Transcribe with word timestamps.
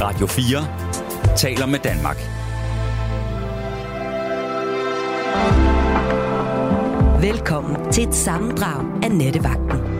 Radio 0.00 0.26
4 0.26 1.36
taler 1.36 1.66
med 1.66 1.78
Danmark. 1.78 2.16
Velkommen 7.22 7.92
til 7.92 8.08
et 8.08 8.14
sammendrag 8.14 8.84
af 9.02 9.10
Nettevagten. 9.10 9.97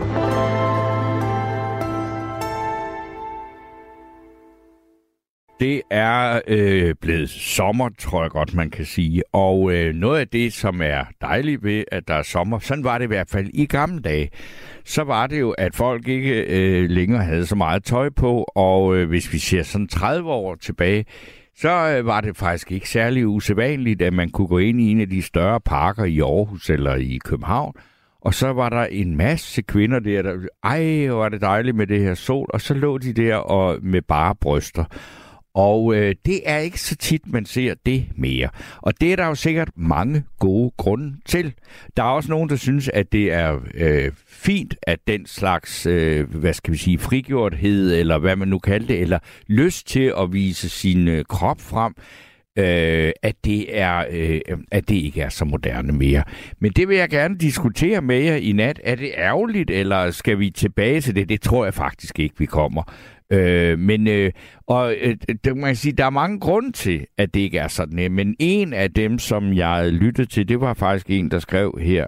Det 5.59 5.81
er 5.89 6.41
øh, 6.47 6.95
blevet 7.01 7.29
sommer, 7.29 7.89
tror 7.99 8.21
jeg 8.21 8.31
godt, 8.31 8.53
man 8.53 8.69
kan 8.69 8.85
sige. 8.85 9.23
Og 9.33 9.73
øh, 9.73 9.95
noget 9.95 10.19
af 10.19 10.27
det, 10.27 10.53
som 10.53 10.81
er 10.81 11.03
dejligt 11.21 11.63
ved, 11.63 11.83
at 11.91 12.07
der 12.07 12.13
er 12.13 12.23
sommer, 12.23 12.59
sådan 12.59 12.83
var 12.83 12.97
det 12.97 13.05
i 13.05 13.07
hvert 13.07 13.29
fald 13.29 13.49
i 13.53 13.65
gamle 13.65 14.01
dage, 14.01 14.29
så 14.85 15.03
var 15.03 15.27
det 15.27 15.39
jo, 15.39 15.51
at 15.51 15.75
folk 15.75 16.07
ikke 16.07 16.41
øh, 16.41 16.89
længere 16.89 17.23
havde 17.23 17.45
så 17.45 17.55
meget 17.55 17.83
tøj 17.83 18.09
på. 18.09 18.43
Og 18.55 18.97
øh, 18.97 19.07
hvis 19.07 19.33
vi 19.33 19.37
ser 19.37 19.63
sådan 19.63 19.87
30 19.87 20.29
år 20.29 20.55
tilbage, 20.55 21.05
så 21.57 21.69
øh, 21.69 22.05
var 22.05 22.21
det 22.21 22.37
faktisk 22.37 22.71
ikke 22.71 22.89
særlig 22.89 23.27
usædvanligt, 23.27 24.01
at 24.01 24.13
man 24.13 24.29
kunne 24.29 24.47
gå 24.47 24.57
ind 24.57 24.81
i 24.81 24.91
en 24.91 25.01
af 25.01 25.09
de 25.09 25.21
større 25.21 25.61
parker 25.61 26.03
i 26.03 26.19
Aarhus 26.19 26.69
eller 26.69 26.95
i 26.95 27.19
København, 27.25 27.73
og 28.21 28.33
så 28.33 28.53
var 28.53 28.69
der 28.69 28.85
en 28.85 29.17
masse 29.17 29.61
kvinder 29.61 29.99
der, 29.99 30.21
der 30.21 30.35
ej, 30.63 31.07
hvor 31.07 31.25
er 31.25 31.29
det 31.29 31.41
dejligt 31.41 31.77
med 31.77 31.87
det 31.87 31.99
her 32.01 32.13
sol, 32.13 32.49
og 32.53 32.61
så 32.61 32.73
lå 32.73 32.97
de 32.97 33.13
der 33.13 33.35
og 33.35 33.77
med 33.81 34.01
bare 34.01 34.35
bryster. 34.35 34.83
Og 35.59 35.95
øh, 35.95 36.15
det 36.25 36.41
er 36.45 36.57
ikke 36.57 36.81
så 36.81 36.95
tit, 36.95 37.21
man 37.27 37.45
ser 37.45 37.73
det 37.85 38.05
mere. 38.15 38.49
Og 38.77 39.01
det 39.01 39.11
er 39.11 39.15
der 39.15 39.25
jo 39.25 39.35
sikkert 39.35 39.69
mange 39.75 40.23
gode 40.39 40.71
grunde 40.77 41.15
til. 41.25 41.53
Der 41.97 42.03
er 42.03 42.07
også 42.07 42.29
nogen, 42.29 42.49
der 42.49 42.55
synes, 42.55 42.89
at 42.89 43.11
det 43.11 43.33
er 43.33 43.59
øh, 43.73 44.11
fint, 44.27 44.75
at 44.81 44.99
den 45.07 45.25
slags, 45.25 45.85
øh, 45.85 46.35
hvad 46.35 46.53
skal 46.53 46.73
vi 46.73 46.77
sige, 46.77 46.99
frigjorthed, 46.99 47.95
eller 47.95 48.17
hvad 48.17 48.35
man 48.35 48.47
nu 48.47 48.59
kalder 48.59 48.87
det, 48.87 49.01
eller 49.01 49.19
lyst 49.47 49.87
til 49.87 50.13
at 50.19 50.33
vise 50.33 50.69
sin 50.69 51.07
øh, 51.07 51.25
krop 51.25 51.61
frem, 51.61 51.93
øh, 52.57 53.11
at, 53.23 53.35
det 53.45 53.79
er, 53.79 54.05
øh, 54.11 54.41
at 54.71 54.89
det 54.89 54.95
ikke 54.95 55.21
er 55.21 55.29
så 55.29 55.45
moderne 55.45 55.93
mere. 55.93 56.23
Men 56.59 56.71
det 56.71 56.87
vil 56.87 56.97
jeg 56.97 57.09
gerne 57.09 57.37
diskutere 57.37 58.01
med 58.01 58.19
jer 58.19 58.35
i 58.35 58.51
nat. 58.51 58.79
Er 58.83 58.95
det 58.95 59.11
ærgerligt, 59.17 59.69
eller 59.69 60.11
skal 60.11 60.39
vi 60.39 60.49
tilbage 60.49 61.01
til 61.01 61.15
det? 61.15 61.29
Det 61.29 61.41
tror 61.41 61.63
jeg 61.63 61.73
faktisk 61.73 62.19
ikke, 62.19 62.35
vi 62.37 62.45
kommer. 62.45 62.83
Øh, 63.31 63.79
men 63.79 64.07
øh, 64.07 64.31
og 64.69 64.95
øh, 65.01 65.15
det, 65.43 65.57
man 65.57 65.65
kan 65.65 65.75
sige, 65.75 65.91
der 65.91 66.05
er 66.05 66.09
mange 66.09 66.39
grunde 66.39 66.71
til, 66.71 67.05
at 67.17 67.33
det 67.33 67.39
ikke 67.39 67.57
er 67.57 67.67
sådan. 67.67 68.11
Men 68.11 68.35
en 68.39 68.73
af 68.73 68.91
dem, 68.91 69.19
som 69.19 69.53
jeg 69.53 69.93
lyttede 69.93 70.27
til, 70.27 70.49
det 70.49 70.61
var 70.61 70.73
faktisk 70.73 71.09
en, 71.09 71.31
der 71.31 71.39
skrev 71.39 71.79
her 71.81 72.05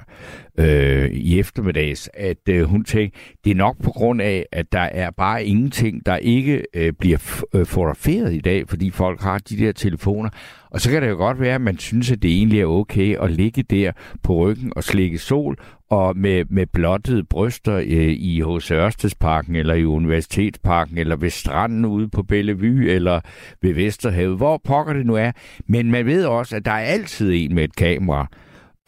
øh, 0.57 1.09
i 1.11 1.39
eftermiddags, 1.39 2.09
at 2.13 2.49
øh, 2.49 2.63
hun 2.63 2.83
tænkte, 2.83 3.19
det 3.43 3.51
er 3.51 3.55
nok 3.55 3.83
på 3.83 3.91
grund 3.91 4.21
af, 4.21 4.45
at 4.51 4.71
der 4.71 4.79
er 4.79 5.11
bare 5.11 5.45
ingenting, 5.45 6.05
der 6.05 6.17
ikke 6.17 6.63
øh, 6.73 6.93
bliver 6.99 7.43
øh, 7.53 7.65
fotograferet 7.65 8.33
i 8.33 8.39
dag, 8.39 8.69
fordi 8.69 8.91
folk 8.91 9.21
har 9.21 9.37
de 9.37 9.57
der 9.57 9.71
telefoner. 9.71 10.29
Og 10.71 10.81
så 10.81 10.89
kan 10.91 11.01
det 11.01 11.09
jo 11.09 11.15
godt 11.15 11.39
være, 11.39 11.55
at 11.55 11.61
man 11.61 11.77
synes, 11.77 12.11
at 12.11 12.21
det 12.21 12.31
egentlig 12.31 12.61
er 12.61 12.65
okay 12.65 13.17
at 13.17 13.31
ligge 13.31 13.63
der 13.63 13.91
på 14.23 14.35
ryggen 14.35 14.73
og 14.75 14.83
slikke 14.83 15.17
sol, 15.17 15.57
og 15.89 16.17
med, 16.17 16.45
med 16.49 16.65
blottede 16.65 17.23
bryster 17.23 17.75
øh, 17.75 18.11
i 18.11 18.41
H.C. 18.41 18.71
Ørstedsparken, 18.71 19.55
eller 19.55 19.73
i 19.73 19.85
Universitetsparken, 19.85 20.97
eller 20.97 21.15
ved 21.15 21.29
stranden 21.29 21.85
ude 21.85 22.09
på 22.09 22.23
Bellevue, 22.55 22.89
eller 22.89 23.19
ved 23.61 23.73
Vesterhavet, 23.73 24.37
hvor 24.37 24.61
pokker 24.63 24.93
det 24.93 25.05
nu 25.05 25.15
er. 25.15 25.31
Men 25.67 25.91
man 25.91 26.05
ved 26.05 26.25
også, 26.25 26.55
at 26.55 26.65
der 26.65 26.71
er 26.71 26.85
altid 26.85 27.31
en 27.33 27.55
med 27.55 27.63
et 27.63 27.75
kamera. 27.75 28.27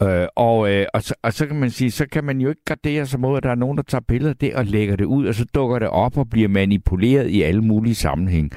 Øh, 0.02 0.26
og, 0.36 0.72
øh, 0.72 0.86
og, 0.94 1.02
så, 1.02 1.14
og 1.22 1.32
så 1.32 1.46
kan 1.46 1.56
man 1.56 1.70
sige, 1.70 1.90
så 1.90 2.06
kan 2.12 2.24
man 2.24 2.40
jo 2.40 2.48
ikke 2.48 2.64
gardere 2.64 3.06
sig 3.06 3.20
mod, 3.20 3.36
at 3.36 3.42
der 3.42 3.50
er 3.50 3.54
nogen, 3.54 3.76
der 3.76 3.82
tager 3.82 4.02
billeder 4.08 4.30
af 4.30 4.36
det 4.36 4.54
og 4.54 4.64
lægger 4.64 4.96
det 4.96 5.04
ud, 5.04 5.26
og 5.26 5.34
så 5.34 5.44
dukker 5.54 5.78
det 5.78 5.88
op 5.88 6.18
og 6.18 6.30
bliver 6.30 6.48
manipuleret 6.48 7.30
i 7.30 7.42
alle 7.42 7.62
mulige 7.62 7.94
sammenhæng. 7.94 8.50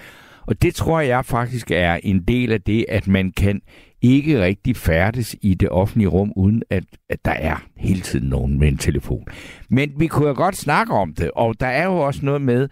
Og 0.48 0.62
det 0.62 0.76
tror 0.76 1.00
jeg 1.00 1.26
faktisk 1.26 1.72
er 1.72 2.00
en 2.04 2.24
del 2.24 2.52
af 2.52 2.62
det, 2.62 2.86
at 2.90 3.08
man 3.08 3.32
kan 3.32 3.62
ikke 4.02 4.44
rigtig 4.44 4.76
færdes 4.76 5.36
i 5.42 5.54
det 5.54 5.70
offentlige 5.70 6.08
rum, 6.08 6.34
uden 6.36 6.64
at, 6.70 6.84
at 7.10 7.26
der 7.26 7.32
er 7.32 7.66
hele 7.78 8.02
tiden 8.02 8.30
nogen 8.30 8.60
med 8.60 8.67
en 8.67 8.78
telefon. 8.78 9.26
Men 9.70 9.92
vi 9.98 10.08
kunne 10.08 10.28
jo 10.28 10.34
godt 10.36 10.56
snakke 10.56 10.94
om 10.94 11.14
det, 11.14 11.32
og 11.36 11.60
der 11.60 11.67
er 11.67 11.86
jo 11.86 11.98
også 11.98 12.26
noget 12.26 12.42
med, 12.42 12.70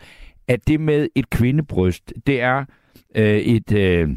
at 0.47 0.67
det 0.67 0.79
med 0.79 1.07
et 1.15 1.29
kvindebryst, 1.29 2.13
det 2.27 2.41
er 2.41 2.65
øh, 3.15 3.37
et... 3.37 3.71
Øh, 3.71 4.09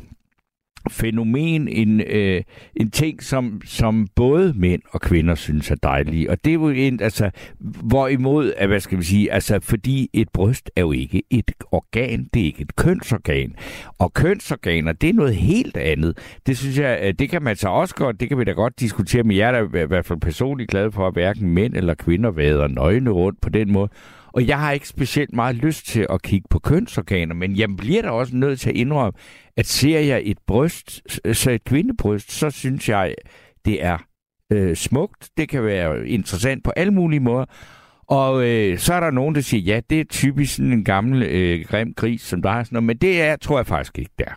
fænomen, 0.91 1.69
en, 1.69 2.01
øh, 2.01 2.43
en 2.77 2.91
ting, 2.91 3.23
som, 3.23 3.61
som 3.65 4.09
både 4.15 4.53
mænd 4.57 4.83
og 4.91 5.01
kvinder 5.01 5.35
synes 5.35 5.71
er 5.71 5.75
dejlige. 5.75 6.31
Og 6.31 6.45
det 6.45 6.51
er 6.51 6.55
jo 6.55 6.69
en, 6.69 7.01
altså, 7.03 7.31
hvorimod, 7.59 8.53
at, 8.57 8.69
hvad 8.69 8.81
skal 8.81 8.99
vi 8.99 9.03
sige, 9.03 9.33
altså, 9.33 9.61
fordi 9.63 10.11
et 10.13 10.29
bryst 10.29 10.71
er 10.77 10.81
jo 10.81 10.93
ikke 10.93 11.23
et 11.31 11.53
organ, 11.73 12.29
det 12.35 12.43
er 12.43 12.47
ikke 12.47 12.63
et 12.63 12.77
kønsorgan. 12.77 13.55
Og 13.99 14.15
kønsorganer, 14.15 14.93
det 14.93 15.11
er 15.11 15.15
noget 15.15 15.37
helt 15.37 15.77
andet. 15.77 16.19
Det 16.47 16.59
synes 16.59 16.79
jeg, 16.79 17.01
øh, 17.03 17.15
det 17.19 17.31
kan 17.31 17.43
man 17.43 17.57
så 17.57 17.69
også 17.69 17.95
godt, 17.95 18.21
det 18.21 18.29
kan 18.29 18.39
vi 18.39 18.45
da 18.45 18.53
godt 18.53 18.81
diskutere, 18.81 19.23
men 19.23 19.37
jeg 19.37 19.49
er 19.49 19.53
da 19.53 19.83
i 19.83 19.87
hvert 19.87 20.07
fald 20.07 20.21
personligt 20.21 20.71
glad 20.71 20.91
for, 20.93 21.07
at 21.07 21.13
hverken 21.13 21.51
mænd 21.51 21.75
eller 21.77 21.95
kvinder 21.95 22.31
vader 22.31 22.67
nøgne 22.67 23.11
rundt 23.11 23.41
på 23.41 23.49
den 23.49 23.73
måde. 23.73 23.89
Og 24.39 24.47
jeg 24.47 24.59
har 24.59 24.73
ikke 24.73 24.89
specielt 24.89 25.33
meget 25.33 25.57
lyst 25.57 25.87
til 25.87 26.07
at 26.11 26.23
kigge 26.23 26.47
på 26.51 26.59
kønsorganer, 26.59 27.35
men 27.35 27.57
jeg 27.57 27.69
bliver 27.77 28.03
da 28.03 28.11
også 28.11 28.37
nødt 28.37 28.61
til 28.61 28.71
at 28.71 28.77
indrømme, 28.77 29.13
at 29.57 29.67
ser 29.67 30.01
jeg 30.01 30.23
et 30.25 30.39
bryst, 30.47 31.03
så 31.33 31.51
et 31.51 31.65
kvindebryst, 31.65 32.33
så 32.33 32.51
synes 32.51 32.89
jeg, 32.89 33.15
det 33.65 33.85
er 33.85 33.99
øh, 34.53 34.77
smukt. 34.77 35.31
Det 35.37 35.49
kan 35.49 35.65
være 35.65 36.09
interessant 36.09 36.65
på 36.65 36.71
alle 36.77 36.93
mulige 36.93 37.21
måder. 37.21 37.45
Og 38.09 38.49
øh, 38.49 38.79
så 38.79 38.95
er 38.95 39.01
der 39.01 39.11
nogen, 39.11 39.35
der 39.35 39.41
siger, 39.41 39.75
ja, 39.75 39.81
det 39.91 40.01
er 40.01 40.05
typisk 40.05 40.55
sådan 40.57 40.73
en 40.73 40.85
gammel 40.85 41.23
øh, 41.23 41.65
grim 41.69 41.95
gris, 41.97 42.23
som 42.23 42.43
der 42.43 42.51
har 42.51 42.65
sådan 42.65 42.77
noget, 42.77 42.87
men 42.87 42.97
det 42.97 43.23
er, 43.23 43.37
tror 43.37 43.59
jeg 43.59 43.67
faktisk 43.67 43.99
ikke 43.99 44.15
der. 44.19 44.33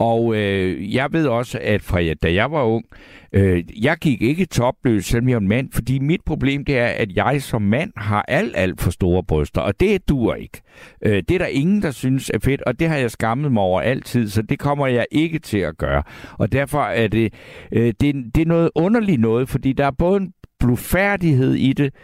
Og 0.00 0.36
øh, 0.36 0.94
jeg 0.94 1.08
ved 1.12 1.26
også, 1.26 1.58
at 1.62 1.82
fra 1.82 2.14
da 2.14 2.34
jeg 2.34 2.50
var 2.50 2.62
ung, 2.62 2.84
øh, 3.32 3.84
jeg 3.84 3.96
gik 4.00 4.22
ikke 4.22 4.46
topløs, 4.46 5.04
selvom 5.04 5.28
jeg 5.28 5.34
er 5.34 5.40
en 5.40 5.48
mand, 5.48 5.68
fordi 5.72 5.98
mit 5.98 6.20
problem 6.26 6.64
det 6.64 6.78
er, 6.78 6.86
at 6.86 7.16
jeg 7.16 7.42
som 7.42 7.62
mand 7.62 7.92
har 7.96 8.24
alt, 8.28 8.52
alt 8.56 8.80
for 8.80 8.90
store 8.90 9.22
bryster, 9.22 9.60
og 9.60 9.80
det 9.80 10.08
duer 10.08 10.34
ikke. 10.34 10.60
Øh, 11.02 11.22
det 11.28 11.30
er 11.30 11.38
der 11.38 11.46
ingen, 11.46 11.82
der 11.82 11.90
synes 11.90 12.30
er 12.34 12.38
fedt, 12.38 12.62
og 12.62 12.80
det 12.80 12.88
har 12.88 12.96
jeg 12.96 13.10
skammet 13.10 13.52
mig 13.52 13.62
over 13.62 13.80
altid, 13.80 14.28
så 14.28 14.42
det 14.42 14.58
kommer 14.58 14.86
jeg 14.86 15.06
ikke 15.10 15.38
til 15.38 15.58
at 15.58 15.78
gøre. 15.78 16.02
Og 16.38 16.52
derfor 16.52 16.82
er 16.82 17.08
det, 17.08 17.34
øh, 17.72 17.94
det, 18.00 18.14
det 18.34 18.42
er 18.42 18.46
noget 18.46 18.70
underligt 18.74 19.20
noget, 19.20 19.48
fordi 19.48 19.72
der 19.72 19.86
er 19.86 19.90
både 19.98 20.16
en 20.16 20.32
blufærdighed 20.60 21.54
i 21.54 21.72
det, 21.72 21.94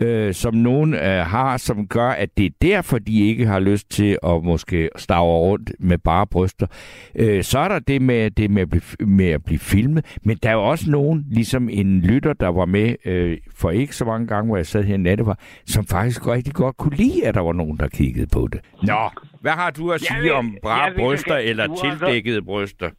øh, 0.00 0.34
som 0.34 0.54
nogen 0.54 0.94
øh, 0.94 1.00
har, 1.00 1.56
som 1.56 1.88
gør, 1.88 2.08
at 2.08 2.28
det 2.36 2.46
er 2.46 2.50
derfor, 2.62 2.98
de 2.98 3.28
ikke 3.28 3.46
har 3.46 3.60
lyst 3.60 3.90
til 3.90 4.18
at 4.22 4.44
måske 4.44 4.88
stave 4.96 5.20
rundt 5.20 5.72
med 5.78 5.98
bare 5.98 6.26
bryster. 6.26 6.66
Øh, 7.14 7.42
så 7.42 7.58
er 7.58 7.68
der 7.68 7.78
det 7.78 8.02
med, 8.02 8.30
det 8.30 8.50
med, 8.50 8.62
at 8.62 8.70
blive, 8.70 9.08
med 9.08 9.28
at 9.28 9.44
blive 9.44 9.58
filmet, 9.58 10.18
men 10.24 10.36
der 10.42 10.48
er 10.48 10.52
jo 10.52 10.64
også 10.70 10.90
nogen, 10.90 11.24
ligesom 11.30 11.68
en 11.68 12.00
lytter, 12.00 12.32
der 12.32 12.48
var 12.48 12.64
med 12.64 12.96
øh, 13.04 13.38
for 13.56 13.70
ikke 13.70 13.96
så 13.96 14.04
mange 14.04 14.26
gange, 14.26 14.46
hvor 14.46 14.56
jeg 14.56 14.66
sad 14.66 14.84
her 14.84 14.94
i 14.94 14.98
natte, 14.98 15.24
som 15.66 15.86
faktisk 15.86 16.26
rigtig 16.26 16.54
godt 16.54 16.76
kunne 16.76 16.96
lide, 16.96 17.26
at 17.26 17.34
der 17.34 17.40
var 17.40 17.52
nogen, 17.52 17.76
der 17.76 17.88
kiggede 17.88 18.26
på 18.32 18.48
det. 18.52 18.60
Nå, 18.82 19.10
hvad 19.40 19.52
har 19.52 19.70
du 19.70 19.92
at 19.92 20.00
sige 20.00 20.22
vil, 20.22 20.32
om 20.32 20.56
bare 20.62 20.92
bryster 20.98 21.36
eller 21.36 21.66
tildækkede 21.82 22.42
bryster? 22.42 22.90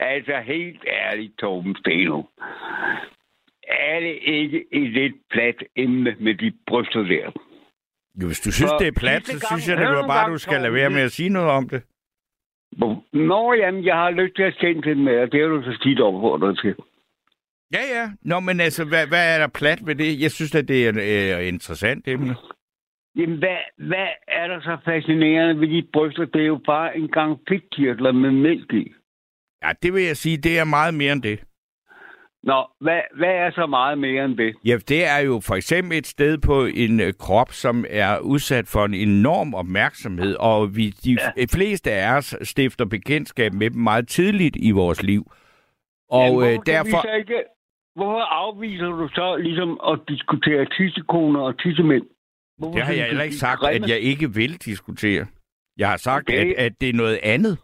Altså 0.00 0.32
helt 0.46 0.84
ærligt, 0.86 1.38
Torben 1.38 1.76
Steno 1.76 2.22
er 3.92 4.00
det 4.00 4.18
ikke 4.22 4.64
et 4.72 4.90
lidt 4.90 5.14
plat 5.30 5.58
emne 5.76 6.16
med 6.20 6.34
de 6.34 6.52
bryster 6.66 7.02
der? 7.02 7.26
Jo, 8.20 8.26
hvis 8.26 8.40
du 8.40 8.52
synes, 8.52 8.70
For 8.70 8.78
det 8.78 8.88
er 8.88 9.00
plat, 9.00 9.26
så 9.26 9.46
synes 9.50 9.68
jeg, 9.68 9.76
det 9.76 9.88
var 9.88 10.06
bare, 10.06 10.30
du 10.30 10.38
skal 10.38 10.60
lade 10.60 10.74
være 10.74 10.90
med 10.90 11.02
at 11.02 11.12
sige 11.12 11.28
noget 11.28 11.50
om 11.50 11.68
det. 11.68 11.82
Nå, 13.12 13.54
jamen, 13.54 13.84
jeg 13.84 13.94
har 13.94 14.10
lyst 14.10 14.36
til 14.36 14.42
at 14.42 14.54
sende 14.60 14.82
det 14.82 14.96
med, 14.96 15.18
og 15.18 15.32
det 15.32 15.40
har 15.40 15.48
du 15.48 15.62
så 15.62 15.72
skidt 15.80 16.00
opfordret 16.00 16.58
til. 16.58 16.74
Ja, 17.74 17.82
ja. 17.96 18.10
Nå, 18.22 18.40
men 18.40 18.60
altså, 18.60 18.84
hvad, 18.84 19.06
hvad 19.06 19.34
er 19.34 19.38
der 19.38 19.48
plat 19.58 19.78
ved 19.86 19.94
det? 19.94 20.20
Jeg 20.20 20.30
synes, 20.30 20.54
at 20.54 20.68
det 20.68 20.86
er 20.86 20.88
et 20.88 21.40
øh, 21.40 21.48
interessant 21.48 22.08
emne. 22.08 22.36
Jamen, 23.16 23.38
hvad, 23.38 23.56
hvad 23.76 24.08
er 24.28 24.46
der 24.46 24.60
så 24.60 24.76
fascinerende 24.84 25.60
ved 25.60 25.68
de 25.68 25.88
bryster? 25.92 26.24
Det 26.24 26.42
er 26.42 26.46
jo 26.46 26.60
bare 26.66 26.98
en 26.98 27.08
gang 27.08 27.40
fedtkirtler 27.48 28.12
med 28.12 28.30
mælk 28.30 28.72
i. 28.72 28.92
Ja, 29.64 29.72
det 29.82 29.94
vil 29.94 30.02
jeg 30.02 30.16
sige, 30.16 30.36
det 30.36 30.58
er 30.58 30.64
meget 30.64 30.94
mere 30.94 31.12
end 31.12 31.22
det. 31.22 31.44
Nå, 32.50 32.66
hvad, 32.80 33.00
hvad 33.16 33.34
er 33.44 33.50
så 33.50 33.66
meget 33.66 33.98
mere 33.98 34.24
end 34.24 34.36
det? 34.36 34.54
Ja, 34.64 34.76
det 34.88 35.06
er 35.06 35.18
jo 35.18 35.40
for 35.40 35.54
eksempel 35.54 35.98
et 35.98 36.06
sted 36.06 36.38
på 36.38 36.64
en 36.64 37.00
øh, 37.00 37.12
krop, 37.18 37.52
som 37.52 37.84
er 37.90 38.18
udsat 38.18 38.66
for 38.68 38.84
en 38.84 38.94
enorm 38.94 39.54
opmærksomhed, 39.54 40.36
og 40.40 40.76
vi, 40.76 40.90
de 41.04 41.18
ja. 41.36 41.44
fleste 41.54 41.90
af 41.92 42.16
os 42.16 42.36
stifter 42.42 42.84
bekendtskab 42.84 43.52
med 43.52 43.70
dem 43.70 43.80
meget 43.80 44.08
tidligt 44.08 44.56
i 44.56 44.70
vores 44.70 45.02
liv. 45.02 45.32
Og 46.10 46.42
ja, 46.42 46.52
øh, 46.52 46.58
derfor... 46.66 47.16
Ikke, 47.16 47.42
hvorfor 47.94 48.20
afviser 48.20 48.86
du 48.86 49.08
så 49.08 49.36
ligesom 49.36 49.80
at 49.88 49.98
diskutere 50.08 50.64
tissekoner 50.64 51.40
og 51.40 51.58
tissemænd? 51.58 52.04
Hvorfor 52.58 52.74
det 52.74 52.82
har 52.82 52.92
jeg 52.92 53.06
heller 53.06 53.24
ikke 53.24 53.36
sagt, 53.36 53.64
at 53.64 53.88
jeg 53.88 53.98
ikke 53.98 54.34
vil 54.34 54.56
diskutere. 54.56 55.26
Jeg 55.78 55.88
har 55.88 55.96
sagt, 55.96 56.28
okay. 56.28 56.54
at, 56.54 56.66
at 56.66 56.72
det 56.80 56.88
er 56.88 56.92
noget 56.92 57.20
andet. 57.22 57.58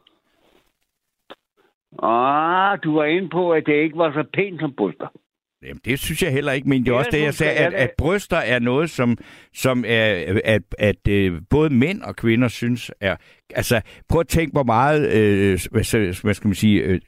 Ah, 1.98 2.78
du 2.84 2.94
var 2.94 3.04
inde 3.04 3.28
på, 3.28 3.52
at 3.52 3.62
det 3.66 3.74
ikke 3.74 3.98
var 3.98 4.12
så 4.12 4.24
pænt 4.34 4.60
som 4.60 4.74
bryster. 4.76 5.06
Jamen, 5.62 5.80
det 5.84 5.98
synes 5.98 6.22
jeg 6.22 6.32
heller 6.32 6.52
ikke, 6.52 6.68
men 6.68 6.84
det 6.84 6.90
er 6.92 6.96
også 6.96 7.10
det, 7.12 7.22
jeg 7.22 7.34
sagde, 7.34 7.52
at, 7.52 7.74
at 7.74 7.90
bryster 7.98 8.36
er 8.36 8.58
noget, 8.58 8.90
som, 8.90 9.18
som 9.54 9.84
er, 9.86 10.24
at, 10.44 10.62
at 10.78 11.08
øh, 11.08 11.42
både 11.50 11.70
mænd 11.70 12.02
og 12.02 12.16
kvinder 12.16 12.48
synes 12.48 12.90
er... 13.00 13.16
Altså, 13.54 13.80
prøv 14.08 14.20
at 14.20 14.28
tænke, 14.28 14.52
hvor 14.52 14.62
meget, 14.62 15.12
øh, 15.12 15.60
hvad, 15.70 16.22
hvad 16.22 16.34
skal 16.34 16.48
man 16.48 16.54
sige, 16.54 16.82
øh, 16.82 17.00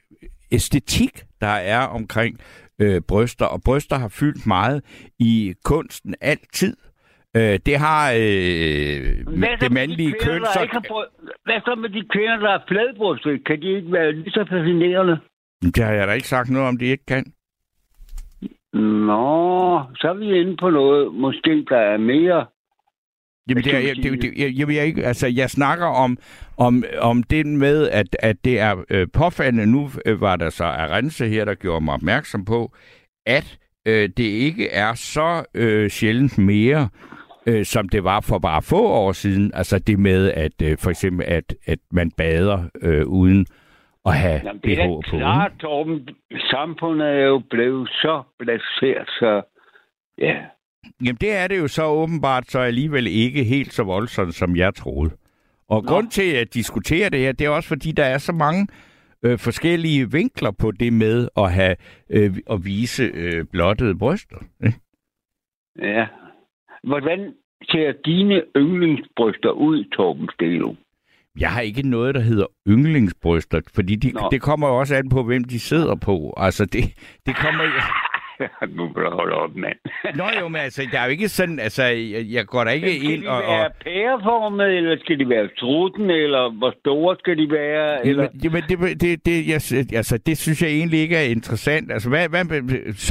æstetik, 0.53 1.25
der 1.41 1.47
er 1.47 1.81
omkring 1.81 2.39
øh, 2.79 3.01
bryster, 3.09 3.47
og 3.47 3.63
bryster 3.63 3.99
har 3.99 4.09
fyldt 4.09 4.47
meget 4.47 4.85
i 5.19 5.55
kunsten 5.65 6.15
altid. 6.21 6.77
Øh, 7.37 7.59
det 7.67 7.77
har 7.79 8.13
øh, 8.13 8.19
det 8.19 9.29
med 9.29 9.49
de 9.61 9.75
mandlige 9.75 10.13
kvinder, 10.13 10.33
køn, 10.33 10.41
der 10.41 10.53
så... 10.53 10.69
har 10.73 10.85
bry- 10.89 11.29
Hvad 11.45 11.61
så 11.65 11.75
med 11.75 11.89
de 11.89 12.03
kvinder, 12.13 12.37
der 12.37 12.51
er 12.51 12.59
fladbrystet? 12.69 13.47
Kan 13.47 13.63
de 13.63 13.77
ikke 13.77 13.93
være 13.93 14.13
lige 14.13 14.31
så 14.31 14.45
fascinerende? 14.51 15.19
Det 15.63 15.85
har 15.85 15.93
jeg 15.93 16.09
da 16.09 16.13
ikke 16.13 16.29
sagt 16.29 16.51
noget 16.51 16.69
om, 16.69 16.79
de 16.79 16.85
ikke 16.85 17.07
kan. 17.07 17.33
Nå, 18.73 19.83
så 19.95 20.09
er 20.09 20.15
vi 20.15 20.41
inde 20.41 20.57
på 20.57 20.71
noget, 20.71 21.15
måske 21.15 21.65
der 21.69 21.79
er 21.79 21.97
mere. 21.97 22.47
Jamen, 23.49 23.65
det 23.65 23.75
er, 23.75 23.79
jeg, 23.79 23.97
det, 23.97 24.23
det, 24.23 24.33
jeg, 24.37 24.53
jeg, 24.59 24.75
jeg, 24.77 24.87
ikke, 24.87 25.07
altså, 25.07 25.27
jeg 25.27 25.51
snakker 25.51 25.87
om, 25.87 26.19
om, 26.57 26.85
om 27.01 27.23
det 27.23 27.47
med, 27.47 27.89
at, 27.89 28.17
at 28.19 28.45
det 28.45 28.61
er 28.61 28.85
øh, 28.91 29.07
påfaldende. 29.13 29.67
Nu 29.67 29.91
øh, 30.07 30.21
var 30.21 30.37
der 30.37 30.51
så 30.51 30.65
Arense 30.65 31.29
her, 31.29 31.45
der 31.45 31.55
gjorde 31.55 31.85
mig 31.85 31.95
opmærksom 31.95 32.45
på, 32.45 32.73
at 33.27 33.59
øh, 33.87 34.09
det 34.17 34.25
ikke 34.25 34.69
er 34.69 34.95
så 34.95 35.45
øh, 35.55 35.91
sjældent 35.91 36.39
mere, 36.39 36.89
øh, 37.47 37.65
som 37.65 37.89
det 37.89 38.05
var 38.05 38.21
for 38.21 38.39
bare 38.39 38.63
få 38.63 38.83
år 38.87 39.13
siden. 39.13 39.51
Altså 39.55 39.79
det 39.79 39.99
med, 39.99 40.33
at 40.33 40.63
øh, 40.63 40.79
for 40.79 40.91
eksempel, 40.91 41.27
at, 41.29 41.55
at 41.67 41.79
man 41.93 42.11
bader 42.11 42.65
øh, 42.83 43.07
uden 43.07 43.47
at 44.07 44.15
have 44.17 44.41
Jamen, 44.45 44.61
BH 44.61 44.67
det 44.69 44.79
er 44.81 44.87
på. 44.87 45.03
klart, 45.11 45.53
Torben. 45.61 46.09
Samfundet 46.51 47.09
er 47.09 47.25
jo 47.27 47.43
blevet 47.51 47.89
så 47.89 48.23
blaseret, 48.39 49.09
så 49.09 49.43
ja. 50.19 50.37
Jamen 51.05 51.17
det 51.21 51.33
er 51.37 51.49
det 51.49 51.59
jo 51.59 51.69
så 51.69 51.85
åbenbart 51.87 52.51
så 52.51 52.59
alligevel 52.59 53.07
ikke 53.07 53.45
helt 53.45 53.73
så 53.73 53.83
voldsomt, 53.83 54.35
som 54.35 54.57
jeg 54.57 54.75
troede. 54.75 55.11
Og 55.69 55.83
Nå. 55.83 55.89
grund 55.89 56.09
til 56.11 56.33
at 56.33 56.55
diskutere 56.55 57.11
det 57.11 57.21
her, 57.21 57.33
det 57.33 57.45
er 57.45 57.51
også 57.51 57.69
fordi, 57.69 57.93
der 57.93 58.05
er 58.05 58.19
så 58.19 58.33
mange 58.33 58.69
øh, 59.23 59.39
forskellige 59.39 60.13
vinkler 60.13 60.51
på 60.51 60.71
det 60.71 60.93
med 60.93 61.29
at 61.37 61.53
have 61.53 61.77
øh, 62.11 62.37
at 62.51 62.65
vise 62.65 63.03
øh, 63.03 63.45
blottede 63.45 63.99
bryster. 63.99 64.37
Ja. 65.79 66.07
Hvordan 66.85 67.35
ser 67.71 67.93
dine 68.05 68.43
yndlingsbryster 68.57 69.51
ud, 69.51 69.85
Torben 69.85 70.29
Steno? 70.35 70.75
Jeg 71.39 71.51
har 71.51 71.61
ikke 71.61 71.89
noget, 71.89 72.15
der 72.15 72.21
hedder 72.21 72.47
yndlingsbryster, 72.69 73.61
fordi 73.75 73.97
de, 73.97 74.13
Nå. 74.13 74.29
det 74.31 74.43
kommer 74.43 74.69
jo 74.69 74.79
også 74.79 74.95
an 74.95 75.09
på, 75.09 75.23
hvem 75.23 75.45
de 75.45 75.61
sidder 75.61 75.95
på. 75.95 76.35
Altså 76.37 76.65
det, 76.65 76.85
det 77.27 77.37
kommer. 77.37 77.65
nu 78.77 78.93
kan 78.93 79.03
du 79.05 79.11
holde 79.11 79.35
op, 79.35 79.55
mand. 79.57 79.79
Nå 80.19 80.25
jo, 80.41 80.49
men 80.49 80.61
altså, 80.61 80.83
der 80.93 80.99
er 81.01 81.05
jo 81.05 81.11
ikke 81.11 81.29
sådan, 81.29 81.59
altså, 81.59 81.83
jeg, 81.83 82.25
jeg 82.31 82.47
går 82.47 82.65
da 82.65 82.71
ikke 82.71 82.87
Men 82.87 82.99
skal 82.99 83.11
ind 83.11 83.23
de 83.23 83.29
og... 83.29 83.43
være 83.43 83.67
og 83.67 83.73
pæreformet, 83.85 84.67
eller 84.77 84.97
skal 85.01 85.19
de 85.19 85.29
være 85.29 85.49
strutten, 85.57 86.11
eller 86.11 86.59
hvor 86.59 86.75
store 86.81 87.17
skal 87.19 87.39
de 87.39 87.51
være? 87.51 88.07
Eller... 88.07 88.29
Jamen 88.45 88.63
det, 88.69 89.01
det, 89.01 89.27
det, 89.27 89.49
jeg, 89.49 89.61
altså, 89.97 90.19
det 90.27 90.39
synes 90.39 90.63
jeg 90.63 90.71
egentlig 90.71 91.01
ikke 91.01 91.17
er 91.17 91.23
interessant. 91.23 91.93
Altså, 91.93 92.09
hvad, 92.09 92.29
hvad, 92.29 92.45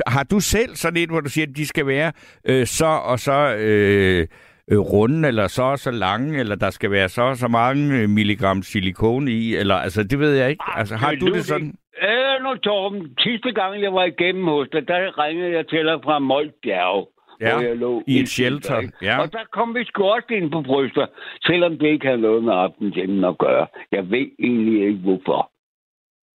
har 0.08 0.24
du 0.24 0.40
selv 0.40 0.76
sådan 0.76 0.98
et, 0.98 1.10
hvor 1.10 1.20
du 1.20 1.30
siger, 1.30 1.48
at 1.48 1.58
de 1.58 1.68
skal 1.68 1.88
være 1.88 2.12
øh, 2.46 2.66
så 2.66 2.86
og 2.86 3.20
så 3.20 3.56
øh, 3.56 4.28
øh, 4.72 4.80
runde, 4.80 5.28
eller 5.28 5.48
så 5.48 5.64
og 5.64 5.80
så 5.80 5.92
lange, 5.92 6.40
eller 6.40 6.56
der 6.56 6.70
skal 6.70 6.92
være 6.92 7.10
så 7.10 7.22
og 7.22 7.36
så 7.36 7.48
mange 7.48 8.02
øh, 8.02 8.10
milligram 8.10 8.62
silikon 8.62 9.28
i, 9.28 9.56
eller 9.56 9.76
altså, 9.76 10.04
det 10.04 10.20
ved 10.20 10.34
jeg 10.36 10.50
ikke. 10.50 10.64
Altså, 10.76 10.96
har 10.96 11.16
du 11.16 11.26
det 11.26 11.46
sådan? 11.46 11.74
Øh, 12.02 12.44
nu 12.44 12.56
Torben, 12.56 13.16
sidste 13.20 13.52
gang 13.52 13.82
jeg 13.82 13.94
var 13.94 14.04
igennem 14.04 14.48
hos 14.48 14.68
dig, 14.72 14.88
der 14.88 15.24
ringede 15.24 15.52
jeg 15.52 15.68
til 15.68 15.86
dig 15.86 16.00
fra 16.04 16.20
Molbjerg. 16.20 17.10
Ja, 17.42 17.54
hvor 17.54 17.62
jeg 17.68 17.78
lå 17.78 18.04
i 18.08 18.20
et 18.20 18.30
shelter, 18.30 18.80
ikke? 18.80 18.94
ja. 19.02 19.22
Og 19.22 19.34
der 19.34 19.44
kom 19.52 19.76
vi 19.76 20.36
ind 20.36 20.52
på 20.52 20.62
bryster, 20.62 21.06
selvom 21.42 21.78
det 21.78 21.88
ikke 21.88 22.06
havde 22.06 22.22
noget 22.22 22.44
med 22.44 22.54
aftensenden 22.54 23.24
at 23.24 23.38
gøre. 23.38 23.68
Jeg 23.92 24.12
ved 24.12 24.28
egentlig 24.40 24.88
ikke, 24.88 25.00
hvorfor. 25.00 25.51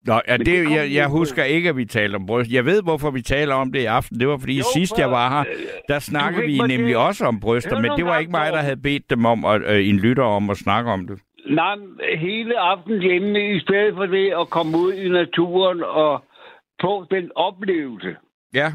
Nå, 0.07 0.21
ja, 0.29 0.37
det, 0.37 0.47
det 0.47 0.71
jeg, 0.71 0.93
jeg 0.93 1.09
husker 1.09 1.45
ikke, 1.45 1.69
at 1.69 1.77
vi 1.77 1.85
taler 1.85 2.19
om 2.19 2.27
bryst. 2.27 2.51
Jeg 2.51 2.65
ved, 2.65 2.83
hvorfor 2.83 3.11
vi 3.11 3.23
taler 3.23 3.55
om 3.55 3.73
det 3.73 3.81
i 3.81 3.85
aften. 3.85 4.21
Det 4.21 4.29
var, 4.29 4.37
fordi 4.39 4.57
Jo, 4.59 4.65
sidst 4.75 4.93
for- 4.93 5.01
jeg 5.01 5.11
var 5.11 5.29
her, 5.31 5.45
der 5.89 5.99
snakkede 5.99 6.47
vi 6.47 6.59
nemlig 6.59 6.87
til- 6.87 6.97
også 6.97 7.25
om 7.25 7.41
bryster, 7.41 7.81
men 7.81 7.91
det 7.97 8.05
var 8.07 8.19
ikke 8.19 8.31
mig, 8.31 8.53
der 8.53 8.59
havde 8.59 8.77
bedt 8.77 9.11
dem 9.11 9.25
om, 9.25 9.45
at, 9.45 9.63
øh, 9.63 9.89
en 9.89 9.97
lytter 9.97 10.23
om 10.25 10.51
at 10.51 10.57
snakke 10.57 10.91
om 10.91 11.07
det. 11.07 11.19
Nej, 11.51 11.75
hele 12.19 12.59
aftens 12.59 13.05
emne, 13.05 13.57
i 13.57 13.61
stedet 13.61 13.95
for 13.95 14.07
det 14.07 14.33
at 14.41 14.51
komme 14.51 14.79
ud 14.79 14.93
i 14.93 15.09
naturen 15.09 15.83
og 15.83 16.25
få 16.81 17.05
den 17.11 17.31
oplevelse, 17.37 18.17
Ja, 18.55 18.73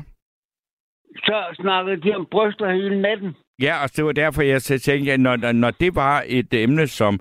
så 1.15 1.43
snakkede 1.61 2.01
de 2.01 2.15
om 2.15 2.27
bryster 2.31 2.71
hele 2.73 3.01
natten. 3.01 3.35
Ja, 3.61 3.83
og 3.83 3.95
det 3.95 4.05
var 4.05 4.11
derfor, 4.11 4.41
jeg 4.41 4.61
tænkte, 4.61 5.11
at 5.11 5.19
når- 5.19 5.51
når 5.51 5.71
det 5.71 5.95
var 5.95 6.23
et 6.27 6.53
emne, 6.53 6.87
som 6.87 7.19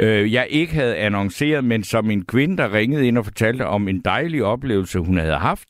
øh, 0.00 0.32
jeg 0.32 0.46
ikke 0.50 0.74
havde 0.74 0.96
annonceret, 0.96 1.64
men 1.64 1.84
som 1.84 2.10
en 2.10 2.24
kvinde, 2.24 2.56
der 2.56 2.72
ringede 2.74 3.06
ind 3.06 3.18
og 3.18 3.24
fortalte 3.24 3.66
om 3.66 3.88
en 3.88 4.00
dejlig 4.00 4.44
oplevelse, 4.44 4.98
hun 4.98 5.18
havde 5.18 5.36
haft, 5.36 5.68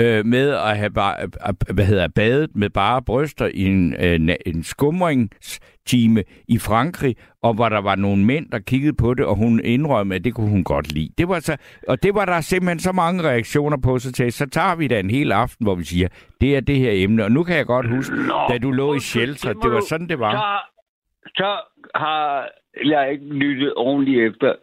øh, 0.00 0.26
med 0.26 0.50
at 0.50 0.76
have 0.78 0.90
bare, 0.90 1.16
øh, 1.22 1.74
hvad 1.74 1.84
hedder, 1.84 2.08
badet 2.08 2.50
med 2.54 2.70
bare 2.70 3.02
bryster 3.02 3.46
i 3.54 3.64
en, 3.64 3.94
øh, 3.94 4.36
en 4.46 4.62
skumringstime 4.64 6.24
i 6.48 6.58
Frankrig, 6.58 7.16
og 7.42 7.54
hvor 7.54 7.68
der 7.68 7.80
var 7.80 7.94
nogle 7.94 8.24
mænd, 8.24 8.50
der 8.50 8.58
kiggede 8.58 8.96
på 8.96 9.14
det, 9.14 9.26
og 9.26 9.36
hun 9.36 9.60
indrømmede, 9.64 10.16
at 10.16 10.24
det 10.24 10.34
kunne 10.34 10.50
hun 10.50 10.64
godt 10.64 10.92
lide. 10.92 11.08
Det 11.18 11.28
var 11.28 11.40
så, 11.40 11.56
og 11.88 12.02
det 12.02 12.14
var 12.14 12.24
der 12.24 12.40
simpelthen 12.40 12.80
så 12.80 12.92
mange 12.92 13.22
reaktioner 13.22 13.76
på, 13.76 13.98
så, 13.98 14.12
til, 14.12 14.32
så 14.32 14.46
tager 14.46 14.74
vi 14.74 14.88
da 14.88 15.00
en 15.00 15.10
hel 15.10 15.32
aften, 15.32 15.66
hvor 15.66 15.74
vi 15.74 15.84
siger, 15.84 16.08
det 16.40 16.56
er 16.56 16.60
det 16.60 16.78
her 16.78 16.90
emne. 16.94 17.24
Og 17.24 17.32
nu 17.32 17.42
kan 17.42 17.56
jeg 17.56 17.66
godt 17.66 17.88
huske, 17.88 18.16
Nå, 18.16 18.34
da 18.48 18.58
du 18.58 18.70
lå 18.70 18.94
i 18.94 19.00
shelter, 19.00 19.52
det 19.52 19.70
var 19.70 19.82
sådan, 19.88 20.08
det 20.08 20.18
var. 20.18 20.32
Så, 20.32 21.32
så 21.36 21.56
har 21.94 22.48
jeg 22.84 23.12
ikke 23.12 23.24
lyttet 23.24 23.74
ordentligt 23.76 24.26
efter, 24.32 24.54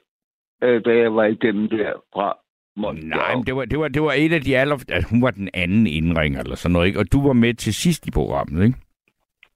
øh, 0.64 0.86
da 0.86 0.98
jeg 0.98 1.16
var 1.16 1.26
igennem 1.26 1.70
der 1.70 1.92
fra 2.14 2.38
Moskva. 2.76 3.08
Nej, 3.08 3.36
men 3.36 3.46
det 3.46 3.56
var, 3.56 3.66
det 3.66 3.80
var, 3.80 3.88
det 3.88 4.02
var 4.02 4.14
et 4.18 4.34
af 4.34 4.42
de 4.42 4.58
aller... 4.58 4.76
Altså, 4.90 5.10
hun 5.10 5.22
var 5.22 5.32
den 5.32 5.50
anden 5.54 5.88
indringer 5.88 6.40
eller 6.40 6.56
sådan 6.56 6.74
noget, 6.74 6.88
ikke? 6.88 7.00
Og 7.00 7.12
du 7.12 7.28
var 7.28 7.34
med 7.34 7.54
til 7.54 7.74
sidst 7.74 8.08
i 8.08 8.12
programmet, 8.12 8.66
ikke? 8.66 8.78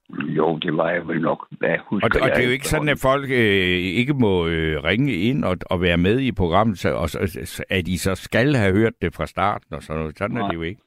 Jo, 0.09 0.57
det 0.57 0.77
var 0.77 0.89
jeg 0.89 1.07
vel 1.07 1.21
nok. 1.21 1.47
Hvad 1.51 1.77
husker 1.87 2.19
Og, 2.19 2.23
og 2.23 2.29
det 2.35 2.43
er 2.43 2.47
jo 2.47 2.53
ikke 2.53 2.67
sådan, 2.67 2.89
at 2.89 2.99
folk 3.01 3.23
øh, 3.29 3.79
ikke 4.01 4.13
må 4.13 4.47
øh, 4.47 4.83
ringe 4.83 5.13
ind 5.13 5.43
og, 5.43 5.57
og 5.65 5.81
være 5.81 5.97
med 5.97 6.19
i 6.19 6.31
programmet, 6.31 6.79
så, 6.79 6.93
og 6.93 7.09
så, 7.09 7.63
at 7.69 7.87
I 7.87 7.97
så 7.97 8.15
skal 8.15 8.55
have 8.55 8.73
hørt 8.73 8.93
det 9.01 9.15
fra 9.15 9.27
starten 9.27 9.75
og 9.75 9.83
sådan 9.83 9.99
noget. 9.99 10.17
Sådan 10.17 10.37
er 10.37 10.41
Nej. 10.41 10.49
det 10.49 10.55
jo 10.55 10.61
ikke. 10.61 10.81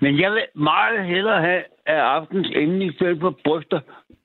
Men 0.00 0.20
jeg 0.20 0.32
vil 0.32 0.42
meget 0.54 1.06
hellere 1.06 1.40
have, 1.40 1.62
at 1.86 1.96
aftens 1.98 2.48
emne 2.54 2.84
i 2.84 2.92
stedet 2.92 3.20
for 3.20 3.38
bryster 3.44 3.80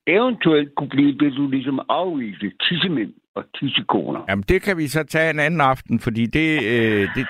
eventuelt 0.08 0.76
kunne 0.76 0.90
blive 0.90 1.18
det, 1.18 1.34
du 1.38 1.48
ligesom 1.50 1.80
afviste, 1.90 2.52
tissemænd 2.62 3.14
og 3.36 3.44
tissekoner. 3.60 4.26
Jamen, 4.30 4.44
det 4.48 4.62
kan 4.62 4.78
vi 4.78 4.88
så 4.88 5.04
tage 5.04 5.30
en 5.30 5.40
anden 5.40 5.62
aften, 5.62 6.00
fordi 6.00 6.26
det... 6.26 6.64
Øh, 6.64 7.08
det 7.16 7.28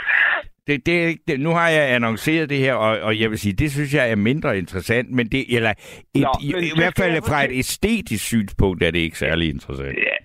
det, 0.67 0.85
det, 0.85 1.03
er 1.03 1.07
ikke- 1.07 1.23
det, 1.27 1.39
nu 1.39 1.49
har 1.49 1.69
jeg 1.69 1.95
annonceret 1.95 2.49
det 2.49 2.57
her, 2.57 2.73
og, 2.73 2.99
og 2.99 3.19
jeg 3.19 3.29
vil 3.29 3.39
sige, 3.39 3.53
det 3.53 3.71
synes 3.71 3.93
jeg 3.93 4.11
er 4.11 4.15
mindre 4.15 4.57
interessant, 4.57 5.11
men 5.11 5.27
det, 5.27 5.55
eller 5.55 5.69
et, 6.15 6.21
Nå, 6.21 6.29
i, 6.41 6.47
i 6.47 6.71
hvert 6.75 6.93
fald 6.97 7.21
fra 7.29 7.43
et 7.43 7.49
æstetisk 7.51 8.25
synspunkt 8.25 8.83
er 8.83 8.91
det 8.91 8.99
ikke 8.99 9.17
særlig 9.17 9.49
interessant. 9.49 9.97
Ja, 9.97 10.15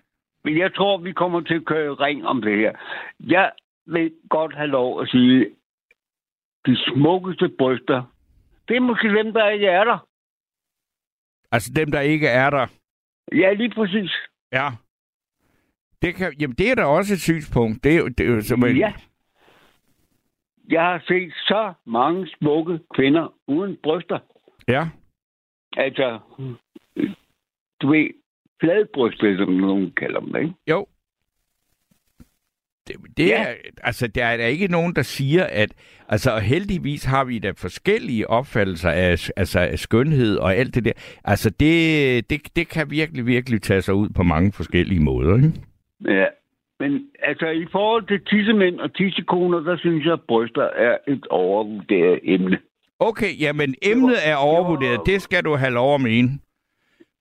men 0.45 0.59
jeg 0.59 0.75
tror, 0.75 0.99
vi 0.99 1.13
kommer 1.13 1.41
til 1.41 1.55
at 1.55 1.65
køre 1.65 1.95
ring 1.95 2.27
om 2.27 2.43
det 2.43 2.59
her. 2.59 2.73
Jeg 3.21 3.51
vil 3.87 4.11
godt 4.31 4.57
have 4.57 4.69
lov 4.69 5.01
at 5.03 5.09
sige, 5.09 5.47
de 6.67 6.77
smukkeste 6.77 7.49
bryster, 7.59 8.03
det 8.69 8.77
er 8.77 8.81
måske 8.81 9.09
dem, 9.09 9.33
der 9.33 9.49
ikke 9.49 9.67
er 9.67 9.85
der. 9.85 10.06
Altså 11.57 11.73
dem, 11.77 11.91
der 11.91 12.01
ikke 12.01 12.29
er 12.29 12.51
der, 12.51 12.67
Ja, 13.33 13.53
lige 13.53 13.71
præcis. 13.75 14.13
Ja. 14.53 14.69
Det, 16.03 16.15
kan, 16.15 16.35
jamen, 16.41 16.57
det 16.57 16.71
er 16.71 16.75
da 16.75 16.85
også 16.85 17.15
et 17.15 17.21
synspunkt. 17.21 17.85
Det 17.85 17.97
er 17.97 18.09
det 18.09 18.21
er 18.21 18.31
jo 18.35 18.41
som 18.41 18.65
en, 18.65 18.77
Ja. 18.77 18.93
Jeg 20.69 20.83
har 20.83 21.03
set 21.09 21.33
så 21.35 21.73
mange 21.87 22.29
smukke 22.39 22.79
kvinder 22.95 23.35
uden 23.47 23.77
bryster. 23.83 24.19
ja. 24.69 24.89
Altså, 25.77 26.19
du 27.81 27.89
ved, 27.89 28.11
fladbrystet, 28.61 29.39
som 29.39 29.53
nogen 29.53 29.91
kalder 29.93 30.21
dem, 30.21 30.37
ikke? 30.37 30.55
Jo. 30.71 30.87
Det, 32.89 32.97
det 33.17 33.27
Ja. 33.29 33.43
er, 33.43 33.55
altså, 33.83 34.07
der 34.07 34.25
er 34.25 34.37
der 34.37 34.47
ikke 34.47 34.69
nogen, 34.69 34.95
der 34.95 35.03
siger, 35.03 35.45
at... 35.45 35.73
Altså, 36.09 36.31
og 36.31 36.41
heldigvis 36.41 37.05
har 37.05 37.25
vi 37.25 37.39
da 37.39 37.51
forskellige 37.57 38.31
opfattelser 38.31 38.91
af, 38.91 39.31
altså, 39.37 39.61
af 39.61 39.79
skønhed 39.79 40.37
og 40.37 40.55
alt 40.55 40.75
det 40.75 40.85
der. 40.85 40.93
Altså, 41.25 41.51
det, 41.51 42.31
det, 42.31 42.57
det 42.57 42.69
kan 42.69 42.91
virkelig, 42.91 43.27
virkelig 43.27 43.63
tage 43.63 43.83
sig 43.83 43.95
ud 43.95 44.09
på 44.09 44.23
mange 44.23 44.53
forskellige 44.53 45.01
måder, 45.01 45.37
ikke? 45.37 45.53
Ja. 46.09 46.25
Men 46.81 47.03
altså, 47.23 47.47
i 47.47 47.67
forhold 47.73 48.07
til 48.07 48.21
tissemænd 48.31 48.81
og 48.81 48.95
tissekoner, 48.95 49.61
der 49.61 49.77
synes 49.79 50.05
jeg, 50.05 50.13
at 50.13 50.21
bryster 50.29 50.63
er 50.63 50.97
et 51.09 51.27
overvurderet 51.31 52.21
emne. 52.25 52.59
Okay, 53.01 53.41
jamen, 53.41 53.75
emnet 53.83 54.17
er 54.25 54.35
overvurderet. 54.37 55.01
Det 55.07 55.23
skal 55.23 55.45
du 55.45 55.55
have 55.57 55.73
lov 55.73 55.95
at 55.95 56.01
mene. 56.01 56.29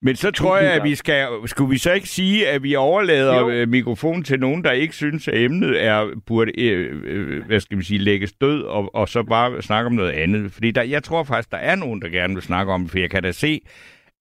Men 0.05 0.15
så 0.15 0.31
tror 0.31 0.57
jeg, 0.57 0.74
at 0.74 0.83
vi 0.83 0.95
skal... 0.95 1.27
Skulle 1.45 1.69
vi 1.69 1.77
så 1.77 1.91
ikke 1.93 2.07
sige, 2.07 2.47
at 2.47 2.63
vi 2.63 2.75
overlader 2.75 3.39
Jo. 3.39 3.50
øh, 3.50 3.67
mikrofonen 3.69 4.24
til 4.24 4.39
nogen, 4.39 4.63
der 4.63 4.71
ikke 4.71 4.95
synes, 4.95 5.27
at 5.27 5.41
emnet 5.41 5.83
er, 5.85 6.07
burde, 6.27 6.62
øh, 6.62 7.01
øh, 7.03 7.45
hvad 7.45 7.59
skal 7.59 7.77
vi 7.77 7.83
sige, 7.83 7.97
lægges 8.00 8.33
død, 8.33 8.62
og, 8.63 8.95
og 8.95 9.09
så 9.09 9.24
bare 9.24 9.62
snakke 9.62 9.85
om 9.88 9.93
noget 9.93 10.12
andet? 10.12 10.51
Fordi 10.51 10.71
der, 10.71 10.81
jeg 10.83 11.03
tror 11.03 11.24
faktisk, 11.24 11.51
der 11.51 11.57
er 11.57 11.75
nogen, 11.75 12.01
der 12.01 12.09
gerne 12.09 12.33
vil 12.33 12.43
snakke 12.43 12.74
om 12.74 12.81
det, 12.81 12.91
for 12.91 13.00
jeg 13.00 13.09
kan 13.09 13.24
da 13.24 13.31
se, 13.31 13.62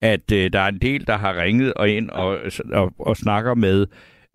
at 0.03 0.33
øh, 0.33 0.53
der 0.53 0.61
er 0.61 0.69
en 0.69 0.79
del, 0.79 1.07
der 1.07 1.17
har 1.17 1.43
ringet 1.43 1.75
og 1.75 1.89
ind 1.91 2.11
og, 2.11 2.39
og, 2.73 2.93
og 2.99 3.17
snakker 3.17 3.55
med 3.55 3.87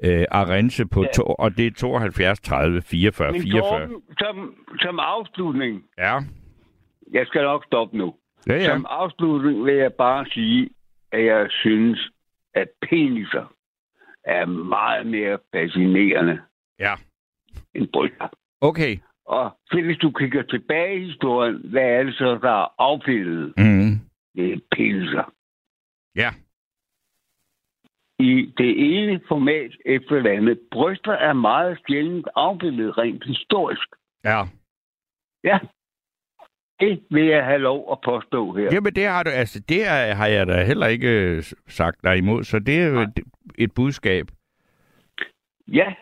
øh, 0.03 0.25
Arense 0.31 0.85
på, 0.85 1.01
Ja. 1.03 1.07
to, 1.15 1.23
og 1.23 1.57
det 1.57 1.67
er 1.67 1.71
72 1.77 2.39
30 2.39 2.81
44 2.81 3.31
Men 3.31 3.41
44. 3.41 3.79
Torben, 3.79 3.95
som, 4.19 4.53
som 4.79 4.99
afslutning, 4.99 5.81
Ja, 5.97 6.17
jeg 7.13 7.25
skal 7.27 7.41
nok 7.43 7.65
stoppe 7.65 7.97
nu. 7.97 8.13
ja, 8.47 8.53
ja. 8.55 8.65
Som 8.65 8.85
afslutning 8.89 9.65
vil 9.65 9.73
jeg 9.75 9.93
bare 9.93 10.25
sige, 10.25 10.69
at 11.11 11.25
jeg 11.25 11.47
synes, 11.49 12.09
at 12.53 12.67
peniser 12.81 13.53
er 14.23 14.45
meget 14.45 15.07
mere 15.07 15.39
fascinerende 15.53 16.41
ja. 16.79 16.93
end 17.73 17.87
bryster. 17.93 18.27
Okay. 18.61 18.97
Og 19.25 19.57
hvis 19.71 19.97
du 19.97 20.11
kigger 20.11 20.43
tilbage 20.43 20.95
i 20.95 21.05
historien, 21.05 21.61
hvad 21.63 21.83
er 21.83 22.03
det 22.03 22.15
så, 22.15 22.39
der 22.41 22.51
er 22.51 22.67
afbildet? 22.77 23.53
Mm. 23.57 23.99
Det 24.35 24.53
er 24.53 24.59
peniser. 24.71 25.33
Ja. 26.15 26.29
I 28.19 28.53
det 28.57 28.73
ene 28.77 29.21
format 29.27 29.71
efter 29.85 30.15
det 30.15 30.29
andet. 30.29 30.59
Bryster 30.71 31.11
er 31.11 31.33
meget 31.33 31.79
sjældent 31.87 32.27
afbildet 32.35 32.97
rent 32.97 33.23
historisk. 33.25 33.87
Ja. 34.23 34.43
Ja. 35.43 35.59
Det 36.79 36.99
vil 37.09 37.25
jeg 37.25 37.45
have 37.45 37.59
lov 37.59 37.87
at 37.91 37.97
påstå 38.05 38.53
her. 38.53 38.69
Jamen, 38.71 38.93
det 38.95 39.05
har 39.05 39.23
du, 39.23 39.29
altså, 39.29 39.59
det 39.69 39.85
har 39.87 40.27
jeg 40.27 40.47
da 40.47 40.63
heller 40.63 40.87
ikke 40.87 41.09
øh, 41.09 41.43
sagt 41.67 42.03
dig 42.03 42.17
imod, 42.17 42.43
så 42.43 42.59
det 42.59 42.79
er 42.81 42.87
jo 42.87 42.99
et, 42.99 43.19
et 43.57 43.71
budskab. 43.75 44.25
Ja. 45.67 45.93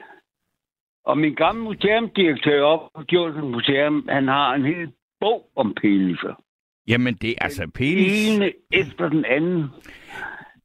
Og 1.05 1.17
min 1.17 1.33
gamle 1.35 1.63
museumdirektør 1.63 2.61
op 2.61 2.89
på 2.95 3.03
Djursen 3.09 3.51
Museum, 3.51 4.07
han 4.09 4.27
har 4.27 4.53
en 4.53 4.65
hel 4.65 4.91
bog 5.19 5.49
om 5.55 5.73
peniser. 5.81 6.43
Jamen, 6.87 7.13
det 7.13 7.29
er 7.29 7.35
altså 7.41 7.63
Den 7.63 7.71
penis. 7.71 8.35
ene 8.37 8.51
efter 8.71 9.09
den 9.09 9.25
anden. 9.25 9.65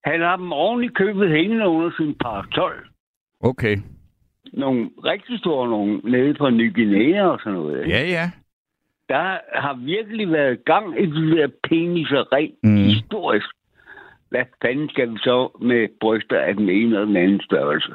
Han 0.04 0.21
har 0.21 0.37
dem 0.37 0.83
i 0.83 0.88
købet 0.88 1.31
hængende 1.31 1.69
under 1.69 1.90
sin 1.97 2.14
parasol. 2.14 2.88
Okay. 3.40 3.76
Nogle 4.52 4.90
rigtig 5.04 5.38
store 5.38 5.69
nogle 5.69 6.00
nede 6.04 6.35
fra 6.38 6.50
Ny 6.50 6.75
Guinea 6.75 7.23
og 7.23 7.38
sådan 7.38 7.52
noget. 7.59 7.88
Ja, 7.88 8.02
ja. 8.02 8.31
Der 9.09 9.39
har 9.61 9.75
virkelig 9.85 10.33
været 10.33 10.65
gang 10.65 11.01
i 11.03 11.07
de 11.07 11.37
der 11.37 11.49
peniser 11.69 12.33
rent 12.33 12.55
Mm. 12.63 12.77
historisk. 12.77 13.47
Hvad 14.29 14.45
fanden 14.63 14.89
skal 14.89 15.13
vi 15.13 15.19
så 15.19 15.59
med 15.61 15.89
bryster 16.01 16.41
af 16.41 16.55
den 16.55 16.69
ene 16.69 17.01
og 17.01 17.07
den 17.07 17.17
anden 17.17 17.41
størrelse? 17.41 17.93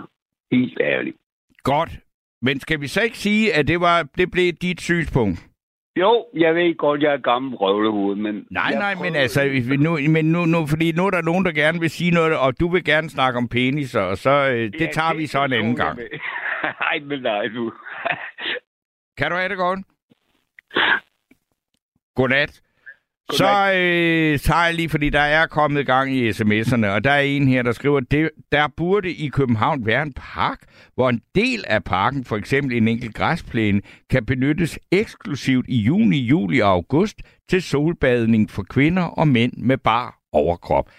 Helt 0.52 0.78
ærligt. 0.82 1.18
Godt. 1.64 1.90
Men 2.42 2.60
skal 2.60 2.82
vi 2.82 2.88
så 2.88 3.02
ikke 3.02 3.18
sige, 3.18 3.54
at 3.54 3.68
det, 3.68 3.80
var, 3.82 4.04
det 4.18 4.32
blev 4.32 4.54
dit 4.54 4.82
synspunkt? 4.82 5.40
Jo, 6.00 6.26
jeg 6.34 6.56
ved 6.56 6.76
godt, 6.78 7.02
jeg 7.04 7.14
er 7.14 7.18
gammel 7.18 7.56
røvlehoved, 7.56 8.16
men... 8.16 8.48
Nej, 8.52 8.72
nej, 8.74 8.94
men 8.94 8.98
prøver- 9.04 9.16
altså, 9.22 9.50
hvis 9.50 9.70
vi 9.70 9.78
nu, 9.78 9.98
men 10.10 10.26
nu, 10.32 10.46
nu, 10.46 10.66
fordi 10.68 10.92
nu 10.92 11.06
er 11.06 11.10
der 11.12 11.22
nogen, 11.22 11.46
der 11.46 11.52
gerne 11.52 11.80
vil 11.80 11.90
sige 11.90 12.12
noget, 12.12 12.38
og 12.40 12.60
du 12.60 12.68
vil 12.70 12.84
gerne 12.84 13.10
snakke 13.10 13.38
om 13.38 13.48
peniser, 13.48 14.02
og 14.02 14.18
så, 14.18 14.30
øh, 14.30 14.72
det 14.72 14.82
Ja, 14.82 14.88
tager 14.92 15.14
vi 15.18 15.26
så 15.28 15.44
en 15.46 15.54
anden 15.54 15.76
gang. 15.76 16.00
Nej, 16.64 17.00
men 17.10 17.22
nej, 17.22 17.48
du. 17.48 17.72
Kan 19.18 19.32
du 19.32 19.36
have 19.38 19.50
det 19.50 19.58
godt? 19.58 19.80
Godnat. 22.15 22.62
Så 23.31 23.71
øh, 23.75 24.39
tager 24.39 24.65
jeg 24.65 24.74
lige, 24.74 24.89
fordi 24.89 25.09
der 25.09 25.19
er 25.19 25.47
kommet 25.47 25.86
gang 25.86 26.15
i 26.15 26.29
sms'erne, 26.29 26.88
og 26.88 27.03
der 27.03 27.12
er 27.12 27.19
en 27.19 27.47
her, 27.47 27.62
der 27.62 27.71
skriver, 27.71 28.29
der 28.51 28.67
burde 28.77 29.12
i 29.12 29.27
København 29.27 29.86
være 29.86 30.01
en 30.03 30.13
park, 30.13 30.59
hvor 30.95 31.09
en 31.09 31.21
del 31.36 31.63
af 31.67 31.83
parken, 31.83 32.25
for 32.25 32.38
eksempel 32.38 32.77
en 32.77 32.88
enkelt 32.88 33.15
græsplæne, 33.15 33.81
kan 34.09 34.25
benyttes 34.25 34.79
eksklusivt 34.91 35.65
i 35.69 35.77
juni, 35.77 36.17
juli 36.17 36.59
og 36.59 36.69
august 36.69 37.21
til 37.50 37.62
solbadning 37.62 38.50
for 38.50 38.63
kvinder 38.63 39.03
og 39.03 39.27
mænd 39.27 39.53
med 39.57 39.77
bar 39.77 40.19
overkrop. 40.31 40.89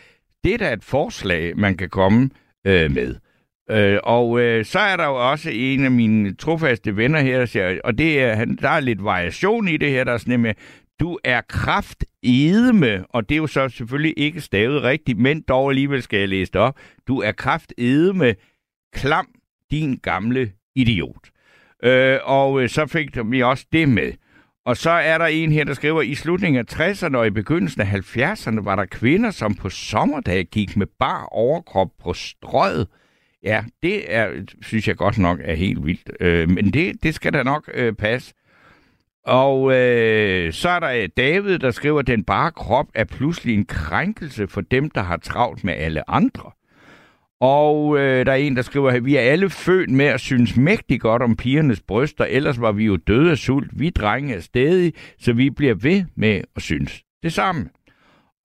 Det 0.44 0.54
er 0.54 0.58
da 0.58 0.72
et 0.72 0.84
forslag, 0.84 1.58
man 1.58 1.76
kan 1.76 1.88
komme 1.88 2.30
øh, 2.64 2.90
med. 2.90 3.16
Øh, 3.70 3.98
og 4.02 4.40
øh, 4.40 4.64
så 4.64 4.78
er 4.78 4.96
der 4.96 5.04
jo 5.04 5.30
også 5.30 5.50
en 5.52 5.84
af 5.84 5.90
mine 5.90 6.34
trofaste 6.34 6.96
venner 6.96 7.20
her, 7.20 7.38
der 7.38 7.46
siger, 7.46 7.80
og 7.84 7.98
det 7.98 8.20
er, 8.20 8.34
han, 8.34 8.56
der 8.56 8.68
er 8.68 8.80
lidt 8.80 9.04
variation 9.04 9.68
i 9.68 9.76
det 9.76 9.90
her, 9.90 10.04
der 10.04 10.12
er 10.12 10.18
sådan 10.18 10.40
med, 10.40 10.54
du 11.00 11.18
er 11.24 11.40
kraft 11.40 12.04
edme, 12.22 13.04
og 13.08 13.28
det 13.28 13.34
er 13.34 13.38
jo 13.38 13.46
så 13.46 13.68
selvfølgelig 13.68 14.14
ikke 14.16 14.40
stavet 14.40 14.82
rigtigt, 14.82 15.18
men 15.18 15.42
dog 15.48 15.70
alligevel 15.70 16.02
skal 16.02 16.18
jeg 16.18 16.28
læse 16.28 16.52
det 16.52 16.60
op. 16.60 16.78
Du 17.08 17.20
er 17.20 17.32
kraft 17.32 17.72
edme, 17.78 18.34
klam 18.94 19.28
din 19.70 19.96
gamle 19.96 20.52
idiot. 20.76 21.30
Øh, 21.82 22.18
og 22.24 22.62
øh, 22.62 22.68
så 22.68 22.86
fik 22.86 23.08
vi 23.24 23.42
også 23.42 23.66
det 23.72 23.88
med. 23.88 24.12
Og 24.66 24.76
så 24.76 24.90
er 24.90 25.18
der 25.18 25.26
en 25.26 25.52
her, 25.52 25.64
der 25.64 25.74
skriver, 25.74 26.02
i 26.02 26.14
slutningen 26.14 26.66
af 26.68 26.80
60'erne 26.80 27.16
og 27.16 27.26
i 27.26 27.30
begyndelsen 27.30 27.80
af 27.80 27.86
70'erne 27.86 28.64
var 28.64 28.76
der 28.76 28.84
kvinder, 28.84 29.30
som 29.30 29.54
på 29.54 29.68
sommerdag 29.68 30.44
gik 30.44 30.76
med 30.76 30.86
bar 30.98 31.24
overkrop 31.24 31.88
på 32.02 32.12
strøget. 32.12 32.88
Ja, 33.42 33.64
det 33.82 34.14
er, 34.14 34.30
synes 34.62 34.88
jeg 34.88 34.96
godt 34.96 35.18
nok 35.18 35.38
er 35.42 35.54
helt 35.54 35.86
vildt. 35.86 36.10
Øh, 36.20 36.50
men 36.50 36.72
det, 36.72 37.02
det 37.02 37.14
skal 37.14 37.32
da 37.32 37.42
nok 37.42 37.70
øh, 37.74 37.92
passe. 37.92 38.34
Og 39.26 39.74
øh, 39.74 40.52
så 40.52 40.68
er 40.68 40.80
der 40.80 40.90
øh, 40.90 41.08
David, 41.16 41.58
der 41.58 41.70
skriver, 41.70 41.98
at 41.98 42.06
den 42.06 42.24
bare 42.24 42.50
krop 42.50 42.86
er 42.94 43.04
pludselig 43.04 43.54
en 43.54 43.64
krænkelse 43.64 44.48
for 44.48 44.60
dem, 44.60 44.90
der 44.90 45.02
har 45.02 45.16
travlt 45.16 45.64
med 45.64 45.74
alle 45.74 46.10
andre. 46.10 46.50
Og 47.40 47.98
øh, 47.98 48.26
der 48.26 48.32
er 48.32 48.36
en, 48.36 48.56
der 48.56 48.62
skriver, 48.62 48.90
at 48.90 49.04
vi 49.04 49.16
er 49.16 49.20
alle 49.20 49.50
født 49.50 49.90
med 49.90 50.06
at 50.06 50.20
synes 50.20 50.56
mægtig 50.56 51.00
godt 51.00 51.22
om 51.22 51.36
pigernes 51.36 51.80
bryster, 51.80 52.24
ellers 52.24 52.60
var 52.60 52.72
vi 52.72 52.84
jo 52.84 52.96
døde 52.96 53.30
af 53.30 53.38
sult. 53.38 53.70
Vi 53.72 53.90
drenge 53.90 54.34
er 54.34 54.40
stedige, 54.40 54.92
så 55.18 55.32
vi 55.32 55.50
bliver 55.50 55.74
ved 55.74 56.04
med 56.16 56.42
at 56.56 56.62
synes 56.62 57.02
det 57.22 57.32
samme. 57.32 57.68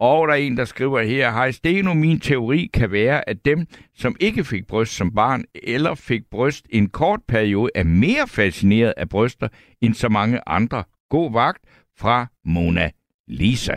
Og 0.03 0.27
der 0.27 0.33
er 0.33 0.37
en, 0.37 0.57
der 0.57 0.65
skriver 0.65 1.01
her, 1.01 1.31
hej 1.31 1.51
Steno, 1.51 1.93
min 1.93 2.19
teori 2.19 2.69
kan 2.73 2.91
være, 2.91 3.29
at 3.29 3.45
dem, 3.45 3.67
som 3.95 4.15
ikke 4.19 4.43
fik 4.43 4.67
bryst 4.67 4.95
som 4.95 5.11
barn, 5.11 5.43
eller 5.63 5.95
fik 5.95 6.21
bryst 6.31 6.65
en 6.69 6.89
kort 6.89 7.19
periode, 7.27 7.71
er 7.75 7.83
mere 7.83 8.27
fascineret 8.27 8.93
af 8.97 9.09
bryster 9.09 9.47
end 9.81 9.93
så 9.93 10.09
mange 10.09 10.39
andre. 10.47 10.83
God 11.09 11.33
vagt 11.33 11.59
fra 11.97 12.27
Mona 12.45 12.89
Lisa. 13.27 13.75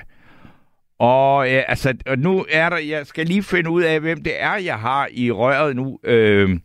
Og 0.98 1.52
øh, 1.52 1.62
altså, 1.68 1.94
nu 2.18 2.46
er 2.50 2.68
der, 2.68 2.78
jeg 2.78 3.06
skal 3.06 3.26
lige 3.26 3.42
finde 3.42 3.70
ud 3.70 3.82
af, 3.82 4.00
hvem 4.00 4.22
det 4.22 4.42
er, 4.42 4.56
jeg 4.56 4.78
har 4.78 5.08
i 5.12 5.30
røret 5.30 5.76
nu. 5.76 5.98
Øh, 6.04 6.58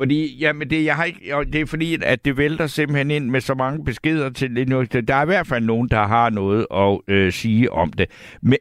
fordi, 0.00 0.38
jamen 0.40 0.70
det, 0.70 0.84
jeg 0.84 0.96
har 0.96 1.04
ikke, 1.04 1.44
det 1.52 1.60
er 1.60 1.66
fordi, 1.66 1.98
at 2.04 2.24
det 2.24 2.36
vælter 2.36 2.66
simpelthen 2.66 3.10
ind 3.10 3.30
med 3.30 3.40
så 3.40 3.54
mange 3.54 3.84
beskeder 3.84 4.30
til 4.30 4.56
det 4.56 4.68
nu. 4.68 4.82
Der 4.82 5.14
er 5.14 5.22
i 5.22 5.32
hvert 5.32 5.46
fald 5.46 5.64
nogen, 5.64 5.88
der 5.88 6.02
har 6.02 6.30
noget 6.30 6.66
at 6.70 7.14
øh, 7.14 7.32
sige 7.32 7.72
om 7.72 7.92
det. 7.92 8.38
Men 8.42 8.58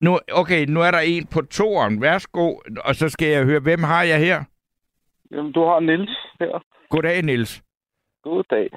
nu, 0.00 0.18
okay, 0.32 0.66
nu 0.68 0.80
er 0.80 0.90
der 0.90 0.98
en 0.98 1.26
på 1.34 1.40
toeren. 1.42 2.02
Værsgo, 2.02 2.46
og 2.84 2.94
så 2.94 3.08
skal 3.08 3.28
jeg 3.28 3.44
høre, 3.44 3.60
hvem 3.60 3.82
har 3.82 4.02
jeg 4.02 4.18
her? 4.18 4.44
Jamen, 5.30 5.52
du 5.52 5.64
har 5.64 5.80
Nils 5.80 6.18
her. 6.40 6.64
Goddag, 6.90 7.22
Niels. 7.22 7.62
God 8.22 8.44
dag. 8.50 8.70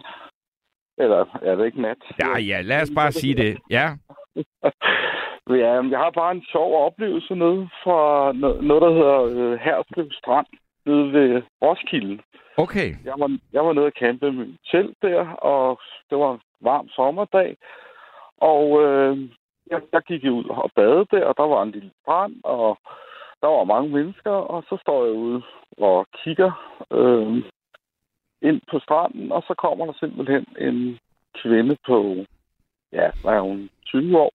Eller 0.98 1.40
er 1.42 1.56
det 1.56 1.66
ikke 1.66 1.82
nat? 1.82 1.98
Ja, 2.20 2.38
ja, 2.38 2.62
lad 2.62 2.82
os 2.82 2.92
bare 2.96 3.12
sige 3.12 3.36
det. 3.36 3.58
Ja, 3.70 3.88
ja, 5.64 5.72
jeg 5.94 6.00
har 6.00 6.12
bare 6.16 6.32
en 6.32 6.46
sjov 6.52 6.86
oplevelse 6.86 7.36
nede 7.36 7.70
fra 7.84 8.32
no- 8.32 8.62
noget, 8.62 8.82
der 8.82 8.94
hedder 8.94 9.20
øh, 9.24 9.60
Herslev 9.60 10.12
Strand 10.12 10.48
nede 10.86 11.14
ved 11.14 11.42
Roskilde. 11.62 12.24
okay. 12.58 12.90
Jeg 13.06 13.14
var, 13.18 13.38
jeg 13.54 13.66
var 13.66 13.74
nede 13.74 13.86
og 13.86 13.92
campe 14.00 14.32
med 14.32 14.48
telt 14.72 14.98
der, 15.02 15.28
og 15.28 15.80
det 16.10 16.18
var 16.18 16.34
en 16.34 16.42
varm 16.62 16.90
sommerdag. 16.90 17.58
Og 18.38 18.84
øh, 18.84 19.30
jeg, 19.72 19.82
jeg 19.94 20.02
gik 20.02 20.24
ud 20.24 20.46
og 20.50 20.72
badede 20.76 21.08
der, 21.12 21.26
og 21.26 21.34
der 21.38 21.44
var 21.44 21.64
en 21.64 21.72
lille 21.72 21.92
strand, 22.02 22.36
og 22.44 22.78
der 23.42 23.48
var 23.48 23.64
mange 23.64 23.90
mennesker, 23.90 24.32
og 24.32 24.64
så 24.70 24.78
står 24.82 25.06
jeg 25.06 25.14
ude 25.14 25.42
og 25.78 26.08
kigger 26.24 26.52
øh, 26.92 27.44
ind 28.42 28.62
på 28.72 28.80
stranden, 28.80 29.32
og 29.32 29.42
så 29.48 29.54
kommer 29.58 29.86
der 29.86 29.94
simpelthen 30.00 30.46
en 30.60 31.00
kvinde 31.42 31.78
på, 31.86 32.26
ja, 32.92 33.08
hvad 33.22 33.34
er 33.34 33.42
hun, 33.42 33.70
20 33.86 34.20
år, 34.20 34.34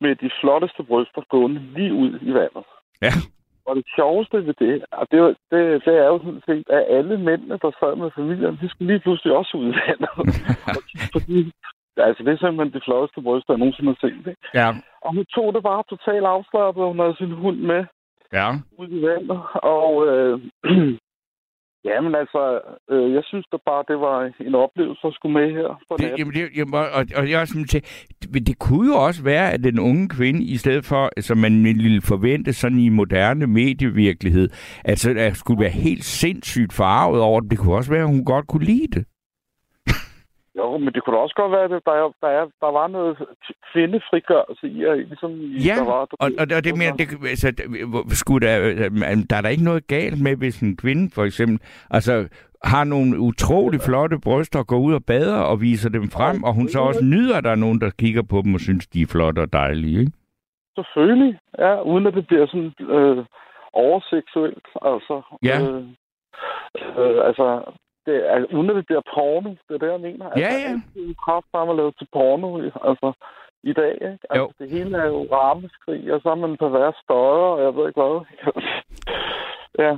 med 0.00 0.16
de 0.16 0.30
flotteste 0.40 0.82
bryster 0.82 1.22
gående 1.28 1.60
lige 1.60 1.94
ud 1.94 2.18
i 2.22 2.34
vandet. 2.34 2.64
Ja. 3.02 3.12
Og 3.66 3.76
det 3.76 3.84
sjoveste 3.96 4.36
ved 4.46 4.54
det, 4.64 4.84
og 4.92 5.06
det, 5.10 5.36
det, 5.50 5.60
det 5.86 5.94
er 6.02 6.06
jo 6.12 6.18
sådan 6.18 6.42
set, 6.48 6.66
at 6.76 6.84
alle 6.96 7.18
mændene, 7.18 7.58
der 7.62 7.70
sad 7.80 7.96
med 7.96 8.10
familien, 8.18 8.58
de 8.62 8.68
skulle 8.68 8.90
lige 8.92 9.00
pludselig 9.04 9.32
også 9.36 9.56
ud 9.56 9.66
i 9.72 9.76
vandet. 9.86 10.10
Og 11.14 11.20
de- 11.28 11.52
altså, 12.06 12.20
det 12.24 12.32
er 12.32 12.36
simpelthen 12.42 12.74
de 12.76 12.84
flotteste 12.86 13.22
bryster, 13.22 13.52
jeg 13.54 13.58
nogensinde 13.58 13.90
har 13.94 13.98
set. 14.08 14.26
Ikke? 14.30 14.40
Ja, 14.54 14.68
Og 15.04 15.14
hun 15.14 15.24
tog 15.34 15.54
det 15.54 15.62
bare 15.62 15.82
totalt 15.92 16.24
afslappet, 16.36 16.84
hun 16.84 16.98
havde 16.98 17.16
sin 17.16 17.30
hund 17.42 17.58
med 17.70 17.84
ja. 18.32 18.48
ud 18.78 18.88
i 18.98 19.02
vandet. 19.06 19.40
Og 19.76 19.90
øh, 20.08 20.34
Jamen 21.84 22.14
altså, 22.14 22.60
øh, 22.90 23.14
jeg 23.14 23.22
synes 23.24 23.46
da 23.52 23.56
bare, 23.66 23.84
det 23.88 23.98
var 24.00 24.30
en 24.40 24.54
oplevelse 24.54 25.06
at 25.06 25.14
skulle 25.14 25.34
med 25.40 25.52
her 25.52 25.80
på 25.88 25.96
Det, 25.98 26.18
jamen, 26.18 26.34
det, 26.34 26.48
jamen, 26.56 26.74
og, 26.74 27.02
og 27.16 27.30
jeg 27.30 27.48
sådan 27.48 27.64
til, 27.64 27.82
det, 28.22 28.46
det 28.46 28.58
kunne 28.58 28.86
jo 28.92 28.96
også 29.06 29.24
være, 29.24 29.52
at 29.52 29.64
den 29.64 29.78
unge 29.78 30.08
kvinde, 30.08 30.44
i 30.44 30.56
stedet 30.56 30.84
for, 30.84 31.20
som 31.20 31.38
man 31.38 31.64
ville 31.64 32.02
forvente 32.02 32.52
sådan 32.52 32.78
i 32.78 32.88
moderne 32.88 33.46
medievirkelighed, 33.46 34.48
altså 34.84 35.14
at 35.18 35.36
skulle 35.36 35.60
være 35.60 35.70
helt 35.70 36.04
sindssygt 36.04 36.72
farvet 36.72 37.20
over 37.20 37.40
det. 37.40 37.50
Det 37.50 37.58
kunne 37.58 37.74
også 37.74 37.90
være, 37.90 38.02
at 38.02 38.08
hun 38.14 38.24
godt 38.24 38.46
kunne 38.46 38.64
lide 38.64 38.88
det. 38.94 39.04
Jo, 40.58 40.78
men 40.78 40.94
det 40.94 41.04
kunne 41.04 41.16
da 41.16 41.22
også 41.22 41.34
godt 41.34 41.52
være, 41.52 41.64
at 41.64 41.70
der, 41.70 41.92
er, 41.92 42.12
der, 42.20 42.28
er, 42.28 42.44
der 42.60 42.70
var 42.72 42.86
noget 42.86 43.16
kvindefrigørelse 43.72 44.66
i, 44.68 44.84
at 44.84 44.98
ligesom 44.98 45.32
Ja, 45.68 45.74
der 45.74 45.84
var, 45.84 46.00
og, 46.00 46.08
og, 46.40 46.46
og 46.56 46.64
det 46.64 46.78
mener, 46.78 46.96
det, 46.96 47.08
altså, 47.34 47.48
skulle 48.08 48.46
der, 48.46 48.58
der 49.30 49.36
er 49.36 49.40
der 49.40 49.48
ikke 49.48 49.64
noget 49.64 49.86
galt 49.86 50.22
med, 50.22 50.36
hvis 50.36 50.60
en 50.60 50.76
kvinde 50.76 51.10
for 51.14 51.24
eksempel, 51.24 51.58
altså 51.90 52.28
har 52.64 52.84
nogle 52.84 53.20
utrolig 53.20 53.80
flotte 53.80 54.18
bryster 54.24 54.58
og 54.58 54.66
går 54.66 54.78
ud 54.78 54.94
og 54.94 55.04
bader 55.06 55.40
og 55.40 55.60
viser 55.60 55.90
dem 55.90 56.08
frem, 56.16 56.44
og 56.44 56.54
hun 56.54 56.68
så 56.68 56.80
også 56.80 57.04
nyder, 57.04 57.36
at 57.36 57.44
der 57.44 57.50
er 57.50 57.64
nogen, 57.64 57.80
der 57.80 57.90
kigger 57.90 58.22
på 58.22 58.42
dem 58.44 58.54
og 58.54 58.60
synes, 58.60 58.86
de 58.86 59.02
er 59.02 59.06
flotte 59.06 59.40
og 59.40 59.52
dejlige, 59.52 60.00
ikke? 60.00 60.12
Selvfølgelig, 60.78 61.38
ja, 61.58 61.82
uden 61.82 62.06
at 62.06 62.14
det 62.14 62.26
bliver 62.26 62.46
sådan 62.46 62.72
øh, 62.80 63.24
overseksuelt, 63.72 64.66
altså. 64.82 65.22
Ja. 65.42 65.60
Øh, 65.60 65.84
øh, 66.98 67.26
altså, 67.28 67.46
det 68.06 68.16
er, 68.30 68.38
det 68.74 68.86
bliver 68.86 69.04
porno, 69.14 69.50
det 69.68 69.74
er 69.74 69.78
det, 69.84 69.92
jeg 69.92 70.00
mener. 70.00 70.26
Altså, 70.30 70.58
ja. 70.58 70.72
er 71.10 71.14
kraft 71.24 71.46
bare 71.52 71.70
at 71.70 71.76
lave 71.76 71.92
til 71.98 72.08
porno, 72.12 72.48
altså, 72.90 73.12
i 73.62 73.72
dag, 73.72 73.94
ikke? 73.94 74.18
Altså, 74.30 74.38
Jo. 74.40 74.50
det 74.58 74.70
hele 74.70 74.96
er 74.98 75.06
jo 75.06 75.26
rammeskrig, 75.32 76.12
og 76.12 76.20
så 76.22 76.28
er 76.30 76.34
man 76.34 76.56
på 76.56 76.68
hver 76.68 76.92
støjer, 77.02 77.48
og 77.54 77.62
jeg 77.64 77.76
ved 77.76 77.88
ikke 77.88 78.00
hvad. 78.02 78.16
ja. 79.84 79.92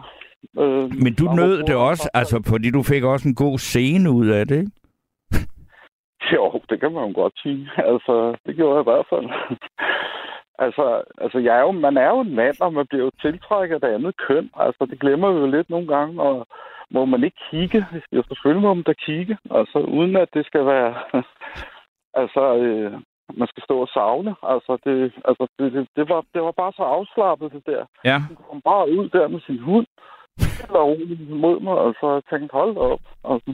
Øh, 0.63 0.91
Men 1.05 1.15
du 1.15 1.25
nød 1.25 1.63
det 1.63 1.77
også, 1.77 2.11
altså 2.15 2.43
fordi 2.47 2.71
du 2.71 2.83
fik 2.83 3.05
også 3.05 3.29
en 3.29 3.35
god 3.35 3.59
scene 3.59 4.11
ud 4.11 4.27
af 4.29 4.47
det, 4.47 4.59
ikke? 4.59 4.73
Jo, 6.35 6.61
det 6.71 6.81
kan 6.81 6.93
man 6.93 7.09
jo 7.09 7.13
godt 7.23 7.35
sige. 7.43 7.71
Altså, 7.77 8.37
det 8.47 8.57
gjorde 8.57 8.75
jeg 8.75 8.83
i 8.83 8.91
hvert 8.91 9.07
fald. 9.13 9.27
altså, 10.65 11.03
altså 11.19 11.39
jeg 11.39 11.57
er 11.57 11.61
jo, 11.61 11.71
man 11.71 11.97
er 11.97 12.09
jo 12.09 12.21
en 12.21 12.35
mand, 12.35 12.57
og 12.61 12.73
man 12.73 12.87
bliver 12.87 13.05
jo 13.05 13.11
tiltrækket 13.21 13.75
af 13.75 13.81
det 13.81 13.95
andet 13.95 14.15
køn. 14.29 14.51
Altså, 14.57 14.87
det 14.91 15.01
glemmer 15.01 15.33
vi 15.33 15.39
jo 15.41 15.47
lidt 15.47 15.71
nogle 15.71 15.87
gange, 15.87 16.23
og 16.23 16.47
må 16.91 17.05
man 17.05 17.25
ikke 17.25 17.41
kigge. 17.51 17.87
Jo, 18.13 18.23
selvfølgelig 18.29 18.63
må 18.63 18.75
man 18.75 18.83
da 18.83 18.93
kigge. 18.93 19.39
Altså, 19.51 19.79
uden 19.79 20.17
at 20.17 20.29
det 20.35 20.47
skal 20.47 20.67
være... 20.67 20.95
altså, 22.23 22.57
øh, 22.57 22.93
man 23.35 23.49
skal 23.49 23.63
stå 23.63 23.81
og 23.81 23.89
savne. 23.89 24.37
Altså, 24.43 24.79
det, 24.85 25.13
altså 25.25 25.47
det, 25.59 25.73
det, 25.73 25.89
det, 25.97 26.09
var, 26.09 26.25
det 26.35 26.43
var 26.43 26.53
bare 26.53 26.73
så 26.77 26.83
afslappet, 26.83 27.53
det 27.53 27.67
der. 27.67 27.85
Ja. 28.05 28.19
Han 28.19 28.37
kom 28.51 28.61
bare 28.61 28.91
ud 28.91 29.09
der 29.09 29.29
med 29.29 29.41
sin 29.41 29.59
hund, 29.59 29.87
eller 30.39 30.83
mod 31.35 31.61
mig, 31.61 31.75
og 31.75 31.95
så 32.01 32.21
tænkte, 32.31 32.53
hold 32.53 32.77
op. 32.77 33.01
Altså, 33.25 33.53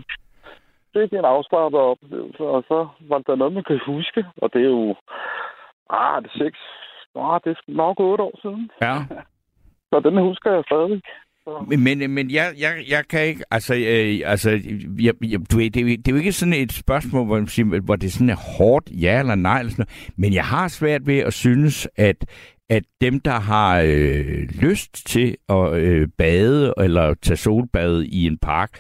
det 0.95 1.13
er 1.13 1.19
en 1.19 1.25
afslappet 1.25 1.81
oplevelse, 1.81 2.43
og 2.43 2.65
så 2.69 2.89
var 3.01 3.19
der 3.19 3.35
noget, 3.35 3.53
man 3.53 3.65
kan 3.65 3.81
huske, 3.87 4.27
og 4.37 4.53
det 4.53 4.61
er 4.63 4.71
jo, 4.71 4.95
ah, 5.91 6.23
det 6.23 6.31
er 6.35 6.39
seks, 6.45 6.59
ah, 7.17 7.41
det 7.45 7.51
er 7.51 7.63
nok 7.67 8.01
otte 8.01 8.25
år 8.25 8.39
siden, 8.43 8.71
Ja. 8.83 8.95
så 9.91 10.01
den 10.01 10.19
husker 10.19 10.53
jeg 10.53 10.65
stadig. 10.67 11.03
Men, 11.69 11.85
men, 11.85 12.11
men 12.11 12.31
jeg, 12.31 12.55
jeg, 12.59 12.85
jeg 12.89 13.05
kan 13.09 13.27
ikke, 13.27 13.45
altså, 13.51 13.75
øh, 13.75 14.21
altså 14.25 14.51
jeg, 15.01 15.15
jeg, 15.23 15.41
du 15.53 15.57
ved, 15.57 15.71
det, 15.71 15.81
er 15.81 15.97
det 15.97 16.09
er 16.09 16.13
jo 16.13 16.17
ikke 16.17 16.33
sådan 16.33 16.55
et 16.55 16.73
spørgsmål, 16.73 17.27
hvor, 17.27 17.39
man 17.39 17.47
siger, 17.47 17.81
hvor 17.81 17.97
det 17.97 18.13
sådan 18.13 18.31
er 18.31 18.37
hårdt, 18.37 18.91
ja 18.91 19.19
eller 19.19 19.35
nej, 19.35 19.59
eller 19.59 19.71
sådan 19.71 19.87
noget. 19.89 20.13
men 20.17 20.33
jeg 20.33 20.45
har 20.45 20.69
svært 20.69 21.07
ved 21.07 21.19
at 21.19 21.33
synes, 21.33 21.89
at, 21.97 22.17
at 22.71 22.83
dem, 23.01 23.21
der 23.21 23.41
har 23.41 23.81
øh, 23.81 24.49
lyst 24.61 25.07
til 25.07 25.37
at 25.49 25.75
øh, 25.75 26.09
bade 26.19 26.75
eller 26.79 27.15
tage 27.23 27.37
solbad 27.37 28.03
i 28.03 28.27
en 28.27 28.39
park, 28.39 28.71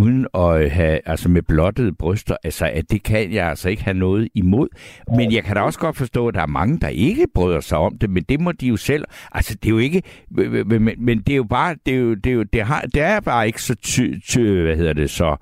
uden 0.00 0.26
at 0.34 0.62
øh, 0.62 0.70
have, 0.70 1.00
altså 1.06 1.28
med 1.28 1.42
blottede 1.42 1.92
bryster, 1.92 2.36
altså 2.44 2.66
at 2.66 2.90
det 2.90 3.02
kan 3.02 3.32
jeg 3.32 3.48
altså 3.48 3.68
ikke 3.68 3.84
have 3.84 3.94
noget 3.94 4.28
imod. 4.34 4.68
Men 5.16 5.32
jeg 5.32 5.44
kan 5.44 5.56
da 5.56 5.62
også 5.62 5.78
godt 5.78 5.96
forstå, 5.96 6.28
at 6.28 6.34
der 6.34 6.42
er 6.42 6.46
mange, 6.46 6.78
der 6.78 6.88
ikke 6.88 7.26
bryder 7.34 7.60
sig 7.60 7.78
om 7.78 7.98
det, 7.98 8.10
men 8.10 8.22
det 8.22 8.40
må 8.40 8.52
de 8.52 8.66
jo 8.66 8.76
selv. 8.76 9.04
Altså 9.32 9.54
det 9.54 9.66
er 9.66 9.70
jo 9.70 9.78
ikke, 9.78 10.02
men, 10.30 10.82
men, 10.84 10.94
men 10.98 11.18
det 11.18 11.32
er 11.32 11.36
jo 11.36 11.44
bare, 11.44 11.76
det 11.86 11.94
er 11.94 11.98
jo, 11.98 12.14
det 12.14 12.30
er 12.30 12.34
jo, 12.34 12.42
det 12.42 12.62
har, 12.62 12.80
det 12.80 13.02
er 13.02 13.20
bare 13.20 13.46
ikke 13.46 13.62
så 13.62 13.74
ty, 13.74 14.18
ty, 14.28 14.38
hvad 14.38 14.76
hedder 14.76 14.92
det 14.92 15.10
så, 15.10 15.36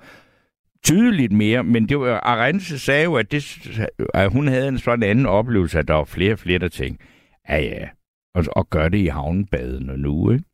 tydeligt 0.85 1.33
mere, 1.33 1.65
men 1.65 1.89
det 1.89 2.01
var, 2.01 2.21
Arense 2.21 2.79
sagde 2.79 3.05
jo, 3.05 3.15
at, 3.15 3.33
det, 3.33 3.45
at 4.15 4.33
hun 4.33 4.49
havde 4.49 4.69
en 4.69 4.79
sådan 4.79 5.03
anden 5.03 5.27
oplevelse, 5.27 5.79
at 5.79 5.89
der 5.89 5.95
var 5.95 6.05
flere 6.05 6.33
og 6.33 6.39
flere, 6.39 6.59
der 6.59 6.69
tænkte, 6.69 7.05
ja 7.49 7.61
ja, 7.61 7.89
og, 8.35 8.45
og 8.53 8.71
gør 8.71 8.89
det 8.89 8.99
i 8.99 9.07
havnebadene 9.07 9.97
nu, 9.97 10.31
ikke? 10.31 10.45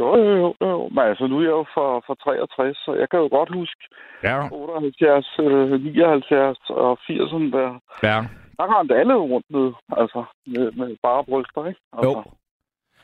Jo, 0.00 0.08
jo, 0.16 0.34
jo, 0.42 0.54
jo. 0.60 0.88
Men 0.94 1.04
altså, 1.10 1.26
nu 1.26 1.36
er 1.38 1.42
jeg 1.42 1.56
jo 1.60 1.66
for, 1.74 1.88
for 2.06 2.14
63, 2.14 2.76
så 2.84 2.90
jeg 3.00 3.08
kan 3.10 3.20
jo 3.20 3.28
godt 3.38 3.50
huske 3.54 3.82
Ja, 4.22 4.38
78, 4.52 5.38
øh, 5.40 5.84
79 5.84 6.58
og 6.70 6.98
80'erne 7.06 7.50
der. 7.58 7.70
ja. 8.08 8.18
Der 8.58 8.78
rendte 8.78 8.96
alle 9.00 9.14
rundt 9.14 9.46
med, 9.50 9.72
altså, 10.02 10.24
med, 10.46 10.72
med 10.72 10.96
bare 11.02 11.24
bryster, 11.24 11.66
ikke? 11.66 11.80
Altså, 11.92 12.08
Jo. 12.08 12.22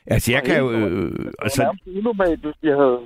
Altså, 0.06 0.32
jeg 0.32 0.42
kan 0.42 0.58
jo... 0.58 0.70
Øh, 0.70 1.12
Det 1.12 1.24
var 1.24 1.32
altså, 1.42 1.76
unormalt, 1.96 2.40
hvis 2.40 2.54
de 2.62 2.68
havde 2.68 2.98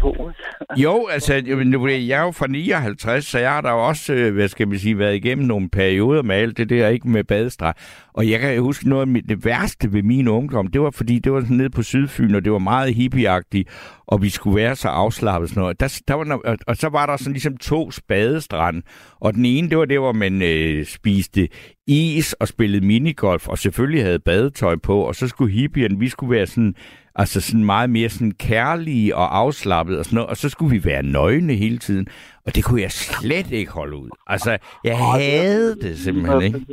på, 0.00 0.30
jo, 0.84 1.06
altså, 1.06 1.34
jeg, 1.34 1.64
nu 1.64 1.84
er 1.84 2.20
jo 2.22 2.30
fra 2.30 2.46
59, 2.46 3.26
så 3.26 3.38
jeg 3.38 3.50
har 3.50 3.60
da 3.60 3.68
også, 3.68 4.14
øh, 4.14 4.34
hvad 4.34 4.48
skal 4.48 4.68
man 4.68 4.78
sige, 4.78 4.98
været 4.98 5.14
igennem 5.16 5.46
nogle 5.46 5.68
perioder 5.68 6.22
med 6.22 6.36
alt 6.36 6.56
det 6.56 6.68
der, 6.70 6.88
ikke 6.88 7.08
med 7.08 7.24
badestreg. 7.24 7.74
Og 8.12 8.30
jeg 8.30 8.40
kan 8.40 8.60
huske 8.60 8.88
noget 8.88 9.16
af 9.16 9.22
det 9.28 9.44
værste 9.44 9.92
ved 9.92 10.02
min 10.02 10.28
ungdom, 10.28 10.66
det 10.66 10.80
var 10.80 10.90
fordi, 10.90 11.18
det 11.18 11.32
var 11.32 11.40
sådan 11.40 11.56
nede 11.56 11.70
på 11.70 11.82
Sydfyn, 11.82 12.34
og 12.34 12.44
det 12.44 12.52
var 12.52 12.58
meget 12.58 12.94
hippieagtigt, 12.94 13.68
og 14.06 14.22
vi 14.22 14.28
skulle 14.28 14.56
være 14.56 14.76
så 14.76 14.88
afslappet 14.88 15.50
sådan 15.50 15.60
noget. 15.60 15.80
Der, 15.80 16.00
der 16.08 16.14
var, 16.14 16.56
og 16.66 16.76
så 16.76 16.88
var 16.88 17.06
der 17.06 17.16
sådan 17.16 17.32
ligesom 17.32 17.56
to 17.56 17.90
spadestrand, 17.90 18.82
og 19.20 19.34
den 19.34 19.44
ene, 19.44 19.70
det 19.70 19.78
var 19.78 19.84
det, 19.84 19.98
hvor 19.98 20.12
man 20.12 20.42
øh, 20.42 20.84
spiste 20.84 21.48
is 21.88 22.32
og 22.32 22.48
spillede 22.48 22.86
minigolf, 22.86 23.48
og 23.48 23.58
selvfølgelig 23.58 24.02
havde 24.04 24.18
badetøj 24.18 24.76
på, 24.76 25.00
og 25.00 25.14
så 25.14 25.28
skulle 25.28 25.52
hippierne, 25.52 25.98
vi 25.98 26.08
skulle 26.08 26.30
være 26.36 26.46
sådan, 26.46 26.74
altså 27.14 27.40
sådan 27.40 27.64
meget 27.64 27.90
mere 27.90 28.08
sådan 28.08 28.32
kærlige 28.32 29.16
og 29.16 29.38
afslappet 29.38 29.98
og 29.98 30.04
sådan 30.04 30.14
noget, 30.14 30.30
og 30.30 30.36
så 30.36 30.48
skulle 30.48 30.78
vi 30.78 30.84
være 30.84 31.02
nøgne 31.02 31.54
hele 31.54 31.78
tiden, 31.78 32.06
og 32.46 32.54
det 32.54 32.64
kunne 32.64 32.82
jeg 32.82 32.92
slet 32.92 33.50
ikke 33.50 33.72
holde 33.72 33.96
ud. 33.96 34.10
Altså, 34.26 34.58
jeg 34.84 34.98
havde 34.98 35.76
det 35.82 35.98
simpelthen, 35.98 36.42
ikke? 36.42 36.66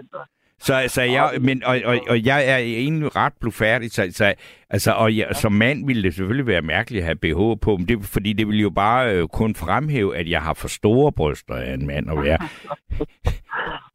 Så, 0.59 0.83
så 0.87 1.01
jeg, 1.01 1.29
men, 1.41 1.63
og, 1.63 1.77
og, 1.85 1.97
og 2.09 2.25
jeg 2.25 2.49
er 2.49 2.57
egentlig 2.57 3.15
ret 3.15 3.33
blufærdig, 3.41 3.91
så, 3.91 4.07
så, 4.11 4.33
altså, 4.69 4.91
og 4.91 5.17
jeg, 5.17 5.27
som 5.35 5.51
mand 5.51 5.85
ville 5.87 6.03
det 6.03 6.13
selvfølgelig 6.13 6.47
være 6.47 6.61
mærkeligt 6.61 7.01
at 7.01 7.05
have 7.05 7.15
BH 7.55 7.61
på, 7.61 7.77
men 7.77 7.87
det, 7.87 8.05
fordi 8.05 8.33
det 8.33 8.47
ville 8.47 8.61
jo 8.61 8.69
bare 8.69 9.15
øh, 9.15 9.27
kun 9.27 9.55
fremhæve, 9.55 10.17
at 10.17 10.29
jeg 10.29 10.41
har 10.41 10.53
for 10.53 10.67
store 10.67 11.11
bryster 11.11 11.55
af 11.55 11.73
en 11.73 11.87
mand 11.87 12.11
at 12.11 12.23
være. 12.23 12.37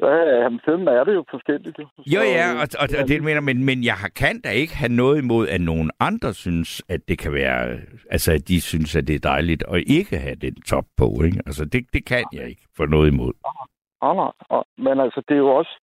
Ja, 0.03 0.43
jamen, 0.43 0.61
sådan 0.65 0.89
er 0.89 1.05
det 1.05 1.15
jo 1.15 1.25
forskelligt. 1.31 1.79
jo. 1.79 1.87
Jo, 2.07 2.21
ja, 2.21 2.53
øh, 2.53 2.61
og, 2.61 2.69
og, 2.79 2.89
og 3.03 3.09
det 3.09 3.23
mener, 3.23 3.41
men, 3.41 3.65
men 3.65 3.85
jeg 3.85 3.95
har- 3.95 4.09
kan 4.09 4.41
da 4.41 4.51
ikke 4.51 4.77
have 4.77 4.93
noget 4.93 5.19
imod, 5.23 5.49
at 5.49 5.61
nogen 5.61 5.91
andre 6.01 6.35
synes, 6.35 6.83
at 6.89 7.01
det 7.09 7.19
kan 7.19 7.33
være, 7.33 7.79
altså 8.11 8.33
at 8.33 8.49
de 8.49 8.61
synes, 8.61 8.97
at 8.97 9.07
det 9.09 9.15
er 9.15 9.19
dejligt 9.19 9.65
at 9.73 9.85
ikke 9.87 10.17
have 10.19 10.35
den 10.35 10.55
top 10.63 10.85
på, 10.97 11.23
ikke? 11.25 11.41
Altså 11.47 11.65
det, 11.65 11.85
det 11.93 12.05
kan 12.07 12.25
jeg 12.33 12.49
ikke 12.49 12.63
få 12.77 12.87
noget 12.87 13.09
imod. 13.13 13.33
Nej, 14.03 14.15
nej. 14.15 14.63
Men 14.79 15.01
altså, 15.01 15.23
det 15.29 15.35
er 15.35 15.39
jo 15.39 15.49
også... 15.49 15.81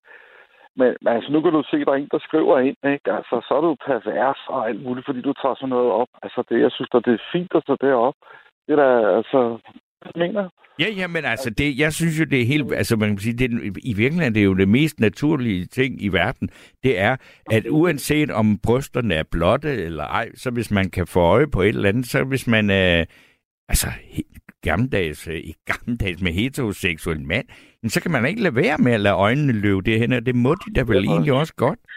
Men, 0.80 0.90
men 1.02 1.14
altså, 1.16 1.30
nu 1.32 1.42
kan 1.42 1.54
du 1.54 1.64
se, 1.72 1.86
der 1.86 1.92
er 1.92 2.02
en, 2.02 2.14
der 2.16 2.20
skriver 2.28 2.60
ind, 2.60 2.78
ikke? 2.94 3.08
Altså, 3.18 3.36
så 3.48 3.52
er 3.58 3.62
du 3.62 3.76
pervers 3.88 4.42
og 4.48 4.70
alt 4.70 4.84
muligt, 4.84 5.06
fordi 5.06 5.22
du 5.22 5.34
tager 5.34 5.56
sådan 5.56 5.70
noget 5.70 5.92
op. 5.92 6.12
Altså, 6.24 6.44
det, 6.50 6.62
jeg 6.66 6.72
synes 6.72 6.90
da, 6.90 6.98
det 6.98 7.14
er 7.14 7.30
fint 7.34 7.52
at 7.56 7.64
stå 7.64 7.76
derop. 7.82 8.18
Det 8.66 8.74
er 8.74 8.82
da, 8.84 9.18
altså... 9.18 9.40
Mener? 10.16 10.50
Ja, 10.80 10.90
ja, 10.90 11.08
men 11.08 11.26
altså, 11.26 11.50
det, 11.50 11.80
jeg 11.80 11.94
synes 11.94 12.20
jo, 12.20 12.26
det 12.26 12.42
er 12.42 12.46
helt, 12.46 12.74
altså 12.74 12.96
man 12.96 13.10
kan 13.10 13.18
sige, 13.18 13.38
det 13.38 13.50
i 13.84 13.94
virkeligheden 13.94 14.34
det 14.34 14.40
er 14.40 14.46
jo 14.46 14.54
det 14.54 14.70
mest 14.70 15.00
naturlige 15.00 15.66
ting 15.66 16.04
i 16.04 16.08
verden, 16.08 16.50
det 16.84 17.00
er, 17.00 17.18
at 17.52 17.68
uanset 17.70 18.32
om 18.32 18.60
brysterne 18.64 19.16
er 19.16 19.24
blotte 19.32 19.84
eller 19.84 20.04
ej, 20.04 20.30
så 20.36 20.52
hvis 20.52 20.72
man 20.72 20.90
kan 20.90 21.08
få 21.08 21.20
øje 21.20 21.48
på 21.48 21.62
et 21.62 21.68
eller 21.68 21.90
andet, 21.90 22.06
så 22.06 22.24
hvis 22.24 22.48
man 22.48 22.70
er, 22.70 23.06
altså, 23.70 23.88
gammeldags, 24.62 25.28
øh, 25.28 25.36
ikke 25.36 25.66
gammeldags 25.66 26.22
med 26.22 26.32
heteroseksuel 26.32 27.22
mand, 27.22 27.48
så 27.88 28.02
kan 28.02 28.12
man 28.12 28.26
ikke 28.26 28.44
lade 28.44 28.56
være 28.56 28.78
med 28.78 28.94
at 28.94 29.00
lade 29.00 29.16
øjnene 29.16 29.54
løbe 29.54 29.82
det 29.82 30.00
hen, 30.00 30.14
og 30.14 30.26
det 30.26 30.36
må 30.36 30.56
de 30.56 30.74
da 30.76 30.82
vel 30.82 31.06
egentlig 31.06 31.34
også 31.34 31.54
godt. 31.56 31.80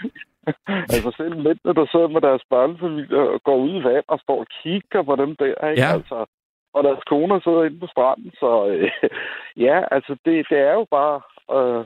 Altså, 0.67 1.15
selv 1.17 1.37
mændene, 1.37 1.75
der 1.79 1.87
sidder 1.93 2.09
med 2.09 2.21
deres 2.21 2.43
børnefamilie 2.51 3.19
og 3.19 3.41
går 3.43 3.57
ud 3.57 3.81
i 3.81 3.85
vand 3.85 4.05
og 4.09 4.19
står 4.19 4.41
og 4.41 4.47
kigger 4.63 5.03
på 5.03 5.17
dem 5.17 5.37
der, 5.37 5.69
ikke? 5.71 5.83
Ja. 5.83 5.93
Altså, 5.93 6.27
og 6.75 6.85
deres 6.85 7.03
koner 7.11 7.41
sidder 7.41 7.65
inde 7.65 7.81
på 7.81 7.87
stranden, 7.87 8.31
så 8.31 8.51
øh, 8.71 8.91
ja, 9.67 9.77
altså, 9.91 10.13
det, 10.25 10.47
det 10.51 10.59
er 10.59 10.73
jo 10.73 10.87
bare... 10.91 11.17
Øh, 11.57 11.85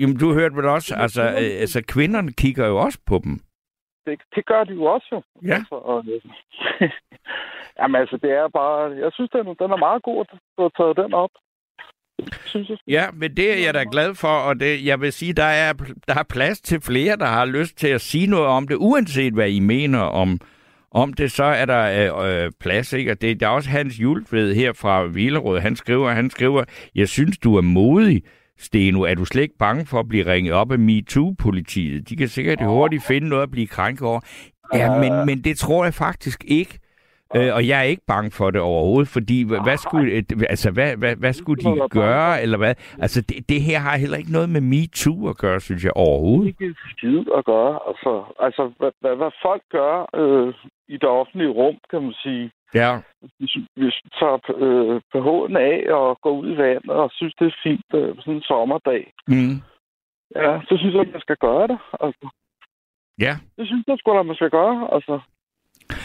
Jamen, 0.00 0.16
du 0.18 0.32
hørte 0.32 0.56
vel 0.56 0.64
også, 0.64 0.94
altså, 0.94 1.22
øh, 1.22 1.52
altså 1.64 1.82
kvinderne 1.88 2.32
kigger 2.32 2.66
jo 2.66 2.76
også 2.76 2.98
på 3.06 3.20
dem. 3.24 3.34
Det, 4.06 4.20
det 4.34 4.46
gør 4.46 4.64
de 4.64 4.72
jo 4.72 4.84
også 4.84 5.08
jo. 5.12 5.22
Ja. 5.48 5.54
Altså, 5.54 5.74
og, 5.74 6.04
øh, 6.12 6.20
jamen 7.78 8.00
altså, 8.00 8.16
det 8.22 8.30
er 8.30 8.48
bare... 8.48 8.90
Jeg 9.04 9.10
synes, 9.12 9.30
den, 9.30 9.46
den 9.46 9.70
er 9.70 9.86
meget 9.86 10.02
god, 10.02 10.20
at 10.20 10.38
du 10.56 10.62
har 10.62 10.72
taget 10.78 10.96
den 10.96 11.14
op. 11.14 11.30
Ja, 12.88 13.04
men 13.12 13.36
det 13.36 13.52
er 13.52 13.64
jeg 13.64 13.74
da 13.74 13.84
glad 13.92 14.14
for, 14.14 14.28
og 14.28 14.60
det, 14.60 14.84
jeg 14.84 15.00
vil 15.00 15.12
sige, 15.12 15.32
der 15.32 15.44
er, 15.44 15.72
der 16.08 16.14
er 16.18 16.22
plads 16.22 16.60
til 16.60 16.80
flere, 16.80 17.16
der 17.16 17.26
har 17.26 17.44
lyst 17.44 17.76
til 17.76 17.88
at 17.88 18.00
sige 18.00 18.26
noget 18.26 18.46
om 18.46 18.68
det, 18.68 18.76
uanset 18.80 19.34
hvad 19.34 19.48
I 19.48 19.60
mener 19.60 19.98
om, 19.98 20.40
om 20.90 21.12
det, 21.12 21.32
så 21.32 21.44
er 21.44 21.64
der 21.64 22.14
øh, 22.16 22.44
øh, 22.44 22.52
plads, 22.60 22.92
ikke? 22.92 23.10
Og 23.10 23.20
det, 23.20 23.40
der 23.40 23.46
er 23.46 23.50
også 23.50 23.70
Hans 23.70 24.00
Jultved 24.00 24.54
her 24.54 24.72
fra 24.72 25.04
Vilerød. 25.04 25.58
Han 25.58 25.76
skriver, 25.76 26.10
han 26.10 26.30
skriver, 26.30 26.64
jeg 26.94 27.08
synes, 27.08 27.38
du 27.38 27.56
er 27.56 27.62
modig, 27.62 28.22
Steno. 28.60 29.02
Er 29.02 29.14
du 29.14 29.24
slet 29.24 29.42
ikke 29.42 29.58
bange 29.58 29.86
for 29.86 29.98
at 30.00 30.08
blive 30.08 30.32
ringet 30.32 30.52
op 30.54 30.72
af 30.72 30.78
MeToo-politiet? 30.78 32.08
De 32.08 32.16
kan 32.16 32.28
sikkert 32.28 32.64
hurtigt 32.64 33.02
finde 33.02 33.28
noget 33.28 33.42
at 33.42 33.50
blive 33.50 33.66
krænket 33.66 34.02
over. 34.02 34.20
Ja, 34.74 35.00
men, 35.00 35.26
men 35.26 35.44
det 35.44 35.58
tror 35.58 35.84
jeg 35.84 35.94
faktisk 35.94 36.44
ikke. 36.48 36.78
Øh, 37.36 37.54
og 37.54 37.68
jeg 37.68 37.78
er 37.78 37.82
ikke 37.82 38.02
bange 38.06 38.30
for 38.30 38.50
det 38.50 38.60
overhovedet, 38.60 39.08
fordi 39.08 39.42
hvad, 39.42 39.60
hvad 39.62 39.76
skulle, 39.76 40.12
øh, 40.12 40.22
altså, 40.48 40.70
hvad, 40.70 40.96
hvad, 40.96 41.16
hvad 41.16 41.32
skulle 41.32 41.64
de 41.64 41.88
gøre, 41.90 42.42
eller 42.42 42.58
hvad? 42.58 42.74
Altså, 42.98 43.20
det, 43.20 43.48
det 43.48 43.62
her 43.62 43.78
har 43.78 43.96
heller 43.96 44.18
ikke 44.18 44.32
noget 44.32 44.48
med 44.48 44.60
MeToo 44.60 45.28
at 45.28 45.38
gøre, 45.38 45.60
synes 45.60 45.84
jeg, 45.84 45.92
overhovedet. 45.96 46.58
Det 46.58 46.64
er 46.64 46.68
ikke 46.68 46.80
skide 46.96 47.24
at 47.38 47.44
gøre. 47.44 47.78
Altså, 47.88 48.24
altså 48.40 48.72
hvad, 48.78 48.90
hvad, 49.00 49.16
hvad 49.16 49.30
folk 49.42 49.62
gør 49.70 49.94
øh, 50.20 50.54
i 50.88 50.96
det 50.96 51.08
offentlige 51.08 51.50
rum, 51.50 51.76
kan 51.90 52.02
man 52.02 52.12
sige. 52.12 52.50
Ja. 52.74 52.90
Hvis, 53.38 53.52
hvis 53.76 53.94
vi 54.04 54.10
tager 54.20 54.38
øh, 54.64 55.00
PH'en 55.12 55.56
af 55.56 55.92
og 55.94 56.18
går 56.22 56.30
ud 56.40 56.48
i 56.54 56.56
vandet 56.56 56.90
og 56.90 57.10
synes, 57.12 57.34
det 57.38 57.46
er 57.46 57.56
fint 57.62 57.84
øh, 57.94 58.16
sådan 58.18 58.34
en 58.34 58.42
sommerdag, 58.42 59.12
Mm. 59.28 59.56
ja, 60.36 60.60
så 60.68 60.74
synes 60.78 60.94
jeg, 60.94 61.00
at 61.00 61.12
man 61.12 61.20
skal 61.20 61.36
gøre 61.36 61.66
det. 61.68 61.78
Altså, 62.00 62.28
Ja, 63.26 63.36
det 63.56 63.66
synes 63.66 63.84
jeg 63.88 63.96
sgu 63.98 64.12
da, 64.16 64.22
man 64.22 64.36
skal 64.36 64.50
gøre. 64.50 64.88
Altså, 64.94 65.20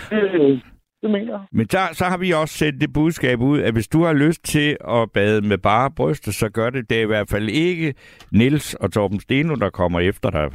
det, 0.10 0.62
det 1.01 1.10
mener 1.12 1.32
jeg. 1.34 1.41
men 1.51 1.65
der, 1.65 1.93
så 1.93 2.06
har 2.06 2.17
vi 2.17 2.32
også 2.32 2.54
sendt 2.58 2.82
det 2.82 2.93
budskab 2.93 3.39
ud, 3.41 3.60
at 3.62 3.73
hvis 3.73 3.88
du 3.88 4.04
har 4.04 4.13
lyst 4.13 4.43
til 4.43 4.78
at 4.88 5.12
bade 5.12 5.41
med 5.47 5.58
bare 5.58 5.91
bryster, 5.91 6.32
så 6.32 6.49
gør 6.49 6.69
det 6.69 6.89
det 6.89 6.97
er 6.97 7.01
i 7.01 7.06
hvert 7.13 7.30
fald 7.30 7.49
ikke 7.49 7.93
Nils 8.32 8.73
og 8.73 8.91
Torben 8.93 9.19
Steno, 9.19 9.56
der 9.56 9.69
kommer 9.69 9.99
efter 9.99 10.30
dig 10.30 10.51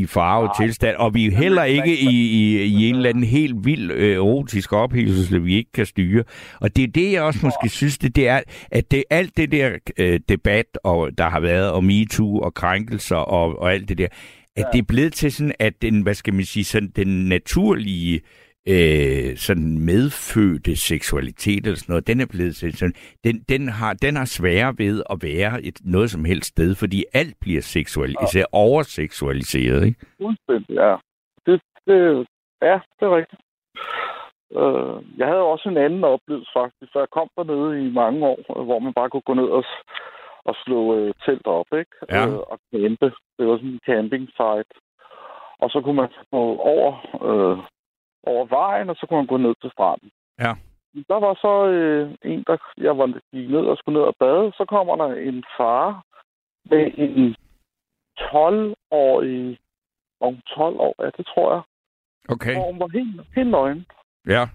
i 0.00 0.06
farvet 0.06 0.50
Nej. 0.58 0.66
tilstand. 0.66 0.96
Og 0.96 1.14
vi 1.14 1.26
er 1.26 1.30
heller 1.30 1.64
ikke 1.64 2.00
i, 2.00 2.08
i, 2.08 2.62
i 2.62 2.88
en 2.88 2.96
eller 2.96 3.08
anden 3.08 3.24
helt 3.24 3.64
vild 3.64 3.90
øh, 3.90 4.16
erotisk 4.16 4.72
ophilselse, 4.72 5.42
vi 5.42 5.54
ikke 5.54 5.72
kan 5.72 5.86
styre. 5.86 6.24
Og 6.60 6.76
det 6.76 6.82
er 6.84 6.88
det, 6.88 7.12
jeg 7.12 7.22
også 7.22 7.40
måske 7.42 7.68
synes, 7.68 7.98
det, 7.98 8.16
det 8.16 8.28
er, 8.28 8.40
at 8.70 8.90
det 8.90 9.04
alt 9.10 9.36
det 9.36 9.52
der 9.52 9.70
øh, 9.96 10.20
debat, 10.28 10.78
og 10.84 11.10
der 11.18 11.28
har 11.28 11.40
været 11.40 11.70
om 11.70 11.84
MeToo 11.84 12.38
og 12.38 12.54
krænkelser 12.54 13.16
og, 13.16 13.58
og 13.58 13.72
alt 13.72 13.88
det 13.88 13.98
der, 13.98 14.06
at 14.56 14.66
det 14.72 14.78
er 14.78 14.82
blevet 14.82 15.12
til 15.12 15.32
sådan, 15.32 15.52
at 15.58 15.82
den, 15.82 16.02
hvad 16.02 16.14
skal 16.14 16.34
man 16.34 16.44
sige, 16.44 16.64
sådan 16.64 16.92
den 16.96 17.24
naturlige 17.24 18.14
øh, 18.14 18.20
sådan 19.36 19.78
medfødte 19.78 20.76
seksualitet 20.76 21.66
eller 21.66 21.76
sådan 21.76 21.92
noget, 21.92 22.06
den 22.06 22.20
er 22.20 22.26
blevet 22.30 22.56
sådan, 22.56 22.94
den, 23.24 23.44
den, 23.48 23.68
har, 23.68 23.92
den 23.92 24.16
har 24.16 24.24
sværere 24.24 24.74
ved 24.78 25.02
at 25.10 25.18
være 25.22 25.62
et, 25.62 25.80
noget 25.84 26.10
som 26.10 26.24
helst 26.24 26.48
sted, 26.48 26.74
fordi 26.74 27.04
alt 27.14 27.36
bliver 27.40 27.62
seksualiseret, 27.62 28.46
overseksualiseret, 28.52 29.84
ikke? 29.84 30.06
Fuldstændig, 30.22 30.74
ja. 30.76 30.96
Det, 31.46 31.60
det, 31.86 32.26
ja, 32.62 32.80
det 32.98 33.04
er 33.06 33.16
rigtigt. 33.16 33.42
Øh, 34.60 35.18
jeg 35.18 35.26
havde 35.26 35.42
også 35.52 35.68
en 35.68 35.76
anden 35.76 36.04
oplevelse 36.04 36.50
faktisk, 36.56 36.92
for 36.92 37.00
jeg 37.00 37.10
kom 37.10 37.28
dernede 37.36 37.86
i 37.86 37.92
mange 37.92 38.26
år, 38.26 38.64
hvor 38.64 38.78
man 38.78 38.94
bare 38.94 39.10
kunne 39.10 39.28
gå 39.30 39.34
ned 39.34 39.48
og, 39.58 39.64
og 40.44 40.54
slå 40.64 40.96
øh, 40.96 41.14
telt 41.24 41.46
op, 41.46 41.66
ikke? 41.72 41.96
Ja. 42.10 42.26
Øh, 42.26 42.38
og 42.52 42.58
campe. 42.70 43.12
Det 43.38 43.46
var 43.46 43.56
sådan 43.56 43.70
en 43.70 43.80
camping 43.86 44.26
site. 44.26 44.72
Og 45.62 45.70
så 45.70 45.80
kunne 45.80 45.96
man 45.96 46.08
gå 46.30 46.42
over, 46.74 46.90
øh, 47.28 47.58
over 48.24 48.44
vejen, 48.46 48.90
og 48.90 48.96
så 48.96 49.06
kunne 49.06 49.16
man 49.16 49.26
gå 49.26 49.36
ned 49.36 49.54
til 49.60 49.70
stranden. 49.70 50.10
Ja. 50.38 50.52
Der 51.08 51.18
var 51.26 51.34
så 51.34 51.66
øh, 51.66 52.14
en, 52.24 52.44
der 52.46 52.56
jeg 52.78 52.98
var 52.98 53.06
gik 53.32 53.50
ned 53.50 53.64
og 53.66 53.76
skulle 53.76 53.98
ned 53.98 54.06
og 54.06 54.16
bade. 54.18 54.52
Så 54.56 54.64
kommer 54.68 54.96
der 54.96 55.14
en 55.14 55.44
far 55.56 56.04
med 56.70 56.90
en 56.96 57.36
12-årig 58.20 59.58
om 60.20 60.40
12 60.56 60.76
år, 60.80 60.94
ja, 61.02 61.10
det 61.16 61.26
tror 61.26 61.52
jeg. 61.54 61.62
Okay, 62.28 62.54
Hvor 62.54 62.72
hun 62.72 62.80
var 62.80 62.88
helt, 62.88 63.20
helt 63.36 63.50
nøgen. 63.50 63.86
ja. 64.26 64.48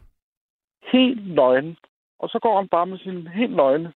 Helt 0.91 1.35
nøgen. 1.35 1.77
Og 2.19 2.29
så 2.29 2.39
går 2.39 2.55
han 2.55 2.67
bare 2.67 2.85
med 2.85 2.97
sin 2.97 3.27
helt 3.27 3.55
nøgne 3.55 3.93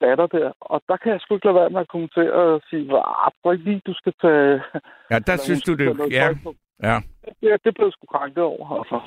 datter 0.00 0.26
der. 0.26 0.52
Og 0.60 0.82
der 0.88 0.96
kan 0.96 1.12
jeg 1.12 1.20
sgu 1.20 1.34
ikke 1.34 1.46
lade 1.46 1.60
være 1.60 1.70
med 1.70 1.80
at 1.80 1.88
kommentere 1.88 2.32
og 2.32 2.62
sige, 2.70 2.82
ah, 2.82 3.30
tror 3.42 3.52
ikke 3.52 3.64
lige, 3.64 3.82
du 3.86 3.94
skal 3.94 4.14
tage... 4.22 4.62
Ja, 5.10 5.18
der 5.18 5.36
synes 5.36 5.62
du 5.62 5.74
det, 5.74 5.86
ja, 6.10 6.28
på. 6.44 6.54
Ja. 6.82 6.96
Ja, 7.42 7.56
det 7.64 7.74
blev 7.74 7.90
sgu 7.92 8.06
krænket 8.06 8.42
over, 8.42 8.66
altså. 8.78 8.98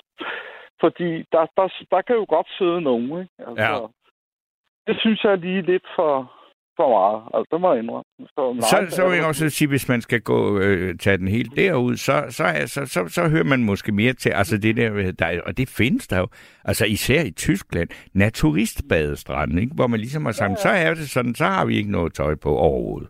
Fordi 0.83 1.09
der, 1.31 1.43
der, 1.57 1.67
der 1.91 2.01
kan 2.01 2.15
jo 2.15 2.25
godt 2.29 2.47
sidde 2.57 2.81
nogen, 2.81 3.03
ikke? 3.21 3.33
Altså, 3.47 3.63
Ja. 3.63 3.77
Det 4.88 4.95
synes 4.99 5.23
jeg 5.23 5.31
er 5.31 5.36
lige 5.36 5.62
lidt 5.62 5.83
for, 5.95 6.31
for 6.77 6.88
meget. 6.97 7.21
Altså, 7.33 7.47
det 7.51 7.62
må 7.62 7.73
jeg 7.73 7.83
indrømme. 7.83 8.03
Så, 8.19 8.43
Så, 8.71 8.95
så 8.95 9.07
vil 9.09 9.17
jeg 9.17 9.25
også 9.25 9.49
sige, 9.49 9.67
hvis 9.67 9.89
man 9.89 10.01
skal 10.01 10.21
gå 10.21 10.59
øh, 10.59 10.97
tage 10.97 11.17
den 11.17 11.27
helt 11.27 11.55
derud, 11.55 11.95
så, 11.95 12.25
så, 12.29 12.43
så, 12.65 12.86
så, 12.86 13.07
så 13.07 13.29
hører 13.29 13.43
man 13.43 13.63
måske 13.63 13.91
mere 13.91 14.13
til, 14.13 14.29
altså 14.29 14.57
det 14.57 14.77
der, 14.77 15.12
der, 15.12 15.25
er- 15.25 15.41
og 15.45 15.57
det 15.57 15.69
findes 15.69 16.07
der 16.07 16.19
jo, 16.19 16.27
altså 16.65 16.86
især 16.86 17.21
i 17.23 17.31
Tyskland, 17.31 17.89
naturistbadestranden, 18.13 19.57
ikke? 19.57 19.75
hvor 19.75 19.88
man 19.88 19.99
ligesom 19.99 20.25
har 20.25 20.31
sagt, 20.31 20.59
så 20.59 20.69
er 20.69 20.93
det 20.93 21.09
sådan, 21.09 21.36
så 21.36 21.45
har 21.45 21.65
vi 21.65 21.75
ikke 21.77 21.91
noget 21.91 22.13
tøj 22.13 22.36
på 22.36 22.55
overhovedet. 22.57 23.09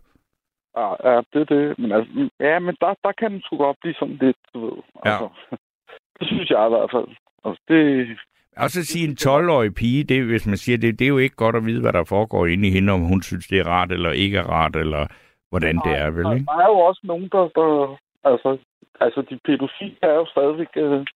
Ja, 0.76 1.10
ja, 1.10 1.16
det 1.32 1.40
er 1.40 1.44
det. 1.44 1.78
Men 1.78 1.92
altså, 1.92 2.28
ja, 2.40 2.58
men 2.58 2.76
der, 2.80 2.94
der 3.04 3.12
kan 3.12 3.32
den 3.32 3.42
sgu 3.42 3.56
godt 3.56 3.76
blive 3.80 3.94
sådan 3.94 4.18
lidt, 4.20 4.36
du 4.54 4.64
ved. 4.64 4.82
Ja. 5.04 5.10
Altså, 5.10 5.28
det 6.18 6.26
synes 6.28 6.50
jeg 6.50 6.66
i 6.66 6.68
hvert 6.74 6.90
fald. 6.94 7.08
Altså, 7.44 7.62
det, 7.68 8.08
Og 8.56 8.70
så 8.70 8.84
sige 8.84 9.08
en 9.08 9.16
12-årig 9.20 9.74
pige, 9.74 10.04
det, 10.04 10.24
hvis 10.24 10.46
man 10.46 10.56
siger 10.56 10.78
det, 10.78 10.98
det 10.98 11.04
er 11.04 11.08
jo 11.08 11.18
ikke 11.18 11.36
godt 11.36 11.56
at 11.56 11.66
vide, 11.66 11.80
hvad 11.80 11.92
der 11.92 12.04
foregår 12.04 12.46
inde 12.46 12.68
i 12.68 12.70
hende, 12.70 12.92
om 12.92 13.00
hun 13.00 13.22
synes, 13.22 13.46
det 13.46 13.58
er 13.60 13.68
rart 13.68 13.92
eller 13.92 14.10
ikke 14.10 14.38
er 14.38 14.50
rart, 14.50 14.76
eller 14.76 15.06
hvordan 15.50 15.76
det 15.76 15.92
er, 15.98 16.10
vel? 16.10 16.26
Ikke? 16.34 16.46
der 16.46 16.58
er 16.64 16.68
jo 16.68 16.78
også 16.78 17.00
nogen, 17.04 17.28
der... 17.32 17.48
der 17.48 17.96
altså, 18.24 18.58
altså, 19.00 19.22
de 19.30 19.38
pædofile 19.44 19.96
er 20.02 20.14
jo 20.14 20.26
stadigvæk 20.26 20.68
øh, 20.76 20.90
Det, 20.90 21.06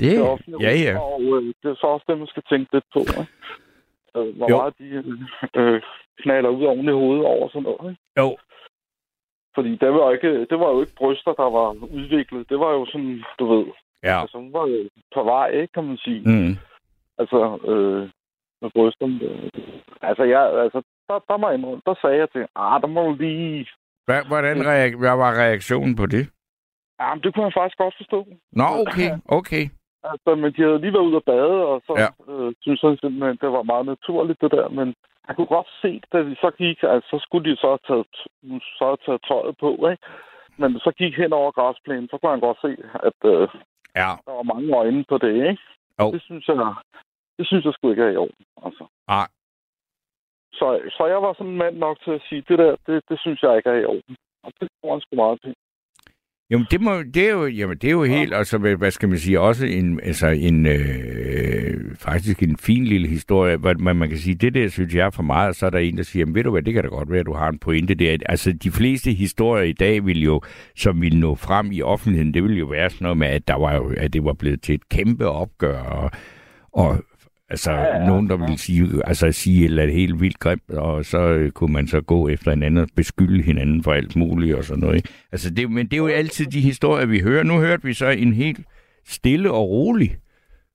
det 0.00 0.60
ja, 0.60 0.72
ja. 0.86 0.98
Og 0.98 1.22
øh, 1.22 1.54
det 1.62 1.70
er 1.70 1.74
så 1.74 1.86
også 1.86 2.04
det, 2.08 2.18
man 2.18 2.26
skal 2.26 2.42
tænke 2.50 2.68
lidt 2.72 2.84
på. 2.94 3.00
Ikke? 3.00 3.26
Øh, 4.16 4.36
hvor 4.36 4.50
Jo. 4.50 4.56
meget 4.56 4.74
de 4.78 4.84
øh, 4.84 5.04
øh, 5.56 5.82
knaller 6.22 6.50
ud 6.50 6.64
oven 6.64 6.88
i 6.88 6.92
hovedet 6.92 7.24
over 7.24 7.48
sådan 7.48 7.62
noget. 7.62 7.90
Ikke? 7.90 8.02
Jo, 8.18 8.36
Fordi 9.58 9.76
det 9.76 9.90
var, 9.92 10.04
jo 10.06 10.10
ikke, 10.10 10.46
det 10.50 10.58
var 10.62 10.70
jo 10.74 10.80
ikke 10.80 10.98
bryster, 11.00 11.32
der 11.32 11.50
var 11.58 11.68
udviklet. 11.98 12.48
Det 12.50 12.58
var 12.60 12.70
jo 12.78 12.86
sådan, 12.86 13.24
du 13.38 13.44
ved... 13.52 13.64
ja. 14.02 14.20
Altså, 14.20 14.38
hun 14.38 14.52
var 14.52 14.66
jo 14.66 14.78
på 15.14 15.22
vej, 15.22 15.48
ikke, 15.50 15.72
kan 15.72 15.84
man 15.84 15.96
sige. 15.96 16.20
Mm. 16.30 16.52
Altså, 17.20 17.38
øh, 17.72 18.02
med 18.62 18.70
brysterne. 18.74 19.18
Altså, 20.02 20.24
jeg, 20.24 20.42
altså 20.64 20.82
der, 21.08 21.18
der, 21.28 21.36
må 21.36 21.48
jeg 21.48 21.58
indrømme, 21.58 21.82
der 21.86 21.94
sagde 22.02 22.16
jeg 22.16 22.30
til, 22.30 22.46
ah, 22.56 22.80
der 22.82 22.86
må 22.86 23.02
du 23.02 23.14
lige... 23.14 23.66
Hvad, 24.06 24.20
hvordan 24.30 24.56
reak- 24.70 24.98
hvad 25.02 25.16
var 25.24 25.32
reaktionen 25.44 25.96
på 25.96 26.06
det? 26.06 26.24
Ja, 27.00 27.14
men 27.14 27.22
det 27.22 27.34
kunne 27.34 27.44
jeg 27.44 27.58
faktisk 27.58 27.78
godt 27.78 27.94
forstå. 27.96 28.26
Nå, 28.52 28.66
okay, 28.82 29.10
okay. 29.38 29.64
Altså, 30.10 30.30
men 30.40 30.52
de 30.54 30.62
havde 30.62 30.80
lige 30.80 30.92
været 30.92 31.08
ude 31.10 31.16
at 31.16 31.28
bade, 31.32 31.58
og 31.70 31.82
så 31.86 31.92
ja. 32.04 32.32
øh, 32.32 32.54
synes 32.60 32.82
jeg 32.82 32.98
simpelthen, 33.00 33.38
det 33.42 33.50
var 33.56 33.62
meget 33.62 33.86
naturligt, 33.86 34.40
det 34.40 34.50
der. 34.50 34.68
Men 34.68 34.94
jeg 35.28 35.36
kunne 35.36 35.52
godt 35.56 35.70
se, 35.82 36.00
da 36.12 36.20
vi 36.20 36.34
så 36.34 36.50
gik, 36.58 36.82
altså, 36.82 37.08
så 37.10 37.18
skulle 37.24 37.50
de 37.50 37.56
så 37.56 37.66
have 37.66 37.84
taget, 37.88 38.06
så 38.78 38.84
have 38.84 39.02
taget 39.06 39.22
tøjet 39.28 39.56
på, 39.58 39.70
ikke? 39.90 40.06
Men 40.56 40.78
så 40.78 40.90
gik 40.98 41.14
hen 41.16 41.32
over 41.32 41.50
græsplænen, 41.50 42.08
så 42.08 42.18
kunne 42.18 42.30
han 42.30 42.40
godt 42.40 42.58
se, 42.60 42.70
at 43.08 43.18
øh, 43.24 43.48
Ja, 44.00 44.10
der 44.26 44.32
var 44.38 44.46
mange 44.52 44.76
øjne 44.76 45.04
på 45.08 45.18
det, 45.18 45.34
ikke? 45.50 45.62
Jo. 46.00 46.12
Det 46.12 46.22
synes 46.22 46.48
jeg, 46.48 46.74
det 47.38 47.46
synes 47.46 47.64
jeg 47.64 47.72
sgu 47.74 47.90
ikke 47.90 48.02
er 48.02 48.10
i 48.10 48.16
orden, 48.16 48.44
altså. 48.66 48.84
Nej. 49.08 49.28
Så, 50.52 50.66
så 50.96 51.06
jeg 51.06 51.22
var 51.22 51.32
sådan 51.32 51.52
en 51.52 51.58
mand 51.58 51.76
nok 51.76 51.96
til 52.04 52.10
at 52.10 52.22
sige, 52.28 52.42
det 52.48 52.58
der, 52.58 52.76
det, 52.86 53.02
det 53.08 53.20
synes 53.20 53.42
jeg 53.42 53.56
ikke 53.56 53.70
er 53.70 53.80
i 53.80 53.84
orden. 53.84 54.16
Og 54.44 54.52
det 54.60 54.68
han 54.84 55.00
sgu 55.00 55.16
meget 55.16 55.40
til. 55.42 55.54
Jamen, 56.50 56.66
det, 56.70 56.80
må, 56.80 57.02
det, 57.02 57.16
er 57.16 57.30
jo, 57.30 57.46
jamen, 57.46 57.78
det 57.78 57.88
er 57.88 57.92
jo 57.92 58.04
helt, 58.04 58.34
altså, 58.34 58.58
hvad, 58.58 58.76
hvad 58.76 58.90
skal 58.90 59.08
man 59.08 59.18
sige, 59.18 59.40
også 59.40 59.66
en, 59.66 60.00
altså, 60.02 60.26
en 60.26 60.66
øh, 60.66 61.96
faktisk 61.96 62.42
en 62.42 62.56
fin 62.56 62.84
lille 62.84 63.08
historie, 63.08 63.58
man, 63.58 63.96
man 63.96 64.08
kan 64.08 64.18
sige, 64.18 64.34
det 64.34 64.54
der 64.54 64.68
synes 64.68 64.94
jeg 64.94 65.06
er 65.06 65.10
for 65.10 65.22
meget, 65.22 65.48
og 65.48 65.54
så 65.54 65.66
er 65.66 65.70
der 65.70 65.78
en, 65.78 65.96
der 65.96 66.02
siger, 66.02 66.20
jamen, 66.20 66.34
ved 66.34 66.44
du 66.44 66.50
hvad, 66.50 66.62
det 66.62 66.74
kan 66.74 66.82
da 66.82 66.88
godt 66.88 67.10
være, 67.10 67.20
at 67.20 67.26
du 67.26 67.34
har 67.34 67.48
en 67.48 67.58
pointe 67.58 67.94
der. 67.94 68.16
Altså, 68.26 68.52
de 68.52 68.70
fleste 68.70 69.12
historier 69.12 69.64
i 69.64 69.72
dag 69.72 70.06
vil 70.06 70.22
jo, 70.22 70.40
som 70.76 71.00
vil 71.00 71.18
nå 71.18 71.34
frem 71.34 71.72
i 71.72 71.82
offentligheden, 71.82 72.34
det 72.34 72.42
vil 72.42 72.58
jo 72.58 72.66
være 72.66 72.90
sådan 72.90 73.04
noget 73.04 73.18
med, 73.18 73.28
at, 73.28 73.48
der 73.48 73.54
var 73.54 73.74
jo, 73.74 73.94
at 73.96 74.12
det 74.12 74.24
var 74.24 74.32
blevet 74.32 74.62
til 74.62 74.74
et 74.74 74.88
kæmpe 74.88 75.28
opgør, 75.28 75.78
og, 75.78 76.10
og 76.72 77.04
Altså, 77.50 77.72
ja, 77.72 77.96
ja, 77.96 78.06
nogen, 78.06 78.30
der 78.30 78.36
ville 78.36 78.58
sige, 78.58 79.02
altså, 79.04 79.32
sige 79.32 79.60
et 79.60 79.64
eller 79.64 79.82
andet 79.82 79.96
helt 79.96 80.20
vildt 80.20 80.38
grimt, 80.38 80.70
og 80.70 81.04
så 81.04 81.18
øh, 81.18 81.50
kunne 81.50 81.72
man 81.72 81.86
så 81.86 82.00
gå 82.00 82.28
efter 82.28 82.50
hinanden 82.50 82.82
og 82.82 82.88
beskylde 82.96 83.42
hinanden 83.42 83.82
for 83.82 83.92
alt 83.92 84.16
muligt 84.16 84.54
og 84.54 84.64
sådan 84.64 84.80
noget. 84.80 84.96
Ikke? 84.96 85.08
Altså, 85.32 85.50
det, 85.50 85.70
men 85.70 85.86
det 85.86 85.92
er 85.92 85.96
jo 85.96 86.06
altid 86.06 86.46
de 86.46 86.60
historier, 86.60 87.06
vi 87.06 87.20
hører. 87.20 87.42
Nu 87.42 87.58
hørte 87.58 87.82
vi 87.82 87.94
så 87.94 88.08
en 88.08 88.32
helt 88.32 88.60
stille 89.06 89.50
og 89.50 89.68
rolig 89.68 90.16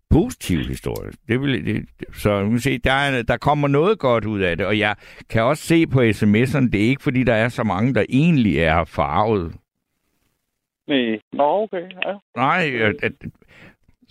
positiv 0.09 0.59
historie. 0.59 1.11
Det 1.27 1.41
vil, 1.41 1.65
det, 1.65 1.85
så 2.13 2.29
man 2.29 2.49
kan 2.49 2.59
se, 2.59 2.77
der, 2.77 2.91
er, 2.91 3.21
der 3.21 3.37
kommer 3.37 3.67
noget 3.67 3.99
godt 3.99 4.25
ud 4.25 4.41
af 4.41 4.57
det, 4.57 4.65
og 4.65 4.79
jeg 4.79 4.95
kan 5.29 5.43
også 5.43 5.63
se 5.63 5.87
på 5.87 5.99
sms'erne, 6.01 6.69
det 6.69 6.83
er 6.83 6.89
ikke 6.89 7.03
fordi, 7.03 7.23
der 7.23 7.33
er 7.33 7.49
så 7.49 7.63
mange, 7.63 7.93
der 7.93 8.05
egentlig 8.09 8.59
er 8.59 8.83
farvet. 8.83 9.53
Nej. 10.87 11.19
Nå, 11.33 11.43
okay, 11.43 11.81
ja. 12.05 12.13
Nej, 12.35 12.71
at, 12.81 12.95
at, 13.03 13.11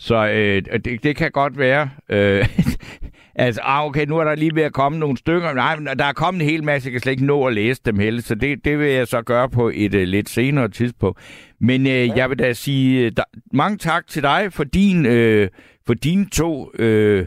så 0.03 0.29
øh, 0.29 0.63
det, 0.85 1.03
det 1.03 1.17
kan 1.17 1.31
godt 1.31 1.59
være. 1.59 1.91
Øh, 2.09 2.49
altså, 3.35 3.61
ah, 3.65 3.87
okay, 3.87 4.07
nu 4.07 4.19
er 4.19 4.25
der 4.25 4.35
lige 4.35 4.55
ved 4.55 4.63
at 4.63 4.73
komme 4.73 4.99
nogle 4.99 5.17
stykker. 5.17 5.53
Nej, 5.53 5.77
men 5.77 5.87
der 5.87 6.05
er 6.05 6.13
kommet 6.13 6.43
en 6.43 6.49
hel 6.49 6.65
masse, 6.65 6.87
jeg 6.87 6.93
kan 6.93 7.01
slet 7.01 7.13
ikke 7.13 7.25
nå 7.25 7.47
at 7.47 7.55
læse 7.55 7.81
dem 7.85 7.99
heller, 7.99 8.23
så 8.23 8.35
det, 8.35 8.65
det 8.65 8.79
vil 8.79 8.89
jeg 8.89 9.09
så 9.09 9.23
gøre 9.23 9.51
på 9.51 9.71
et 9.75 9.95
uh, 9.95 10.01
lidt 10.01 10.29
senere 10.29 10.69
tidspunkt. 10.69 11.21
Men 11.61 11.87
øh, 11.87 11.93
ja. 11.93 12.13
jeg 12.17 12.31
vil 12.31 12.39
da 12.39 12.53
sige 12.53 13.07
uh, 13.07 13.13
der, 13.17 13.25
mange 13.53 13.79
tak 13.79 14.07
til 14.07 14.23
dig 14.23 14.53
for 14.53 14.65
din 14.65 15.07
øh, 15.07 15.49
for 15.87 15.95
dine 15.95 16.27
to 16.27 16.71
øh, 16.79 17.27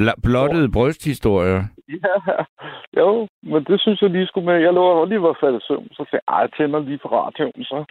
bl- 0.00 0.20
blottede 0.22 0.70
brysthistorier. 0.70 1.64
Ja, 2.04 2.44
jo, 3.00 3.28
men 3.42 3.64
det 3.64 3.80
synes 3.80 4.02
jeg 4.02 4.10
lige 4.10 4.26
skulle 4.26 4.46
med. 4.46 4.54
Jeg 4.66 4.72
lå 4.74 5.04
lige 5.04 5.22
var 5.22 5.36
faldet 5.40 5.62
søvn, 5.62 5.88
så 5.92 5.96
tænkte 5.96 6.14
jeg, 6.16 6.20
"Ej, 6.28 6.38
jeg 6.40 6.50
tænder 6.56 6.78
lige 6.80 6.98
på 6.98 7.08
radioen. 7.08 7.64
Så, 7.64 7.84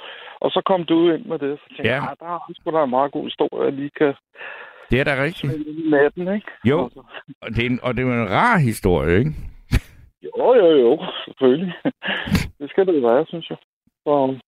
og 0.43 0.51
så 0.51 0.61
kom 0.65 0.85
du 0.85 1.11
ind 1.13 1.25
med 1.25 1.39
det, 1.39 1.59
så 1.59 1.65
tænkte 1.67 1.83
Ja. 1.89 1.95
jeg, 1.95 2.03
"Ej, 2.03 2.15
der 2.19 2.25
er 2.35 2.39
sgu 2.55 2.71
da 2.71 2.83
en 2.83 2.89
meget 2.89 3.11
god 3.11 3.23
historie, 3.23 3.63
jeg 3.65 3.73
lige 3.73 3.89
kan 3.97 4.13
Det 4.91 4.99
er 4.99 5.03
da 5.03 5.23
rigtigt. 5.23 5.53
natten, 5.89 6.33
ikke? 6.35 6.47
Jo. 6.65 6.83
Altså, 6.83 7.01
Og 7.43 7.49
det 7.55 7.61
er 7.65 7.69
en, 7.69 7.79
og 7.83 7.93
det 7.95 8.01
er 8.03 8.23
en 8.23 8.29
rar 8.31 8.57
historie, 8.57 9.17
ikke? 9.19 9.31
Jo, 10.23 10.53
jo, 10.61 10.67
jo, 10.85 10.91
selvfølgelig. 11.25 11.73
det 12.59 12.69
skal 12.69 12.85
det 12.87 13.03
være, 13.03 13.25
synes 13.25 13.49
jeg. 13.49 13.57
Så, 14.03 14.39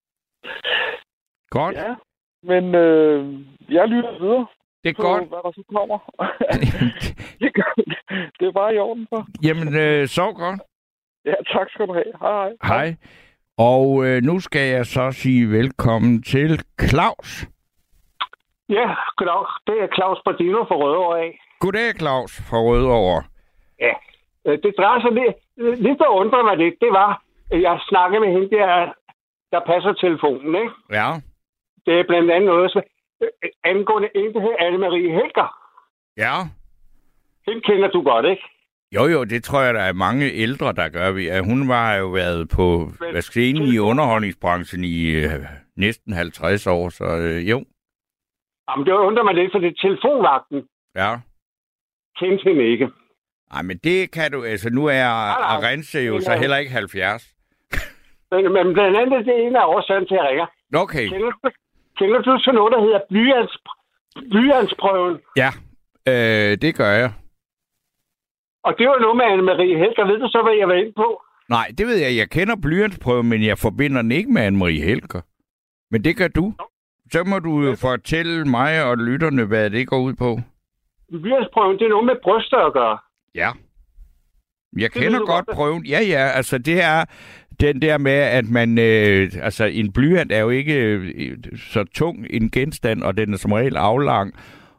Godt. 1.49 1.75
ja, 1.75 1.95
men 2.43 2.75
øh, 2.75 3.39
jeg 3.69 3.87
lytter 3.87 4.19
videre 4.19 4.45
Det 4.83 4.89
er 4.89 4.93
på, 4.93 5.01
godt. 5.01 5.27
hvad 5.27 5.39
der 5.43 5.51
så 5.51 5.63
kommer. 5.75 5.97
det, 7.41 7.53
gør- 7.53 7.73
det 8.39 8.47
er 8.47 8.51
bare 8.51 8.75
i 8.75 8.77
orden 8.77 9.07
for. 9.09 9.25
Jamen, 9.43 9.75
øh, 9.75 10.07
sov 10.07 10.33
godt. 10.33 10.59
Ja, 11.25 11.33
tak 11.53 11.67
skal 11.69 11.87
du 11.87 11.93
have. 11.93 12.13
Hej. 12.21 12.49
hej. 12.63 12.85
Hej. 12.87 12.95
Og 13.57 14.05
øh, 14.05 14.21
nu 14.21 14.39
skal 14.39 14.69
jeg 14.75 14.85
så 14.85 15.11
sige 15.11 15.49
velkommen 15.51 16.23
til 16.23 16.61
Claus. 16.89 17.47
Ja, 18.69 18.87
goddag. 19.17 19.45
Det 19.67 19.75
er 19.83 19.87
Claus 19.95 20.19
Bardino 20.25 20.63
fra 20.63 20.75
Rødovre 20.75 21.19
af. 21.19 21.39
Goddag, 21.59 21.95
Claus 21.99 22.41
fra 22.49 22.57
Rødovre. 22.57 23.23
Øh, 24.45 24.57
Det 24.63 24.73
drejer 24.77 25.01
sig 25.01 25.11
lidt, 25.11 25.35
lidt 25.85 25.99
der 25.99 26.07
undrer 26.07 26.43
mig 26.43 26.57
lidt, 26.57 26.75
det 26.81 26.91
var, 26.91 27.23
at 27.51 27.61
jeg 27.61 27.79
snakkede 27.89 28.19
med 28.19 28.29
hende 28.33 28.49
der, 28.49 28.93
der 29.51 29.59
passer 29.71 29.93
telefonen, 29.93 30.55
ikke? 30.55 30.73
Ja. 30.91 31.07
Det 31.85 31.99
er 31.99 32.03
blandt 32.07 32.31
andet 32.31 32.49
noget, 32.49 32.71
angående 33.63 34.09
en, 34.15 34.33
der 34.33 34.39
hedder 34.41 34.57
Anne-Marie 34.67 35.11
Helger. 35.19 35.49
Ja. 36.17 36.35
Hende 37.47 37.61
kender 37.61 37.87
du 37.87 38.01
godt, 38.03 38.25
ikke? 38.25 38.43
Jo, 38.95 39.03
jo, 39.07 39.23
det 39.23 39.43
tror 39.43 39.61
jeg, 39.61 39.73
der 39.73 39.81
er 39.81 39.93
mange 39.93 40.31
ældre, 40.31 40.73
der 40.73 40.89
gør. 40.89 41.11
Vi- 41.11 41.39
Hun 41.49 41.67
var 41.69 41.95
jo 41.95 42.07
været 42.07 42.49
på 42.55 42.89
jeg 43.13 43.23
sige, 43.23 43.73
i 43.73 43.79
underholdningsbranchen 43.79 44.83
i 44.83 45.09
øh, 45.11 45.31
næsten 45.75 46.13
50 46.13 46.67
år, 46.67 46.89
så 46.89 47.03
øh, 47.05 47.49
jo. 47.49 47.65
Jamen, 48.69 48.85
det 48.85 48.91
undrer 48.93 49.23
mig 49.23 49.33
lidt, 49.35 49.51
for 49.51 49.59
det 49.59 49.67
er 49.67 49.81
telefonvagten. 49.87 50.63
Ja. 50.95 51.15
Kendte 52.19 52.43
hende 52.49 52.63
ikke. 52.71 52.89
Nej, 53.53 53.61
men 53.61 53.77
det 53.77 54.11
kan 54.11 54.31
du, 54.31 54.43
altså 54.43 54.69
nu 54.69 54.85
er. 54.85 55.05
Arense 55.53 55.99
jo 55.99 56.19
så 56.21 56.33
heller 56.37 56.57
ikke 56.57 56.71
70. 56.71 57.27
Men, 58.31 58.53
men 58.53 58.73
blandt 58.73 58.97
andet, 58.97 59.25
det 59.25 59.33
er 59.43 59.47
en 59.47 59.55
af 59.55 59.65
årsagen 59.65 60.07
til, 60.07 60.15
at 60.15 60.19
jeg 60.21 60.29
ringer. 60.29 60.45
Okay, 60.75 61.07
Kender 61.09 61.31
du, 61.31 61.49
kender 62.01 62.21
du 62.21 62.37
til 62.45 62.53
noget, 62.53 62.71
der 62.75 62.81
hedder 62.85 62.99
blyants, 63.09 63.53
blyantsprøven? 64.31 65.15
ja, 65.41 65.49
øh, 66.11 66.51
det 66.63 66.75
gør 66.75 66.91
jeg. 67.01 67.11
Og 68.63 68.71
det 68.77 68.85
var 68.87 68.99
noget 68.99 69.17
med 69.17 69.25
Anne-Marie 69.33 69.77
Helger. 69.83 70.05
Ved 70.11 70.19
du 70.19 70.27
så, 70.31 70.39
hvad 70.43 70.53
jeg 70.59 70.67
var 70.67 70.73
inde 70.73 70.93
på? 71.03 71.21
Nej, 71.49 71.67
det 71.77 71.87
ved 71.87 71.97
jeg. 72.05 72.15
Jeg 72.17 72.29
kender 72.29 72.55
blyantsprøven, 72.61 73.29
men 73.29 73.43
jeg 73.45 73.57
forbinder 73.57 74.01
den 74.01 74.11
ikke 74.11 74.31
med 74.33 74.41
Anne-Marie 74.47 74.83
Helger. 74.89 75.21
Men 75.91 76.03
det 76.03 76.17
gør 76.17 76.27
du. 76.27 76.53
Så 77.11 77.23
må 77.23 77.39
du 77.39 77.61
jo 77.61 77.75
fortælle 77.75 78.45
mig 78.45 78.83
og 78.83 78.97
lytterne, 78.97 79.45
hvad 79.45 79.69
det 79.69 79.87
går 79.87 79.99
ud 79.99 80.13
på. 80.13 80.39
Blyantsprøven, 81.21 81.77
det 81.79 81.85
er 81.85 81.89
noget 81.89 82.05
med 82.05 82.15
bryster 82.23 82.57
at 82.57 82.73
gøre. 82.73 82.97
Ja. 83.35 83.51
Jeg 84.77 84.91
kender 84.91 85.19
godt. 85.19 85.45
prøven. 85.53 85.85
Ja, 85.85 85.99
ja, 86.01 86.23
altså 86.39 86.57
det 86.57 86.81
er 86.83 87.05
den 87.61 87.81
der 87.81 87.97
med, 87.97 88.11
at 88.11 88.49
man... 88.49 88.79
Øh, 88.79 89.29
altså 89.41 89.65
en 89.65 89.93
blyant 89.93 90.31
er 90.31 90.39
jo 90.39 90.49
ikke 90.49 90.75
øh, 90.75 91.37
så 91.55 91.83
tung 91.83 92.27
en 92.29 92.51
genstand, 92.51 93.03
og 93.03 93.17
den 93.17 93.33
er 93.33 93.37
som 93.37 93.51
regel 93.51 93.75
aflang. 93.77 94.33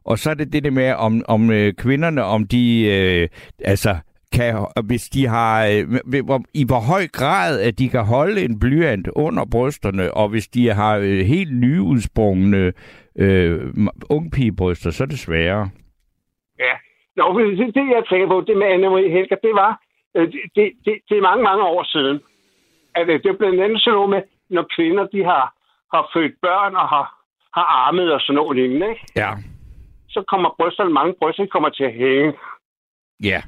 Og 0.04 0.18
så 0.18 0.30
er 0.30 0.34
det 0.34 0.52
det 0.52 0.64
der 0.64 0.70
med, 0.70 0.92
om, 0.92 1.22
om 1.28 1.50
øh, 1.50 1.72
kvinderne, 1.74 2.24
om 2.24 2.46
de... 2.46 2.86
Øh, 2.86 3.28
altså 3.64 3.96
kan, 4.32 4.66
hvis 4.84 5.08
de 5.08 5.26
har, 5.26 5.66
øh, 5.66 6.40
i 6.54 6.64
hvor 6.66 6.80
høj 6.92 7.06
grad, 7.12 7.60
at 7.60 7.78
de 7.78 7.88
kan 7.88 8.04
holde 8.04 8.44
en 8.44 8.60
blyant 8.60 9.08
under 9.08 9.44
brysterne, 9.52 10.14
og 10.14 10.28
hvis 10.28 10.48
de 10.48 10.68
har 10.68 10.96
øh, 10.96 11.18
helt 11.34 11.60
nyudsprungne 11.60 12.72
øh, 13.18 13.60
ungpigebryster, 14.10 14.90
så 14.90 15.04
er 15.04 15.08
det 15.08 15.18
sværere. 15.18 15.70
Ja. 16.58 16.74
Nå, 17.16 17.38
det, 17.38 17.74
det 17.74 17.84
jeg 17.96 18.04
tænker 18.10 18.28
på, 18.28 18.44
det 18.46 18.56
med 18.56 18.66
Anne-Marie 18.66 19.12
Helger, 19.16 19.36
det 19.42 19.54
var, 19.62 19.72
øh, 20.16 20.26
det, 20.32 20.40
det, 20.56 20.72
det, 20.84 20.94
det 21.08 21.16
er 21.18 21.22
mange, 21.22 21.42
mange 21.44 21.64
år 21.64 21.84
siden. 21.84 22.20
At 22.94 23.06
det 23.06 23.26
er 23.26 23.36
blandt 23.38 23.60
andet 23.60 23.82
sådan 23.82 23.94
noget 23.94 24.10
med, 24.10 24.22
når 24.48 24.66
kvinder, 24.76 25.06
de 25.06 25.24
har, 25.24 25.54
har 25.94 26.10
født 26.14 26.34
børn 26.42 26.74
og 26.74 26.88
har, 26.88 27.06
har 27.54 27.66
armet 27.84 28.12
og 28.12 28.20
sådan 28.20 28.34
noget 28.34 28.56
lignende, 28.56 28.88
ikke? 28.90 29.06
Ja. 29.16 29.30
så 30.08 30.24
kommer 30.28 30.54
brysterne, 30.58 30.92
mange 30.92 31.14
bryster 31.20 31.46
kommer 31.46 31.68
til 31.68 31.84
at 31.84 31.92
hænge. 31.92 32.32
Ja. 33.24 33.42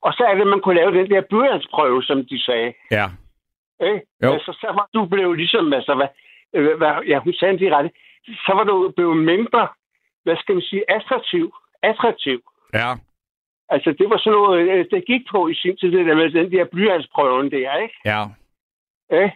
Og 0.00 0.12
så 0.12 0.24
er 0.24 0.34
det, 0.34 0.40
at 0.40 0.46
man 0.46 0.60
kunne 0.60 0.80
lave 0.80 0.94
den 0.98 1.10
der 1.10 1.20
blyantsprøve, 1.30 2.02
som 2.02 2.26
de 2.26 2.42
sagde. 2.44 2.72
Ja. 2.90 3.06
Ikke? 3.80 4.00
Jo. 4.22 4.32
Altså, 4.32 4.52
så 4.60 4.66
var 4.66 4.88
du 4.94 5.06
blevet 5.06 5.36
ligesom, 5.36 5.72
altså, 5.72 5.94
hvad, 5.94 6.08
hvad, 6.76 7.02
ja, 7.06 7.18
hun 7.18 7.32
sagde 7.32 7.58
det 7.58 7.72
ret, 7.72 7.90
så 8.46 8.52
var 8.54 8.64
du 8.64 8.92
blevet 8.96 9.16
mindre, 9.16 9.68
hvad 10.24 10.36
skal 10.36 10.54
man 10.54 10.62
sige, 10.62 10.84
attraktiv. 10.88 11.54
Attraktiv. 11.82 12.40
Ja. 12.74 12.90
Altså, 13.74 13.90
det 13.98 14.06
var 14.10 14.18
sådan 14.18 14.38
noget, 14.38 14.70
øh, 14.70 14.84
det 14.90 15.06
gik 15.06 15.22
på 15.30 15.48
i 15.48 15.54
sin 15.54 15.76
tid, 15.76 15.92
det 15.92 16.06
der 16.06 16.14
med 16.14 16.30
den 16.30 16.52
der 16.52 16.64
blyantsprøven 16.64 17.50
der, 17.50 17.76
ikke? 17.76 17.96
Ja. 18.04 18.20
Ja. 19.10 19.30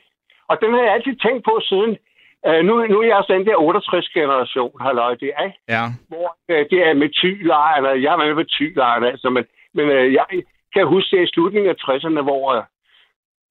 Og 0.49 0.59
den 0.61 0.72
har 0.75 0.83
jeg 0.83 0.92
altid 0.92 1.16
tænkt 1.16 1.44
på 1.44 1.61
siden. 1.68 1.92
Uh, 2.49 2.61
nu, 2.66 2.87
nu 2.87 2.96
er 3.01 3.07
jeg 3.07 3.16
også 3.16 3.33
den 3.33 3.46
der 3.46 3.57
68-generation, 3.57 4.81
halløj, 4.81 5.14
det 5.14 5.31
er, 5.37 5.44
ikke? 5.44 5.59
Ja. 5.68 5.85
hvor 6.09 6.29
uh, 6.49 6.62
det 6.70 6.79
er 6.88 6.94
med 6.94 7.09
tylejerne. 7.09 7.88
Jeg 7.88 8.12
er 8.12 8.35
med 8.35 8.44
tylejerne, 8.44 9.07
altså, 9.11 9.31
men, 9.31 9.44
men 9.75 9.85
uh, 9.88 10.12
jeg 10.12 10.27
kan 10.75 10.87
huske 10.87 11.16
det 11.16 11.22
i 11.22 11.33
slutningen 11.35 11.70
af 11.70 11.77
60'erne, 11.85 12.22
hvor 12.22 12.57
uh, 12.57 12.62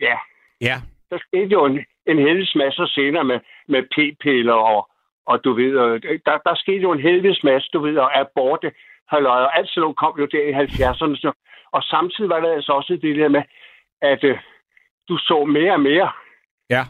ja, 0.01 0.17
Ja. 0.61 0.75
der 1.09 1.17
skete 1.27 1.51
jo 1.57 1.65
en, 1.65 1.79
en 2.07 2.17
helvedes 2.19 2.55
masse 2.55 2.87
senere 2.87 3.23
med, 3.23 3.39
med 3.67 3.83
p-piller 3.93 4.53
og, 4.53 4.89
og 5.27 5.43
du 5.43 5.53
ved, 5.53 5.71
der, 6.25 6.37
der 6.45 6.55
skete 6.55 6.81
jo 6.81 6.91
en 6.91 6.99
helvedes 6.99 7.43
masse, 7.43 7.69
du 7.73 7.79
ved, 7.79 7.97
og 7.97 8.19
aborte, 8.19 8.71
halløj, 9.11 9.39
og 9.45 9.57
alt 9.57 9.69
sådan 9.69 9.81
noget 9.81 9.97
kom 9.97 10.13
jo 10.19 10.25
der 10.25 10.43
i 10.51 10.53
70'erne. 10.63 11.15
Så, 11.23 11.31
og 11.71 11.81
samtidig 11.83 12.29
var 12.29 12.39
der 12.39 12.53
altså 12.53 12.71
også 12.71 12.97
det 13.01 13.15
der 13.15 13.29
med, 13.29 13.43
at 14.01 14.23
uh, 14.23 14.37
du 15.09 15.17
så 15.17 15.45
mere 15.45 15.73
og 15.73 15.79
mere 15.79 16.11
Ja. 16.69 16.83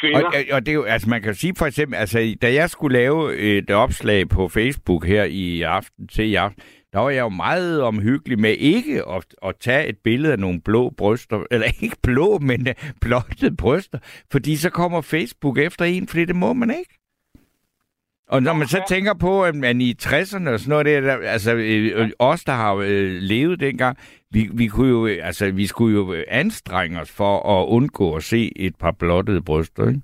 kvinder. 0.00 0.26
Og, 0.26 0.32
og 0.52 0.60
det 0.66 0.68
er 0.68 0.74
jo, 0.74 0.82
altså 0.84 1.08
man 1.10 1.22
kan 1.22 1.34
sige 1.34 1.54
for 1.58 1.66
eksempel, 1.66 1.96
altså 1.96 2.36
da 2.42 2.52
jeg 2.52 2.70
skulle 2.70 2.98
lave 2.98 3.36
et 3.36 3.70
opslag 3.70 4.28
på 4.28 4.48
Facebook 4.48 5.06
her 5.06 5.24
i 5.24 5.62
aften 5.62 6.08
til 6.08 6.24
i 6.24 6.34
aften, 6.34 6.62
der 6.92 6.98
var 6.98 7.10
jeg 7.10 7.20
jo 7.20 7.28
meget 7.28 7.82
omhyggelig 7.82 8.40
med 8.40 8.50
ikke 8.58 9.02
at, 9.08 9.24
at 9.42 9.56
tage 9.60 9.86
et 9.86 9.98
billede 10.04 10.32
af 10.32 10.38
nogle 10.38 10.60
blå 10.64 10.90
bryster, 10.90 11.44
eller 11.50 11.66
ikke 11.82 11.96
blå, 12.02 12.38
men 12.38 12.68
øh, 12.68 12.74
blottede 13.00 13.56
bryster, 13.56 13.98
fordi 14.32 14.56
så 14.56 14.70
kommer 14.70 15.00
Facebook 15.00 15.58
efter 15.58 15.84
en, 15.84 16.08
fordi 16.08 16.24
det 16.24 16.36
må 16.36 16.52
man 16.52 16.70
ikke. 16.70 16.97
Og 18.32 18.42
når 18.42 18.52
man 18.52 18.66
så 18.66 18.84
tænker 18.88 19.14
på, 19.20 19.44
at 19.44 19.54
man 19.54 19.80
i 19.80 19.90
60'erne 20.02 20.50
og 20.50 20.58
sådan 20.58 20.70
noget, 20.70 20.86
der, 20.86 21.16
altså 21.36 21.54
øh, 21.54 22.00
øh, 22.00 22.10
os, 22.18 22.44
der 22.44 22.52
har 22.52 22.74
øh, 22.74 23.10
levet 23.32 23.60
dengang, 23.60 23.96
vi, 24.30 24.40
vi, 24.54 24.66
kunne 24.66 24.88
jo, 24.88 25.06
øh, 25.06 25.18
altså, 25.22 25.52
vi 25.52 25.66
skulle 25.66 25.94
jo 25.98 26.12
øh, 26.12 26.24
anstrenge 26.28 27.00
os 27.00 27.16
for 27.16 27.34
at 27.54 27.66
undgå 27.68 28.16
at 28.16 28.22
se 28.22 28.52
et 28.56 28.74
par 28.80 28.94
blottede 29.00 29.42
bryster, 29.42 29.88
ikke? 29.88 30.00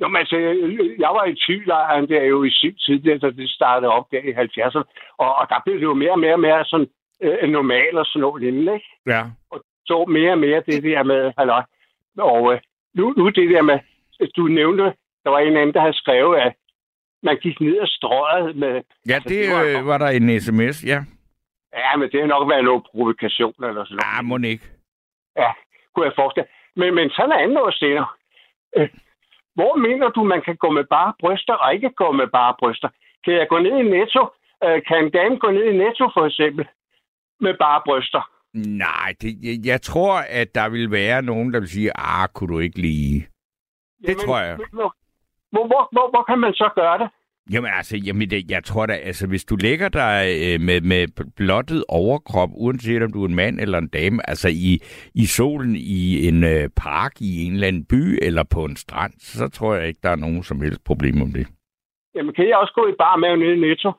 Jo, 0.00 0.08
men 0.08 0.16
altså, 0.16 0.36
jeg 0.98 1.10
var 1.18 1.24
i 1.24 1.34
tylejren 1.34 2.08
der 2.08 2.22
jo 2.22 2.44
i 2.44 2.50
sin 2.50 2.74
tid, 2.76 3.18
da 3.18 3.30
det 3.30 3.50
startede 3.50 3.92
op 3.92 4.06
der 4.10 4.18
i 4.18 4.32
70'erne, 4.32 4.84
og, 5.18 5.36
og 5.36 5.46
der 5.48 5.60
blev 5.64 5.76
det 5.76 5.82
jo 5.82 5.94
mere 5.94 6.12
og 6.12 6.18
mere 6.18 6.32
og 6.32 6.40
mere 6.40 6.64
sådan 6.64 6.88
øh, 7.22 7.50
normalt 7.50 7.98
og 7.98 8.06
sådan 8.06 8.20
noget 8.20 8.42
lignende, 8.42 8.74
ikke? 8.74 8.86
Ja. 9.06 9.22
Så 9.86 10.04
mere 10.08 10.32
og 10.32 10.38
mere 10.38 10.62
det 10.66 10.82
der 10.82 11.02
med, 11.02 11.32
halløj. 11.38 11.62
Og 12.18 12.52
øh, 12.52 12.60
nu, 12.94 13.14
nu 13.16 13.28
det 13.28 13.50
der 13.50 13.62
med, 13.62 13.78
du 14.36 14.42
nævnte, 14.42 14.84
der 15.24 15.30
var 15.30 15.38
en 15.38 15.56
anden, 15.56 15.74
der 15.74 15.80
havde 15.80 16.02
skrevet, 16.02 16.36
at 16.38 16.52
man 17.22 17.36
gik 17.42 17.60
ned 17.60 17.76
ad 17.80 17.86
strøget 17.86 18.56
med... 18.56 18.74
Ja, 19.08 19.14
Altså, 19.14 19.28
det 19.28 19.38
det 19.48 19.54
var- 19.54 19.80
øh, 19.80 19.86
var 19.86 19.98
der 19.98 20.08
en 20.08 20.40
sms, 20.40 20.84
ja. 20.84 20.98
Ja, 21.82 21.96
men 21.96 22.10
det 22.12 22.20
har 22.20 22.26
nok 22.26 22.50
været 22.50 22.64
noget 22.64 22.82
provokation 22.90 23.54
eller 23.68 23.84
sådan 23.84 23.96
noget. 24.02 24.18
Ah, 24.18 24.24
må 24.24 24.36
ikke. 24.54 24.64
Ja, 25.36 25.50
kunne 25.94 26.06
jeg 26.06 26.12
forestille. 26.16 26.48
Men, 26.76 26.94
men 26.94 27.10
så 27.10 27.22
er 27.22 27.26
der 27.26 27.34
andet 27.42 27.54
noget 27.60 27.74
senere. 27.74 28.08
Øh, 28.76 28.88
hvor 29.54 29.76
mener 29.76 30.08
du, 30.08 30.24
man 30.24 30.42
kan 30.46 30.56
gå 30.56 30.70
med 30.70 30.84
bare 30.84 31.12
bryster 31.20 31.54
og 31.54 31.74
ikke 31.74 31.90
gå 31.90 32.12
med 32.12 32.26
bare 32.38 32.54
bryster? 32.58 32.88
Kan 33.24 33.34
jeg 33.34 33.46
gå 33.48 33.58
ned 33.58 33.76
i 33.84 33.90
Netto? 33.94 34.22
Øh, 34.64 34.82
kan 34.88 35.04
en 35.04 35.10
dame 35.10 35.36
gå 35.38 35.50
ned 35.50 35.64
i 35.72 35.76
Netto 35.82 36.04
for 36.16 36.26
eksempel 36.26 36.64
med 37.40 37.54
bare 37.64 37.82
bryster? 37.86 38.30
Nej, 38.54 39.14
det, 39.20 39.30
jeg, 39.42 39.56
jeg 39.66 39.82
tror, 39.82 40.14
at 40.28 40.54
der 40.54 40.68
vil 40.68 40.90
være 40.90 41.22
nogen, 41.22 41.52
der 41.54 41.60
vil 41.60 41.68
sige, 41.68 41.90
ah, 41.94 42.28
kunne 42.34 42.54
du 42.54 42.58
ikke 42.58 42.78
lige... 42.78 43.26
Det 44.06 44.16
tror 44.16 44.38
jeg. 44.40 44.58
Hvor, 45.52 45.66
hvor, 45.66 45.88
hvor, 45.92 46.10
hvor, 46.10 46.24
kan 46.28 46.38
man 46.38 46.52
så 46.52 46.70
gøre 46.74 46.98
det? 46.98 47.08
Jamen 47.52 47.70
altså, 47.76 47.96
jamen, 47.96 48.30
det, 48.30 48.50
jeg 48.50 48.64
tror 48.64 48.86
da, 48.86 48.92
altså 48.92 49.26
hvis 49.26 49.44
du 49.44 49.56
lægger 49.56 49.88
dig 49.88 50.18
øh, 50.44 50.60
med, 50.60 50.80
med 50.80 51.08
blottet 51.36 51.84
overkrop, 51.88 52.48
uanset 52.52 53.02
om 53.02 53.12
du 53.12 53.22
er 53.24 53.28
en 53.28 53.34
mand 53.34 53.60
eller 53.60 53.78
en 53.78 53.88
dame, 53.88 54.30
altså 54.30 54.48
i, 54.48 54.80
i 55.14 55.26
solen 55.26 55.76
i 55.76 56.28
en 56.28 56.44
øh, 56.44 56.68
park 56.76 57.12
i 57.20 57.44
en 57.44 57.52
eller 57.52 57.68
anden 57.68 57.84
by 57.84 58.18
eller 58.22 58.44
på 58.54 58.64
en 58.64 58.76
strand, 58.76 59.12
så 59.18 59.48
tror 59.48 59.74
jeg 59.74 59.88
ikke, 59.88 60.00
der 60.02 60.10
er 60.10 60.16
nogen 60.16 60.42
som 60.42 60.60
helst 60.60 60.84
problem 60.84 61.22
om 61.22 61.32
det. 61.32 61.46
Jamen, 62.14 62.34
kan 62.34 62.48
jeg 62.48 62.56
også 62.56 62.72
gå 62.74 62.86
i 62.86 62.94
bar 62.98 63.16
med 63.16 63.36
nede 63.36 63.56
i 63.56 63.60
Netto? 63.60 63.92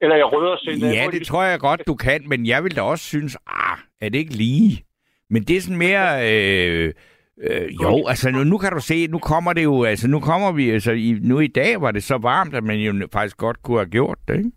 eller 0.00 0.16
i 0.16 0.22
Rødder 0.22 0.56
Center. 0.64 0.88
Ja, 0.88 1.06
det 1.12 1.26
tror 1.26 1.42
jeg 1.42 1.60
godt, 1.60 1.82
du 1.86 1.94
kan, 1.94 2.28
men 2.28 2.46
jeg 2.46 2.64
vil 2.64 2.76
da 2.76 2.82
også 2.82 3.04
synes, 3.04 3.36
ah, 3.46 3.78
er 4.00 4.08
det 4.08 4.18
ikke 4.18 4.36
lige? 4.36 4.84
Men 5.30 5.42
det 5.42 5.56
er 5.56 5.60
sådan 5.60 5.78
mere... 5.78 6.06
Øh, 6.32 6.92
øh, 7.40 7.68
jo, 7.82 8.06
altså 8.06 8.30
nu, 8.30 8.44
nu 8.44 8.58
kan 8.58 8.72
du 8.72 8.80
se, 8.80 9.06
nu 9.06 9.18
kommer 9.18 9.52
det 9.52 9.64
jo, 9.64 9.84
altså 9.84 10.08
nu 10.08 10.20
kommer 10.20 10.52
vi, 10.52 10.70
altså 10.70 10.92
i, 10.92 11.18
nu 11.22 11.40
i 11.40 11.46
dag 11.46 11.80
var 11.80 11.90
det 11.90 12.02
så 12.02 12.18
varmt, 12.18 12.54
at 12.54 12.64
man 12.64 12.76
jo 12.76 13.08
faktisk 13.12 13.36
godt 13.36 13.62
kunne 13.62 13.78
have 13.78 13.90
gjort 13.90 14.18
det, 14.28 14.36
ikke? 14.38 14.50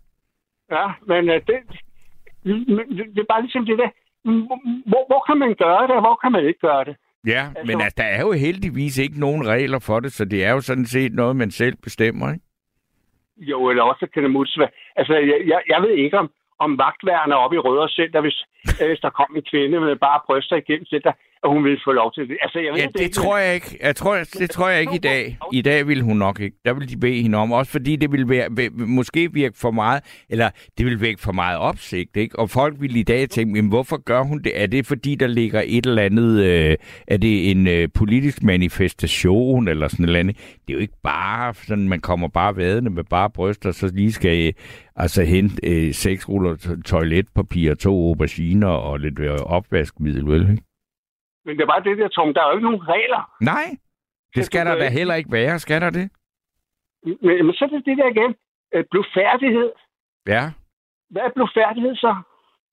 Ja, 0.70 0.86
men 1.06 1.28
uh, 1.28 1.34
det, 1.34 1.56
det, 3.14 3.18
er 3.18 3.28
bare 3.28 3.42
ligesom 3.42 3.66
det 3.66 3.78
der, 3.78 3.90
hvor, 4.90 5.06
hvor 5.06 5.24
kan 5.26 5.38
man 5.38 5.54
gøre 5.54 5.82
det, 5.86 5.96
og 5.96 6.00
hvor 6.00 6.18
kan 6.22 6.32
man 6.32 6.44
ikke 6.44 6.60
gøre 6.60 6.84
det? 6.84 6.96
Ja, 7.26 7.42
altså, 7.56 7.64
men 7.66 7.80
altså, 7.80 7.94
der 7.96 8.04
er 8.04 8.20
jo 8.20 8.32
heldigvis 8.32 8.98
ikke 8.98 9.20
nogen 9.20 9.46
regler 9.46 9.78
for 9.78 10.00
det, 10.00 10.12
så 10.12 10.24
det 10.24 10.44
er 10.44 10.52
jo 10.52 10.60
sådan 10.60 10.86
set 10.86 11.12
noget, 11.12 11.36
man 11.36 11.50
selv 11.50 11.76
bestemmer, 11.82 12.32
ikke? 12.32 12.44
Jo, 13.36 13.68
eller 13.70 13.82
også 13.82 14.06
kan 14.14 14.22
det 14.22 14.30
modsvare. 14.30 14.68
Altså, 14.96 15.14
jeg, 15.14 15.40
jeg, 15.46 15.60
jeg 15.68 15.82
ved 15.82 15.90
ikke, 15.90 16.18
om, 16.18 16.30
om 16.58 16.78
vagtværende 16.78 17.36
oppe 17.36 17.56
i 17.56 17.58
Rødder 17.58 17.88
Center, 17.88 18.20
hvis, 18.20 18.44
hvis 18.88 19.00
der 19.00 19.10
kom 19.10 19.36
en 19.36 19.42
kvinde 19.50 19.80
med 19.80 19.96
bare 19.96 20.20
bryster 20.26 20.56
igennem 20.56 20.86
center, 20.86 21.12
at 21.44 21.50
hun 21.50 21.64
ville 21.64 21.80
få 21.84 21.92
lov 21.92 22.12
til 22.12 22.28
det. 22.28 22.36
Altså, 22.42 22.58
jeg 22.58 22.72
ved, 22.72 22.80
ja, 22.80 22.86
det, 22.86 22.98
det, 22.98 23.12
tror 23.12 23.38
jeg 23.38 23.54
ikke. 23.54 23.78
Jeg 23.82 23.96
tror, 23.96 24.16
det 24.38 24.50
tror 24.50 24.68
jeg 24.68 24.80
ikke 24.80 24.94
i 24.94 24.98
dag. 24.98 25.38
I 25.52 25.62
dag 25.62 25.88
vil 25.88 26.02
hun 26.02 26.16
nok 26.16 26.40
ikke. 26.40 26.56
Der 26.64 26.72
vil 26.72 26.88
de 26.88 26.96
bede 26.96 27.22
hende 27.22 27.38
om. 27.38 27.52
Også 27.52 27.72
fordi 27.72 27.96
det 27.96 28.12
vil 28.12 28.28
være, 28.28 28.70
måske 28.70 29.32
virke 29.32 29.58
for 29.58 29.70
meget, 29.70 30.24
eller 30.30 30.50
det 30.78 30.86
vil 30.86 31.00
virke 31.00 31.20
for 31.20 31.32
meget 31.32 31.58
opsigt. 31.58 32.16
Ikke? 32.16 32.38
Og 32.38 32.50
folk 32.50 32.80
vil 32.80 32.96
i 32.96 33.02
dag 33.02 33.28
tænke, 33.28 33.52
men 33.52 33.68
hvorfor 33.68 33.96
gør 33.96 34.22
hun 34.22 34.42
det? 34.42 34.62
Er 34.62 34.66
det 34.66 34.86
fordi, 34.86 35.14
der 35.14 35.26
ligger 35.26 35.62
et 35.66 35.86
eller 35.86 36.02
andet, 36.02 36.44
øh, 36.44 36.76
er 37.08 37.16
det 37.16 37.50
en 37.50 37.66
øh, 37.66 37.88
politisk 37.94 38.42
manifestation, 38.42 39.68
eller 39.68 39.88
sådan 39.88 40.06
noget 40.06 40.18
andet? 40.18 40.36
Det 40.36 40.72
er 40.72 40.74
jo 40.74 40.80
ikke 40.80 41.00
bare 41.02 41.54
sådan, 41.54 41.88
man 41.88 42.00
kommer 42.00 42.28
bare 42.28 42.56
vadende 42.56 42.90
med 42.90 43.04
bare 43.04 43.30
bryster, 43.30 43.72
så 43.72 43.90
lige 43.94 44.12
skal 44.12 44.46
øh, 44.46 44.52
altså 44.96 45.22
hente 45.22 45.56
øh, 45.62 45.94
seks 45.94 46.28
ruller 46.28 46.76
toiletpapir, 46.84 47.74
to 47.74 48.08
auberginer 48.08 48.68
og 48.68 49.00
lidt 49.00 49.18
øh, 49.18 49.30
opvaskemiddel, 49.30 50.26
vel? 50.26 50.50
Ikke? 50.50 50.69
Men 51.44 51.56
det 51.56 51.62
er 51.62 51.66
bare 51.66 51.84
det 51.88 51.98
der, 51.98 52.08
Tom. 52.08 52.34
Der 52.34 52.40
er 52.42 52.48
jo 52.48 52.56
ikke 52.56 52.68
nogen 52.70 52.88
regler. 52.88 53.22
Nej, 53.40 53.66
det 54.34 54.44
skal 54.44 54.66
der 54.66 54.74
da 54.74 54.88
heller 54.88 55.14
ikke 55.14 55.32
være. 55.32 55.58
Skal 55.58 55.80
der 55.80 55.90
det? 55.90 56.10
Men, 57.26 57.46
men 57.46 57.52
så 57.54 57.64
er 57.64 57.68
det 57.68 57.84
det 57.86 57.96
der 57.98 58.08
igen. 58.14 58.34
Øh, 58.74 58.84
blufærdighed. 58.90 59.70
Ja. 60.26 60.50
Hvad 61.10 61.22
er 61.22 61.32
blufærdighed 61.34 61.96
så? 61.96 62.14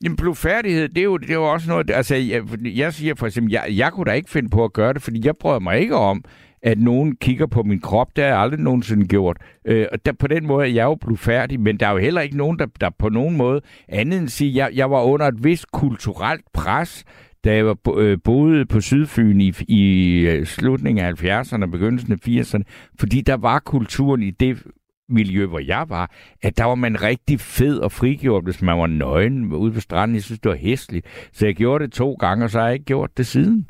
Jamen, 0.04 0.18
blufærdighed, 0.18 0.90
det 0.90 0.98
er 0.98 1.04
jo, 1.04 1.18
det 1.18 1.30
er 1.30 1.34
jo 1.34 1.52
også 1.52 1.70
noget... 1.70 1.92
Altså, 1.92 2.16
jeg, 2.16 2.44
jeg 2.78 2.94
siger 2.94 3.16
for 3.16 3.26
eksempel, 3.26 3.52
jeg, 3.52 3.66
jeg 3.70 3.92
kunne 3.92 4.06
da 4.06 4.12
ikke 4.12 4.30
finde 4.30 4.50
på 4.50 4.64
at 4.64 4.74
gøre 4.74 4.94
det, 4.94 5.02
fordi 5.02 5.26
jeg 5.26 5.38
prøver 5.38 5.60
mig 5.60 5.80
ikke 5.80 5.96
om, 5.96 6.24
at 6.62 6.78
nogen 6.78 7.16
kigger 7.16 7.48
på 7.48 7.64
min 7.64 7.82
krop. 7.82 8.16
Det 8.16 8.24
har 8.24 8.32
jeg 8.32 8.40
aldrig 8.40 8.60
nogensinde 8.60 9.08
gjort. 9.08 9.38
Øh, 9.66 9.86
og 9.92 10.06
der, 10.06 10.14
på 10.14 10.28
den 10.28 10.48
måde 10.48 10.68
er 10.68 10.72
jeg 10.72 10.84
jo 10.84 10.96
blufærdig, 10.96 11.60
men 11.60 11.80
der 11.80 11.88
er 11.88 11.92
jo 11.92 11.98
heller 11.98 12.22
ikke 12.22 12.38
nogen, 12.38 12.60
der, 12.60 12.66
der 12.82 12.90
på 13.00 13.10
nogen 13.10 13.38
måde 13.38 13.62
andet 13.88 14.18
end 14.18 14.26
at 14.26 14.32
sige, 14.32 14.50
at 14.50 14.56
jeg, 14.56 14.78
jeg 14.78 14.92
var 14.92 15.04
under 15.04 15.26
et 15.28 15.44
vist 15.44 15.72
kulturelt 15.72 16.46
pres, 16.54 17.06
da 17.46 17.56
jeg 17.56 17.66
var, 17.66 17.78
øh, 17.98 18.18
boede 18.24 18.66
på 18.66 18.82
Sydfyn 18.82 19.42
i, 19.42 19.54
i 19.68 19.84
øh, 20.28 20.46
slutningen 20.46 21.06
af 21.06 21.24
70'erne 21.24 21.64
og 21.64 21.72
begyndelsen 21.72 22.14
af 22.14 22.28
80'erne, 22.28 22.64
fordi 23.00 23.22
der 23.22 23.38
var 23.38 23.60
kulturen 23.60 24.24
i 24.24 24.32
det 24.32 24.64
miljø, 25.10 25.46
hvor 25.46 25.60
jeg 25.60 25.86
var, 25.90 26.12
at 26.44 26.58
der 26.58 26.66
var 26.66 26.76
man 26.76 27.02
rigtig 27.02 27.40
fed 27.40 27.80
og 27.80 27.92
frigjort, 27.92 28.44
hvis 28.44 28.62
man 28.62 28.78
var 28.80 28.88
nøgen 28.88 29.54
ude 29.54 29.74
på 29.74 29.80
stranden. 29.80 30.16
Jeg 30.16 30.24
synes, 30.24 30.40
det 30.40 30.50
var 30.50 30.56
hæsligt. 30.56 31.30
Så 31.32 31.46
jeg 31.46 31.56
gjorde 31.56 31.84
det 31.84 31.94
to 31.94 32.14
gange, 32.14 32.46
og 32.46 32.50
så 32.50 32.60
har 32.60 32.66
jeg 32.66 32.74
ikke 32.74 32.86
gjort 32.86 33.18
det 33.18 33.28
siden. 33.28 33.70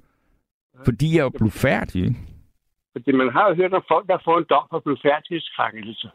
Fordi 0.86 1.18
jeg 1.18 1.32
blev 1.38 1.52
færdig. 1.52 2.16
Fordi 2.92 3.12
man 3.12 3.30
har 3.30 3.50
jo 3.50 3.56
hørt 3.56 3.74
om 3.74 3.84
folk, 3.88 4.08
der 4.08 4.18
får 4.26 4.38
en 4.38 4.46
dom 4.50 4.64
for 4.70 4.80
blufærdighedskrænkelse. 4.80 6.10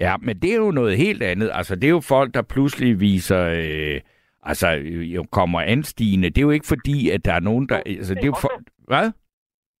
Ja, 0.00 0.16
men 0.16 0.38
det 0.38 0.52
er 0.52 0.56
jo 0.56 0.70
noget 0.70 0.96
helt 0.96 1.22
andet. 1.22 1.50
Altså, 1.52 1.74
det 1.74 1.84
er 1.84 1.90
jo 1.90 2.00
folk, 2.00 2.34
der 2.34 2.42
pludselig 2.42 3.00
viser... 3.00 3.44
Øh, 3.48 4.00
altså, 4.42 4.68
jo 5.16 5.24
kommer 5.32 5.60
anstigende. 5.60 6.30
Det 6.30 6.38
er 6.38 6.42
jo 6.42 6.50
ikke 6.50 6.66
fordi, 6.66 7.10
at 7.10 7.24
der 7.24 7.32
er 7.32 7.40
nogen, 7.40 7.68
der... 7.68 7.76
Altså, 7.86 8.14
det 8.14 8.22
er 8.22 8.32
jo 8.34 8.40
for... 8.40 8.52
Hvad? 8.88 9.12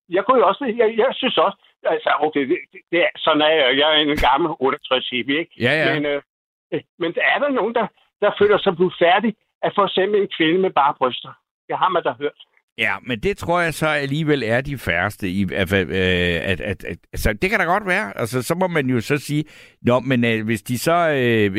Jeg 0.08 0.24
kunne 0.24 0.38
jo 0.38 0.46
også... 0.48 0.64
Jeg, 0.78 0.94
jeg 0.96 1.10
synes 1.12 1.38
også... 1.38 1.58
Altså, 1.84 2.10
okay, 2.20 2.40
det, 2.40 2.58
det 2.92 2.98
er, 2.98 3.08
sådan 3.16 3.42
er 3.42 3.48
jeg. 3.48 3.78
Jeg 3.78 3.88
er 3.94 3.98
en 3.98 4.16
gammel 4.16 4.50
68 4.60 5.08
hippie, 5.10 5.38
ikke? 5.38 5.52
Ja, 5.60 5.72
ja. 5.82 5.94
Men, 5.94 6.04
øh, 6.06 6.22
men 6.98 7.14
er 7.34 7.38
der 7.38 7.48
nogen, 7.48 7.74
der, 7.74 7.86
der 8.20 8.30
føler 8.40 8.58
sig 8.58 8.76
blevet 8.76 8.94
færdig 8.98 9.34
at 9.62 9.72
for 9.74 9.84
eksempel 9.84 10.20
en 10.20 10.28
kvinde 10.36 10.60
med 10.60 10.70
bare 10.70 10.94
bryster? 10.98 11.32
Det 11.68 11.78
har 11.78 11.88
man 11.88 12.02
da 12.02 12.12
hørt. 12.20 12.40
Ja, 12.78 12.94
men 13.02 13.20
det 13.20 13.36
tror 13.36 13.60
jeg 13.60 13.74
så 13.74 13.86
alligevel 13.86 14.42
er 14.42 14.60
de 14.60 14.78
færreste. 14.78 15.28
I, 15.28 15.42
at, 15.54 15.72
at, 15.72 15.90
at, 15.90 16.60
at, 16.60 16.84
at, 16.84 16.98
altså, 17.12 17.32
det 17.32 17.50
kan 17.50 17.58
da 17.58 17.64
godt 17.64 17.86
være. 17.86 18.18
Altså, 18.18 18.42
så 18.42 18.54
må 18.54 18.66
man 18.66 18.86
jo 18.86 19.00
så 19.00 19.16
sige, 19.18 19.44
Nå, 19.82 20.00
men 20.00 20.24
uh, 20.24 20.44
hvis 20.44 20.62
de 20.62 20.78
så... 20.78 21.08
Uh, 21.08 21.56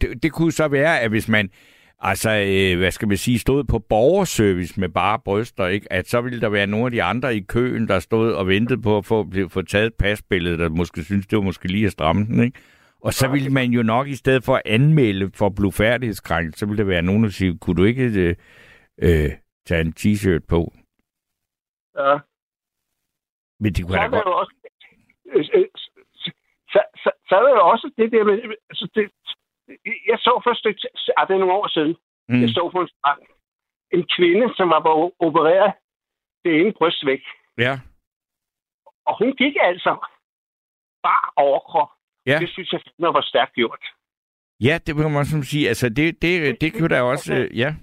det, 0.00 0.22
det 0.22 0.32
kunne 0.32 0.52
så 0.52 0.68
være, 0.68 1.00
at 1.00 1.10
hvis 1.10 1.28
man 1.28 1.50
altså, 2.00 2.30
øh, 2.30 2.78
hvad 2.78 2.90
skal 2.90 3.08
man 3.08 3.16
sige, 3.16 3.38
stod 3.38 3.64
på 3.64 3.78
borgerservice 3.78 4.80
med 4.80 4.88
bare 4.88 5.18
bryster, 5.24 5.66
ikke? 5.66 5.92
at 5.92 6.08
så 6.08 6.20
ville 6.20 6.40
der 6.40 6.48
være 6.48 6.66
nogle 6.66 6.86
af 6.86 6.90
de 6.90 7.02
andre 7.02 7.36
i 7.36 7.40
køen, 7.40 7.88
der 7.88 7.98
stod 7.98 8.32
og 8.32 8.46
ventede 8.46 8.82
på 8.82 8.96
at 8.96 9.04
få, 9.04 9.26
få 9.48 9.62
taget 9.62 9.94
pasbilledet, 9.94 10.58
der 10.58 10.68
måske 10.68 11.04
synes, 11.04 11.26
det 11.26 11.36
var 11.36 11.44
måske 11.44 11.68
lige 11.68 11.86
at 11.86 11.92
stramme 11.92 12.26
den, 12.26 12.44
ikke? 12.44 12.58
Og 13.00 13.12
så 13.12 13.28
ville 13.28 13.50
man 13.50 13.70
jo 13.70 13.82
nok, 13.82 14.08
i 14.08 14.14
stedet 14.14 14.44
for 14.44 14.54
at 14.56 14.62
anmelde 14.64 15.30
for 15.34 15.48
blufærdighedskrænkelse, 15.48 16.58
så 16.58 16.66
ville 16.66 16.78
der 16.78 16.88
være 16.88 17.02
nogen, 17.02 17.24
der 17.24 17.30
siger, 17.30 17.54
kunne 17.60 17.76
du 17.76 17.84
ikke 17.84 18.04
øh, 18.04 18.34
øh, 19.02 19.30
tage 19.66 19.80
en 19.80 19.94
t-shirt 20.00 20.46
på? 20.48 20.72
Ja. 21.98 22.18
Men 23.60 23.72
det 23.72 23.84
kunne 23.84 23.96
så 23.96 24.02
da 24.02 24.06
godt... 24.06 24.26
Også, 24.26 24.54
øh, 25.34 25.44
øh, 25.54 25.66
så, 26.72 26.80
så, 26.96 27.10
så 27.28 27.34
er 27.38 27.42
der 27.42 27.50
jo 27.50 27.68
også 27.68 27.90
det 27.96 28.12
der 28.12 28.24
med, 28.24 28.36
altså 28.70 28.88
det, 28.94 29.10
jeg 30.10 30.18
så 30.26 30.40
for 30.44 30.50
et 30.50 30.58
stykke, 30.58 30.80
ah, 31.16 31.28
det 31.28 31.34
er 31.34 31.38
nogle 31.38 31.58
år 31.60 31.68
siden, 31.68 31.96
mm. 32.28 32.40
jeg 32.42 32.48
så 32.48 32.70
på 32.72 32.80
en 32.80 32.88
strand, 32.88 33.22
en 33.96 34.04
kvinde, 34.16 34.46
som 34.56 34.68
var 34.74 34.80
på 34.80 35.14
opereret 35.18 35.72
det 36.44 36.60
ene 36.60 36.72
bryst 36.72 37.06
væk. 37.06 37.22
Ja. 37.58 37.74
Og 39.06 39.14
hun 39.18 39.36
gik 39.36 39.56
altså 39.60 39.92
bare 41.02 41.26
overkrop. 41.36 41.90
Ja. 42.26 42.38
Det 42.38 42.48
synes 42.48 42.72
jeg 42.72 42.80
fandme 42.98 43.14
var 43.14 43.20
stærkt 43.20 43.54
gjort. 43.54 43.84
Ja, 44.60 44.78
det 44.86 44.96
må 44.96 45.08
man 45.08 45.24
sådan 45.24 45.44
sige. 45.52 45.68
Altså, 45.68 45.88
det, 45.88 46.22
det, 46.22 46.60
det 46.60 46.72
kunne 46.72 46.88
da 46.88 47.02
også... 47.02 47.34
Øh, 47.34 47.58
ja. 47.58 47.74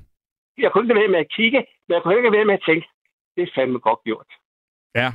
Jeg 0.57 0.71
kunne 0.71 0.83
ikke 0.83 0.95
være 0.95 1.07
med 1.07 1.19
at 1.19 1.31
kigge, 1.37 1.59
men 1.87 1.93
jeg 1.95 2.01
kunne 2.03 2.17
ikke 2.17 2.31
være 2.31 2.45
med 2.45 2.53
at 2.53 2.63
tænke, 2.65 2.87
det 3.35 3.43
er 3.43 3.51
fandme 3.55 3.79
godt 3.79 3.99
gjort. 4.03 4.29
Ja. 4.95 5.09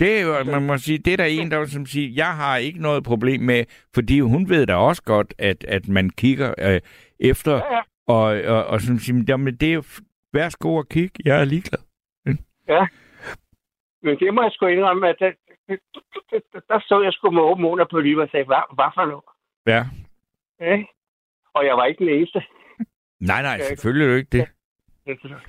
Det 0.00 0.18
er 0.18 0.22
jo, 0.22 0.44
man 0.44 0.66
må 0.66 0.78
sige, 0.78 0.98
det 0.98 1.12
er 1.12 1.16
der 1.16 1.24
en, 1.24 1.50
der 1.50 1.64
som 1.64 1.86
siger, 1.86 2.08
jeg 2.14 2.36
har 2.36 2.56
ikke 2.56 2.82
noget 2.82 3.04
problem 3.04 3.40
med, 3.40 3.64
fordi 3.94 4.20
hun 4.20 4.48
ved 4.48 4.66
da 4.66 4.74
også 4.74 5.02
godt, 5.02 5.34
at, 5.38 5.64
at 5.64 5.88
man 5.88 6.10
kigger 6.10 6.54
øh, 6.58 6.80
efter, 7.20 7.52
Ja, 7.54 7.74
ja. 7.74 7.80
og, 8.06 8.22
og, 8.54 8.64
og 8.66 8.80
som 8.80 8.98
siger, 8.98 9.24
jamen 9.28 9.56
det 9.56 9.68
er 9.70 9.74
jo, 9.74 9.82
værsgo 10.32 10.78
at 10.78 10.88
kigge, 10.88 11.22
jeg 11.24 11.40
er 11.40 11.44
ligeglad. 11.44 11.82
Ja. 12.68 12.86
Men 14.02 14.18
det 14.18 14.34
må 14.34 14.42
jeg 14.42 14.52
sgu 14.52 14.66
indrømme, 14.66 15.08
at 15.08 15.16
der, 15.18 15.32
der, 15.68 16.60
der 16.68 16.80
stod 16.80 17.04
jeg 17.04 17.12
sgu 17.12 17.30
med 17.30 17.42
åben 17.42 17.62
mund 17.62 17.80
på 17.90 18.00
livet 18.00 18.22
og 18.22 18.28
sagde, 18.30 18.46
hvad, 18.46 18.62
hvad 18.74 18.90
for 18.94 19.04
noget? 19.06 19.24
Ja. 19.66 19.82
Ja. 20.60 20.82
Og 21.54 21.66
jeg 21.66 21.74
var 21.76 21.84
ikke 21.84 22.04
den 22.04 22.14
eneste. 22.14 22.42
Nej, 23.20 23.42
nej, 23.42 23.60
selvfølgelig 23.60 24.18
ikke 24.18 24.28
det. 24.32 24.48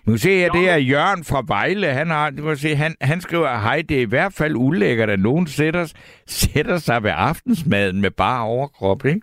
Nu 0.05 0.17
se 0.17 0.29
her, 0.29 0.51
det 0.51 0.69
er 0.69 0.77
Jørgen 0.77 1.23
fra 1.23 1.43
Vejle. 1.47 1.87
Han, 1.87 2.07
har, 2.07 2.29
du 2.29 2.43
må 2.43 2.55
se, 2.55 2.75
han, 2.75 2.95
han 3.01 3.21
skriver, 3.21 3.47
hej, 3.57 3.83
det 3.89 3.97
er 3.97 4.01
i 4.01 4.09
hvert 4.15 4.33
fald 4.33 4.55
ulækkert, 4.55 5.09
at 5.09 5.19
nogen 5.19 5.47
sætter, 5.47 5.93
sætter 6.27 6.77
sig 6.77 7.03
ved 7.03 7.11
aftensmaden 7.15 8.01
med 8.01 8.11
bare 8.11 8.43
overkrop, 8.43 9.05
ikke? 9.05 9.21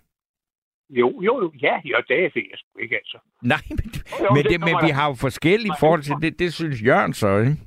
Jo, 0.89 1.21
jo, 1.21 1.41
jo. 1.41 1.51
Ja, 1.61 1.75
jo, 1.85 1.97
det 2.07 2.17
er 2.17 2.21
jeg 2.21 2.31
sgu 2.55 2.79
ikke, 2.79 2.95
altså. 2.95 3.17
Nej, 3.43 3.57
men, 3.69 3.91
jo, 4.21 4.33
men, 4.35 4.43
det 4.43 4.51
det, 4.51 4.59
men 4.59 4.75
vi 4.83 4.89
har 4.89 5.07
jo 5.07 5.13
forskellige 5.13 5.73
forhold 5.79 6.01
til 6.01 6.15
det. 6.21 6.39
Det 6.39 6.53
synes 6.53 6.83
Jørgen 6.85 7.13
så, 7.13 7.37
ikke? 7.37 7.57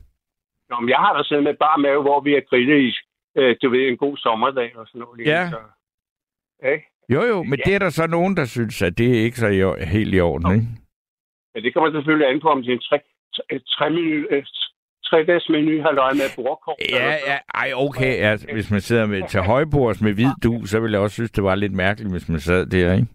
Nå, 0.70 0.80
men 0.80 0.88
jeg 0.88 0.98
har 0.98 1.16
da 1.16 1.22
siddet 1.22 1.44
med 1.44 1.54
bare 1.54 1.78
mave, 1.78 2.02
hvor 2.02 2.20
vi 2.20 2.32
har 2.32 2.42
grillet 2.50 2.78
i, 2.80 2.92
øh, 3.38 3.56
du 3.62 3.70
ved, 3.70 3.88
en 3.88 3.96
god 3.96 4.16
sommerdag 4.16 4.76
og 4.76 4.86
sådan 4.86 5.00
noget. 5.00 5.26
Ja. 5.26 5.48
Så, 5.50 5.58
ja. 6.62 6.76
Jo, 7.14 7.22
jo, 7.22 7.42
men 7.42 7.58
Ja. 7.58 7.62
det 7.66 7.74
er 7.74 7.78
der 7.78 7.90
så 7.90 8.06
nogen, 8.06 8.36
der 8.36 8.44
synes, 8.44 8.82
at 8.82 8.98
det 8.98 9.08
er 9.18 9.22
ikke 9.24 9.36
så 9.36 9.46
i, 9.48 9.84
helt 9.86 10.14
i 10.14 10.20
orden, 10.20 10.54
ikke? 10.54 10.66
Ja, 11.54 11.60
det 11.60 11.74
kommer 11.74 11.90
selvfølgelig 11.90 12.28
an 12.28 12.40
på, 12.40 12.48
om 12.48 12.62
det 12.62 12.68
er 12.68 12.72
en 12.72 12.86
tre, 12.88 12.98
tre, 13.36 13.58
tre, 13.74 13.90
menu, 15.48 15.72
øh, 15.72 15.94
løjet 15.94 16.16
med 16.16 16.28
bordkår. 16.36 16.76
Ja, 16.90 17.10
ja, 17.30 17.38
ej, 17.54 17.72
okay. 17.74 18.12
Ja, 18.24 18.36
hvis 18.52 18.70
man 18.70 18.80
sidder 18.80 19.06
med, 19.06 19.28
til 19.28 19.40
højbords 19.40 20.00
med 20.00 20.12
hvid 20.14 20.32
du, 20.44 20.66
så 20.66 20.80
ville 20.80 20.94
jeg 20.94 21.02
også 21.02 21.14
synes, 21.14 21.30
det 21.30 21.44
var 21.44 21.54
lidt 21.54 21.72
mærkeligt, 21.72 22.12
hvis 22.12 22.28
man 22.28 22.40
sad 22.40 22.66
der, 22.66 22.92
ikke? 22.94 23.06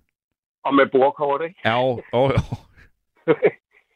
Og 0.65 0.75
med 0.75 0.87
bordkort, 0.91 1.41
ikke? 1.47 1.59
Ja, 1.65 1.73
jo, 1.81 2.01
jo, 2.13 2.21
jo. 2.35 2.41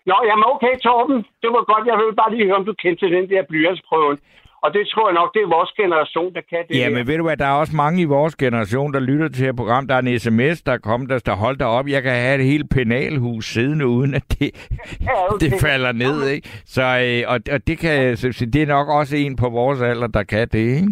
Nå, 0.10 0.16
jamen 0.30 0.46
okay, 0.54 0.74
Torben. 0.84 1.18
Det 1.42 1.50
var 1.56 1.64
godt. 1.72 1.88
Jeg 1.88 1.98
vil 1.98 2.16
bare 2.22 2.32
lige 2.34 2.46
høre, 2.46 2.56
om 2.62 2.66
du 2.66 2.74
kendte 2.74 3.16
den 3.16 3.30
der 3.30 3.44
blyantsprøven. 3.50 4.18
Og 4.64 4.74
det 4.74 4.88
tror 4.88 5.08
jeg 5.10 5.14
nok, 5.14 5.34
det 5.34 5.42
er 5.42 5.48
vores 5.58 5.72
generation, 5.72 6.34
der 6.34 6.42
kan 6.50 6.64
det 6.68 6.78
Ja, 6.78 6.84
her. 6.84 6.96
men 6.96 7.08
ved 7.08 7.18
du 7.18 7.24
hvad, 7.24 7.38
der 7.38 7.46
er 7.46 7.52
også 7.64 7.76
mange 7.76 8.02
i 8.02 8.06
vores 8.06 8.36
generation, 8.36 8.94
der 8.94 9.00
lytter 9.00 9.30
til 9.30 9.46
her 9.46 9.54
program. 9.54 9.88
Der 9.88 9.96
er 9.96 10.00
en 10.00 10.20
sms, 10.20 10.62
der 10.62 10.72
er 10.74 10.78
kommet, 10.78 11.10
der 11.10 11.18
står, 11.18 11.34
hold 11.36 11.58
dig 11.58 11.68
op, 11.68 11.88
jeg 11.88 12.04
kan 12.04 12.12
have 12.12 12.40
et 12.40 12.46
helt 12.46 12.70
penalhus 12.70 13.46
siddende, 13.46 13.88
uden 13.88 14.14
at 14.14 14.24
det, 14.40 14.50
Ja, 15.08 15.34
okay. 15.34 15.40
det 15.46 15.54
falder 15.62 15.92
ned, 15.92 16.28
ikke? 16.28 16.50
Så, 16.66 16.82
øh, 16.82 17.34
og, 17.34 17.40
og 17.54 17.68
det, 17.68 17.78
kan, 17.80 18.18
så, 18.18 18.46
det 18.54 18.62
er 18.62 18.68
nok 18.68 18.88
også 18.90 19.16
en 19.18 19.36
på 19.36 19.50
vores 19.50 19.82
alder, 19.82 20.08
der 20.08 20.24
kan 20.24 20.48
det, 20.48 20.60
ikke? 20.60 20.88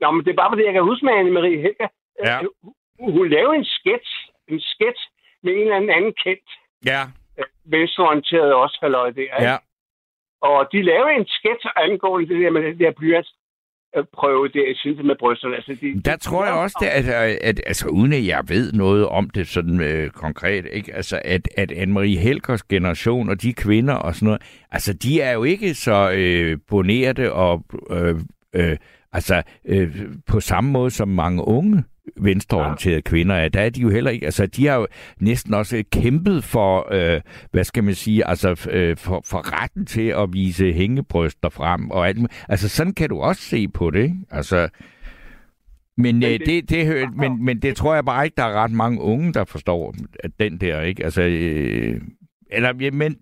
Nå, 0.00 0.10
men 0.10 0.24
det 0.24 0.30
er 0.30 0.36
bare 0.42 0.50
fordi, 0.52 0.64
jeg 0.64 0.72
kan 0.72 0.82
huske 0.90 1.04
med 1.06 1.12
Anne-Marie 1.20 1.60
Helga. 1.66 1.86
Ja. 2.28 2.36
Øh, 2.42 2.48
hun 3.16 3.28
lavede 3.28 3.56
en 3.56 3.64
sketch, 3.64 4.10
en 4.48 4.60
sketch 4.60 5.02
med 5.44 5.52
en 5.52 5.58
eller 5.60 5.76
anden 5.96 6.14
kendt 6.24 6.48
Ja, 6.86 7.00
øh, 7.38 7.44
venstreorienteret 7.64 8.54
også, 8.54 8.78
halløj 8.82 9.10
der. 9.10 9.22
ja. 9.48 9.56
Og 10.50 10.68
de 10.72 10.82
lavede 10.82 11.12
en 11.20 11.26
sketch 11.38 11.66
angående 11.76 12.28
det 12.28 12.42
der 12.42 12.50
med 12.50 12.62
den 12.62 12.78
der 12.78 12.92
blyants 12.98 13.30
prøve 14.12 14.48
der 14.48 14.66
i 14.70 14.74
siden 14.74 15.06
med 15.06 15.16
brysterne. 15.18 15.54
Altså, 15.56 15.76
de, 15.80 16.02
Der 16.02 16.16
tror 16.16 16.44
jeg 16.44 16.54
også, 16.54 16.76
det, 16.80 16.86
at, 16.86 17.08
at, 17.08 17.38
at 17.42 17.60
altså, 17.66 17.88
uden 17.88 18.12
at 18.12 18.26
jeg 18.26 18.42
ved 18.48 18.72
noget 18.72 19.06
om 19.08 19.30
det 19.30 19.48
sådan 19.48 19.80
øh, 19.80 20.10
konkret, 20.10 20.66
ikke? 20.72 20.94
Altså, 20.94 21.20
at, 21.24 21.48
at 21.56 21.72
Anne-Marie 21.72 22.18
Helgers 22.18 22.62
generation 22.62 23.28
og 23.28 23.42
de 23.42 23.52
kvinder 23.52 23.94
og 23.94 24.14
sådan 24.14 24.26
noget, 24.26 24.42
altså, 24.70 24.92
de 24.92 25.20
er 25.20 25.32
jo 25.32 25.44
ikke 25.44 25.74
så 25.74 26.10
øh, 26.10 26.58
bonerte 26.70 27.32
og 27.32 27.64
øh, 27.90 28.14
øh, 28.54 28.76
altså, 29.12 29.42
øh, 29.64 29.96
på 30.26 30.40
samme 30.40 30.70
måde 30.70 30.90
som 30.90 31.08
mange 31.08 31.48
unge 31.48 31.84
venstreorienterede 32.16 32.96
ja. 32.96 33.00
kvinder 33.10 33.34
er. 33.34 33.48
Der 33.48 33.60
er 33.60 33.70
de 33.70 33.80
jo 33.80 33.90
heller 33.90 34.10
ikke, 34.10 34.26
altså 34.26 34.46
de 34.46 34.66
har 34.66 34.76
jo 34.78 34.86
næsten 35.20 35.54
også 35.54 35.84
kæmpet 35.92 36.44
for, 36.44 36.88
øh, 36.92 37.20
hvad 37.50 37.64
skal 37.64 37.84
man 37.84 37.94
sige, 37.94 38.26
altså 38.28 38.68
øh, 38.70 38.96
for, 38.96 39.22
for 39.30 39.62
retten 39.62 39.86
til 39.86 40.08
at 40.08 40.32
vise 40.32 40.72
hængebryster 40.72 41.48
frem 41.48 41.90
og 41.90 42.08
alt. 42.08 42.18
Altså 42.48 42.68
sådan 42.68 42.94
kan 42.94 43.08
du 43.08 43.20
også 43.20 43.42
se 43.42 43.68
på 43.68 43.90
det, 43.90 44.02
ikke? 44.02 44.16
Altså, 44.30 44.68
men, 45.96 46.22
øh, 46.22 46.28
det- 46.46 46.70
det, 46.70 47.14
men, 47.16 47.44
men 47.44 47.62
det 47.62 47.76
tror 47.76 47.94
jeg 47.94 48.04
bare 48.04 48.24
ikke, 48.24 48.34
der 48.36 48.44
er 48.44 48.62
ret 48.64 48.72
mange 48.72 49.00
unge, 49.00 49.32
der 49.32 49.44
forstår 49.44 49.94
at 50.24 50.30
den 50.40 50.58
der, 50.60 50.80
ikke? 50.80 51.04
Altså, 51.04 51.22
øh, 51.22 52.00
eller, 52.50 52.72
ja, 52.80 52.90
men 52.90 53.16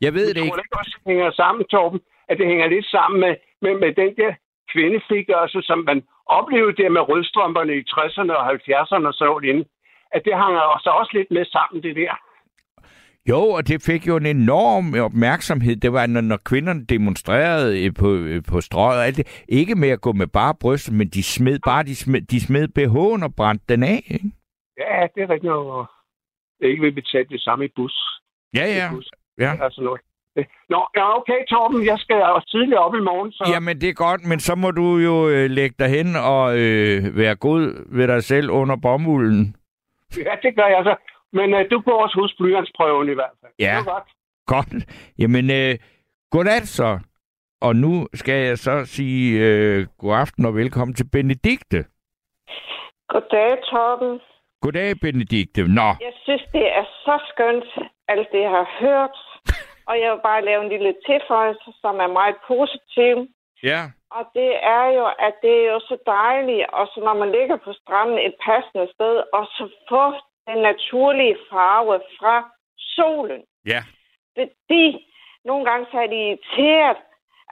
jeg 0.00 0.14
ved 0.14 0.26
Jeg 0.26 0.34
det 0.34 0.36
tror 0.36 0.44
ikke. 0.44 0.56
det 0.56 0.64
ikke 0.64 0.78
også 0.78 0.96
det 1.04 1.12
hænger 1.12 1.30
sammen, 1.30 1.64
Torben, 1.70 2.00
at 2.28 2.38
det 2.38 2.46
hænger 2.46 2.66
lidt 2.68 2.86
sammen 2.86 3.20
med, 3.20 3.34
med, 3.62 3.74
med 3.80 3.90
den 4.02 4.10
der 4.16 4.32
kvindefrigørelse, 4.72 5.58
som 5.62 5.78
man 5.78 6.02
oplevede 6.26 6.76
der 6.82 6.90
med 6.90 7.00
rødstrømperne 7.08 7.72
i 7.76 7.82
60'erne 7.94 8.32
og 8.38 8.44
70'erne 8.52 9.06
og 9.06 9.14
så 9.14 9.40
inden. 9.44 9.64
At 10.14 10.22
det 10.24 10.32
hænger 10.32 10.80
så 10.84 10.90
også 10.90 11.10
lidt 11.14 11.30
med 11.30 11.44
sammen, 11.44 11.82
det 11.82 11.96
der. 11.96 12.14
Jo, 13.28 13.40
og 13.56 13.68
det 13.68 13.82
fik 13.82 14.06
jo 14.06 14.16
en 14.16 14.26
enorm 14.26 14.94
opmærksomhed. 15.08 15.76
Det 15.76 15.92
var, 15.92 16.06
når, 16.06 16.20
når 16.20 16.36
kvinderne 16.44 16.84
demonstrerede 16.86 17.84
øh, 17.86 17.94
på, 18.00 18.14
øh, 18.14 18.42
på 18.50 18.60
strøget 18.60 18.98
og 18.98 19.06
alt 19.06 19.16
det. 19.16 19.44
Ikke 19.48 19.74
med 19.74 19.88
at 19.88 20.00
gå 20.00 20.12
med 20.12 20.26
bare 20.26 20.54
bryster, 20.60 20.92
men 20.92 21.08
de 21.08 21.22
smed 21.22 21.58
bare 21.64 21.82
de 21.82 21.96
smed, 21.96 22.20
de 22.20 22.40
smed 22.40 22.68
BH'en 22.78 23.24
og 23.24 23.34
brændte 23.36 23.64
den 23.68 23.82
af. 23.82 24.02
Ikke? 24.10 24.30
Ja, 24.78 25.06
det 25.14 25.22
er 25.22 25.30
rigtigt 25.30 25.52
og 25.52 25.86
Det 26.60 26.66
ikke 26.68 26.82
vil 26.82 26.92
betale 26.92 27.24
det 27.28 27.40
samme 27.40 27.64
i 27.64 27.68
bus. 27.76 27.94
Ja, 28.54 28.64
ja. 28.66 28.86
I 28.92 28.94
bus. 28.94 29.10
ja. 29.38 29.52
Altså 29.64 29.80
noget. 29.82 30.00
Nå, 30.68 30.80
ja, 30.96 31.16
okay, 31.18 31.44
Torben, 31.50 31.86
jeg 31.86 31.98
skal 31.98 32.16
også 32.22 32.48
tidligt 32.50 32.78
op 32.78 32.94
i 32.94 33.00
morgen, 33.00 33.32
så... 33.32 33.44
Jamen, 33.54 33.80
det 33.80 33.88
er 33.88 33.92
godt, 33.94 34.24
men 34.24 34.40
så 34.40 34.54
må 34.54 34.70
du 34.70 34.96
jo 34.96 35.28
øh, 35.28 35.50
lægge 35.50 35.76
dig 35.78 35.88
hen 35.88 36.16
og 36.16 36.58
øh, 36.58 37.16
være 37.16 37.36
god 37.36 37.60
ved 37.96 38.08
dig 38.08 38.22
selv 38.24 38.50
under 38.50 38.76
bomulden. 38.82 39.56
Ja, 40.26 40.34
det 40.42 40.56
gør 40.56 40.66
jeg 40.66 40.82
så. 40.84 40.94
Men 41.32 41.54
øh, 41.54 41.70
du 41.70 41.80
går 41.80 42.02
også 42.02 42.20
hos 42.20 42.34
blyantsprøven 42.38 43.08
i 43.08 43.14
hvert 43.14 43.36
fald. 43.40 43.52
Ja. 43.58 43.64
Det 43.64 43.88
er 43.88 43.92
godt. 43.94 44.08
Godt. 44.46 44.84
Jamen, 45.18 45.50
øh, 45.50 45.74
godnat 46.30 46.68
så. 46.68 46.98
Og 47.60 47.76
nu 47.76 48.06
skal 48.14 48.34
jeg 48.46 48.58
så 48.58 48.84
sige 48.84 49.40
øh, 49.46 49.86
god 49.98 50.14
aften 50.14 50.44
og 50.46 50.54
velkommen 50.54 50.94
til 50.94 51.06
Benedikte. 51.12 51.84
Goddag, 53.08 53.50
Torben. 53.70 54.20
Goddag, 54.60 54.94
Benedikte. 55.02 55.60
Nå, 55.68 55.88
Jeg 56.08 56.14
synes, 56.24 56.42
det 56.52 56.66
er 56.78 56.84
så 57.04 57.14
skønt, 57.30 57.88
alt 58.08 58.28
det, 58.32 58.40
jeg 58.40 58.50
har 58.50 58.68
hørt. 58.80 59.16
Og 59.88 59.94
jeg 60.00 60.12
vil 60.12 60.20
bare 60.22 60.44
lave 60.44 60.62
en 60.62 60.68
lille 60.68 60.94
tilføjelse, 61.06 61.70
som 61.80 61.94
er 62.00 62.06
meget 62.06 62.36
positiv. 62.46 63.14
ja. 63.62 63.82
Og 64.18 64.24
det 64.34 64.52
er 64.78 64.86
jo, 64.98 65.06
at 65.26 65.34
det 65.42 65.54
er 65.60 65.72
jo 65.72 65.80
så 65.80 65.96
dejligt, 66.06 66.66
og 66.78 66.86
så 66.86 67.00
når 67.00 67.14
man 67.22 67.32
ligger 67.32 67.56
på 67.56 67.72
stranden 67.72 68.18
et 68.18 68.34
passende 68.46 68.86
sted, 68.94 69.14
og 69.32 69.44
så 69.46 69.64
få 69.88 70.04
den 70.48 70.58
naturlige 70.70 71.36
farve 71.50 72.00
fra 72.18 72.50
solen. 72.78 73.42
Ja. 73.66 73.82
Fordi 74.36 74.86
nogle 75.44 75.64
gange 75.64 75.86
så 75.90 75.96
er 76.04 76.06
det 76.06 76.20
irriteret, 76.26 76.96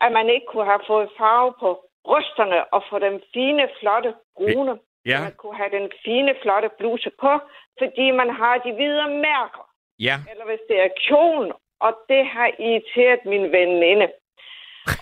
at 0.00 0.12
man 0.12 0.28
ikke 0.28 0.46
kunne 0.50 0.64
have 0.72 0.84
fået 0.86 1.08
farve 1.18 1.54
på 1.60 1.70
brysterne 2.04 2.74
og 2.74 2.82
få 2.90 2.98
den 2.98 3.20
fine, 3.34 3.68
flotte 3.80 4.14
brune. 4.36 4.78
Ja. 5.06 5.20
Man 5.22 5.34
kunne 5.40 5.56
have 5.56 5.72
den 5.78 5.90
fine, 6.04 6.34
flotte 6.42 6.70
bluse 6.78 7.10
på, 7.20 7.32
fordi 7.80 8.10
man 8.10 8.30
har 8.40 8.54
de 8.64 8.72
hvide 8.72 9.08
mærker. 9.28 9.64
Ja. 9.98 10.16
Eller 10.30 10.44
hvis 10.44 10.64
det 10.68 10.78
er 10.80 10.90
kjolen, 11.06 11.52
og 11.80 11.92
det 12.08 12.26
har 12.26 12.50
irriteret 12.58 13.24
min 13.24 13.52
veninde. 13.52 14.08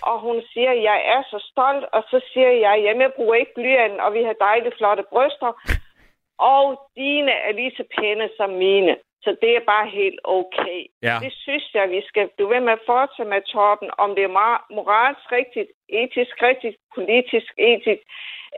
Og 0.01 0.19
hun 0.19 0.41
siger, 0.53 0.71
jeg 0.71 1.01
er 1.05 1.21
så 1.31 1.39
stolt, 1.51 1.85
og 1.93 2.03
så 2.11 2.19
siger 2.33 2.51
jeg, 2.51 2.81
jamen 2.83 3.01
jeg 3.01 3.13
bruger 3.13 3.35
ikke 3.35 3.53
blyanten, 3.55 3.99
og 3.99 4.13
vi 4.13 4.23
har 4.23 4.33
dejligt 4.33 4.77
flotte 4.77 5.03
bryster. 5.09 5.51
Og 6.39 6.63
dine 6.95 7.31
er 7.31 7.51
lige 7.51 7.73
så 7.77 7.83
pæne 7.97 8.29
som 8.37 8.49
mine. 8.49 8.95
Så 9.23 9.35
det 9.41 9.55
er 9.55 9.69
bare 9.73 9.87
helt 9.89 10.19
okay. 10.23 10.79
Ja. 11.03 11.15
Det 11.23 11.33
synes 11.33 11.65
jeg, 11.73 11.89
vi 11.89 12.01
skal 12.07 12.29
blive 12.35 12.49
ved 12.49 12.59
med 12.59 12.73
at 12.73 12.85
fortsætte 12.85 13.29
med, 13.29 13.41
Torben, 13.41 13.89
om 13.97 14.15
det 14.15 14.23
er 14.23 14.35
mor- 14.39 14.65
moralsk 14.75 15.31
rigtigt, 15.31 15.69
etisk 15.89 16.41
rigtigt, 16.41 16.77
politisk 16.95 17.49
etisk, 17.57 18.01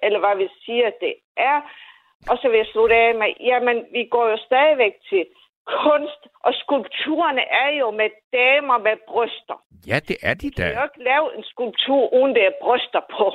eller 0.04 0.20
hvad 0.20 0.36
vi 0.38 0.48
siger, 0.66 0.90
det 1.02 1.14
er. 1.38 1.58
Og 2.30 2.38
så 2.38 2.50
vil 2.50 2.58
jeg 2.58 2.72
slutte 2.74 2.96
af 2.96 3.16
med, 3.16 3.34
jamen, 3.40 3.86
vi 3.92 4.04
går 4.06 4.28
jo 4.30 4.38
stadigvæk 4.38 4.94
til 5.10 5.26
kunst, 5.66 6.22
og 6.46 6.54
skulpturerne 6.54 7.44
er 7.64 7.70
jo 7.80 7.92
med 7.92 8.10
damer 8.34 8.78
med 8.78 8.96
bryster. 9.10 9.58
Ja, 9.88 9.98
det 10.08 10.18
er 10.22 10.34
de 10.34 10.50
Du 10.50 10.56
kan 10.56 10.74
jo 10.74 10.80
da. 10.80 10.84
ikke 10.84 11.04
lave 11.12 11.28
en 11.38 11.44
skulptur, 11.44 12.14
uden 12.18 12.36
det 12.36 12.44
er 12.46 12.56
bryster 12.62 13.04
på. 13.18 13.28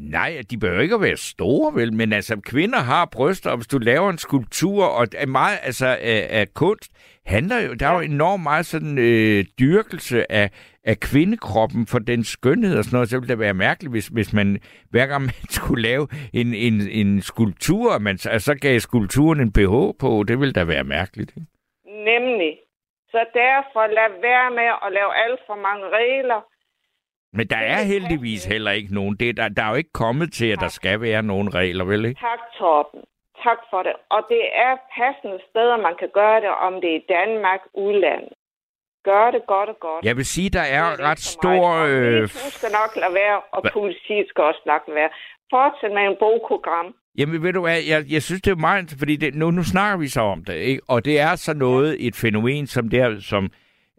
Nej, 0.00 0.42
de 0.50 0.58
behøver 0.58 0.82
ikke 0.82 0.94
at 0.94 1.00
være 1.00 1.16
store, 1.16 1.74
vel? 1.74 1.92
Men 1.92 2.12
altså, 2.12 2.40
kvinder 2.44 2.78
har 2.78 3.08
bryster, 3.12 3.50
og 3.50 3.56
hvis 3.56 3.66
du 3.66 3.78
laver 3.78 4.10
en 4.10 4.18
skulptur, 4.18 4.84
og 4.84 5.06
er 5.16 5.26
meget 5.26 5.58
altså, 5.62 5.86
af, 5.86 6.26
af 6.30 6.54
kunst, 6.54 6.90
handler 7.26 7.60
jo, 7.60 7.74
der 7.74 7.86
er 7.86 7.94
jo 7.94 8.00
enormt 8.00 8.42
meget 8.42 8.66
sådan 8.66 8.98
øh, 8.98 9.44
dyrkelse 9.60 10.32
af, 10.32 10.50
af 10.84 11.00
kvindekroppen 11.00 11.86
for 11.86 11.98
den 11.98 12.24
skønhed 12.24 12.78
og 12.78 12.84
sådan 12.84 12.96
noget. 12.96 13.08
Så 13.08 13.18
ville 13.18 13.28
det 13.28 13.38
være 13.38 13.54
mærkeligt, 13.54 13.92
hvis, 13.92 14.06
hvis 14.06 14.32
man 14.32 14.58
hver 14.90 15.06
gang 15.06 15.22
man 15.22 15.34
skulle 15.58 15.82
lave 15.82 16.08
en, 16.34 16.54
en, 16.54 16.74
en 17.00 17.22
skulptur, 17.22 17.98
man, 17.98 18.12
altså, 18.12 18.38
så 18.38 18.54
gav 18.54 18.78
skulpturen 18.78 19.40
en 19.40 19.52
BH 19.52 19.74
på. 20.00 20.24
Det 20.28 20.40
ville 20.40 20.52
da 20.52 20.64
være 20.64 20.84
mærkeligt. 20.84 21.30
Ikke? 21.36 21.48
Nemlig. 22.10 22.52
Så 23.10 23.20
derfor 23.34 23.86
lad 23.86 24.10
være 24.28 24.50
med 24.50 24.70
at 24.86 24.92
lave 24.92 25.12
alt 25.24 25.40
for 25.46 25.56
mange 25.68 25.86
regler. 25.88 26.40
Men 27.32 27.46
der 27.46 27.56
er 27.56 27.82
heldigvis 27.82 28.44
heller 28.44 28.70
ikke 28.70 28.94
nogen. 28.94 29.16
Det, 29.16 29.36
der, 29.36 29.48
der 29.48 29.62
er 29.62 29.70
jo 29.70 29.74
ikke 29.74 29.92
kommet 29.92 30.32
til, 30.32 30.46
at 30.46 30.60
der 30.60 30.68
skal 30.68 31.00
være 31.00 31.22
nogen 31.22 31.54
regler, 31.54 31.84
vel 31.84 32.04
ikke? 32.04 32.20
Tak, 32.20 32.38
Torben. 32.58 33.00
Tak 33.42 33.58
for 33.70 33.82
det. 33.82 33.92
Og 34.10 34.20
det 34.28 34.42
er 34.66 34.72
passende 34.98 35.38
steder, 35.50 35.76
man 35.76 35.94
kan 35.98 36.10
gøre 36.14 36.40
det, 36.40 36.52
om 36.66 36.72
det 36.84 36.92
er 36.96 37.02
Danmark, 37.18 37.60
udlandet. 37.74 38.32
Gør 39.04 39.30
det 39.30 39.42
godt 39.46 39.68
og 39.68 39.78
godt. 39.80 40.04
Jeg 40.04 40.16
vil 40.16 40.26
sige, 40.26 40.50
der 40.50 40.62
Det 40.62 40.72
er 40.74 40.92
ikke 40.92 41.04
ret 41.04 41.18
stor... 41.18 41.62
Øh, 41.88 42.28
skal 42.28 42.70
nok 42.80 42.92
lade 43.02 43.14
være, 43.14 43.40
og 43.52 43.60
Hva? 43.60 43.70
politiet 43.72 44.26
skal 44.28 44.44
også 44.44 44.62
nok 44.66 44.82
lade 44.88 44.96
være. 44.96 45.10
Fortsæt 45.50 45.92
med 45.96 46.02
en 46.02 46.16
bogprogram. 46.20 46.94
Jamen 47.18 47.42
ved 47.42 47.52
du 47.52 47.60
hvad, 47.60 47.78
jeg, 47.92 48.04
jeg 48.10 48.22
synes 48.22 48.42
det 48.42 48.50
er 48.50 48.56
meget, 48.56 48.94
fordi 48.98 49.16
det, 49.16 49.34
nu, 49.34 49.50
nu 49.50 49.62
snakker 49.64 49.98
vi 49.98 50.08
så 50.08 50.20
om 50.20 50.44
det, 50.44 50.54
ikke? 50.54 50.82
og 50.88 51.04
det 51.04 51.20
er 51.20 51.36
så 51.36 51.54
noget, 51.54 52.06
et 52.06 52.14
fænomen 52.16 52.66
som 52.66 52.88
der, 52.88 53.20
som 53.20 53.50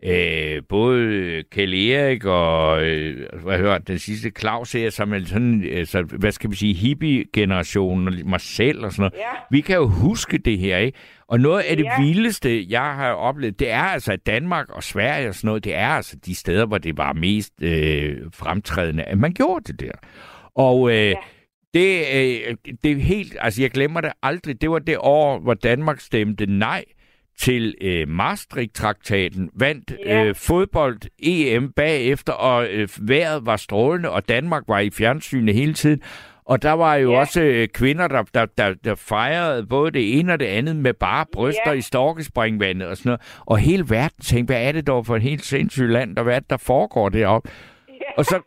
øh, 0.05 0.61
både 0.69 1.43
Kjell 1.51 1.73
Erik 1.73 2.25
og, 2.25 2.83
øh, 2.83 3.27
hvad 3.43 3.57
hører 3.57 3.77
den 3.77 3.99
sidste 3.99 4.31
Claus 4.39 4.71
her, 4.71 4.89
som 4.89 5.13
er 5.13 5.25
sådan, 5.25 5.63
altså, 5.71 6.01
hvad 6.01 6.31
skal 6.31 6.51
vi 6.51 6.55
sige, 6.55 6.73
hippie-generationen, 6.73 8.07
og 8.07 8.13
mig 8.25 8.41
selv 8.41 8.85
og 8.85 8.91
sådan 8.91 9.01
noget. 9.01 9.13
Ja. 9.13 9.39
Vi 9.51 9.61
kan 9.61 9.75
jo 9.75 9.87
huske 9.87 10.37
det 10.37 10.57
her, 10.57 10.77
ikke? 10.77 10.97
Og 11.27 11.39
noget 11.39 11.61
af 11.61 11.77
det 11.77 11.83
Ja. 11.83 12.01
vildeste, 12.01 12.65
jeg 12.69 12.81
har 12.95 13.11
oplevet, 13.11 13.59
det 13.59 13.69
er 13.71 13.81
altså, 13.81 14.13
at 14.13 14.25
Danmark 14.25 14.69
og 14.69 14.83
Sverige 14.83 15.29
og 15.29 15.35
sådan 15.35 15.47
noget, 15.47 15.63
det 15.63 15.75
er 15.75 15.87
altså 15.87 16.17
de 16.25 16.35
steder, 16.35 16.65
hvor 16.65 16.77
det 16.77 16.97
var 16.97 17.13
mest 17.13 17.53
øh, 17.61 18.17
fremtrædende, 18.33 19.03
at 19.03 19.17
man 19.17 19.33
gjorde 19.33 19.71
det 19.73 19.79
der. 19.79 19.91
Og 20.55 20.91
øh, 20.91 21.15
det, 21.73 21.99
øh, 22.15 22.55
det 22.83 22.91
er 22.91 22.95
helt, 22.95 23.37
altså 23.39 23.61
jeg 23.61 23.71
glemmer 23.71 24.01
det 24.01 24.11
aldrig, 24.23 24.61
det 24.61 24.71
var 24.71 24.79
det 24.79 24.97
år, 24.99 25.39
hvor 25.39 25.53
Danmark 25.53 25.99
stemte 25.99 26.45
nej 26.45 26.83
til 27.41 27.75
øh, 27.81 28.07
Maastricht-traktaten, 28.07 29.49
vandt 29.53 29.93
Ja. 30.05 30.23
øh, 30.25 30.35
fodbold-EM 30.35 31.71
bagefter, 31.75 32.33
og 32.33 32.67
øh, 32.67 32.87
vejret 33.01 33.45
var 33.45 33.55
strålende, 33.55 34.09
og 34.09 34.29
Danmark 34.29 34.63
var 34.67 34.79
i 34.79 34.89
fjernsynet 34.89 35.55
hele 35.55 35.73
tiden. 35.73 36.01
Og 36.45 36.61
der 36.61 36.71
var 36.71 36.95
jo 36.95 37.11
Ja. 37.11 37.19
også 37.19 37.41
øh, 37.41 37.67
kvinder, 37.67 38.07
der, 38.07 38.23
der, 38.33 38.45
der, 38.57 38.73
der 38.83 38.95
fejrede 38.95 39.65
både 39.67 39.91
det 39.91 40.19
ene 40.19 40.33
og 40.33 40.39
det 40.39 40.45
andet 40.45 40.75
med 40.75 40.93
bare 40.93 41.25
bryster 41.33 41.61
Ja. 41.71 41.71
i 41.71 41.81
storkespringvandet 41.81 42.87
og 42.87 42.97
sådan 42.97 43.09
noget. 43.09 43.21
Og 43.45 43.57
hele 43.57 43.85
verden 43.89 44.23
tænkte, 44.23 44.53
hvad 44.53 44.63
er 44.67 44.71
det 44.71 44.87
dog 44.87 45.05
for 45.05 45.15
et 45.15 45.21
helt 45.21 45.45
sindssygt 45.45 45.89
land, 45.91 46.17
og 46.17 46.23
hvad 46.23 46.35
er 46.35 46.39
det, 46.39 46.49
der 46.49 46.57
foregår 46.57 47.09
deroppe? 47.09 47.49
Og 48.17 48.25
så 48.25 48.41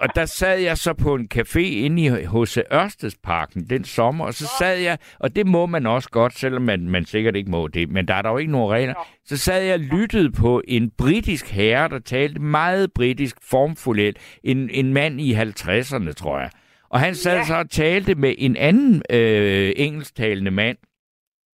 og 0.00 0.08
der 0.14 0.24
sad 0.26 0.58
jeg 0.58 0.78
så 0.78 0.92
på 0.92 1.14
en 1.14 1.28
café 1.34 1.58
inde 1.60 2.02
i 2.02 2.08
H.C. 2.08 2.58
Ørstedsparken 2.72 3.66
den 3.70 3.84
sommer, 3.84 4.24
og 4.24 4.34
så 4.34 4.48
sad 4.58 4.78
jeg, 4.78 4.98
og 5.18 5.36
det 5.36 5.46
må 5.46 5.66
man 5.66 5.86
også 5.86 6.08
godt, 6.10 6.38
selvom 6.38 6.62
man, 6.62 6.88
man 6.88 7.04
sikkert 7.04 7.36
ikke 7.36 7.50
må 7.50 7.68
det, 7.68 7.90
men 7.90 8.08
der 8.08 8.14
er 8.14 8.22
der 8.22 8.30
jo 8.30 8.36
ikke 8.38 8.52
nogen 8.52 8.70
regler. 8.72 8.94
Så 9.24 9.36
sad 9.36 9.62
jeg 9.62 9.74
og 9.74 9.80
lyttede 9.80 10.32
på 10.32 10.62
en 10.68 10.90
britisk 10.98 11.48
herre, 11.48 11.88
der 11.88 11.98
talte 11.98 12.40
meget 12.40 12.92
britisk 12.92 13.36
formfuldt, 13.50 14.18
en, 14.44 14.70
en 14.70 14.92
mand 14.92 15.20
i 15.20 15.34
50'erne, 15.34 16.12
tror 16.12 16.40
jeg. 16.40 16.50
Og 16.90 17.00
han 17.00 17.14
sad 17.14 17.36
Ja. 17.36 17.44
så 17.44 17.54
og 17.54 17.70
talte 17.70 18.14
med 18.14 18.34
en 18.38 18.56
anden 18.56 19.02
øh, 19.10 19.72
engelsktalende 19.76 20.50
mand, 20.50 20.76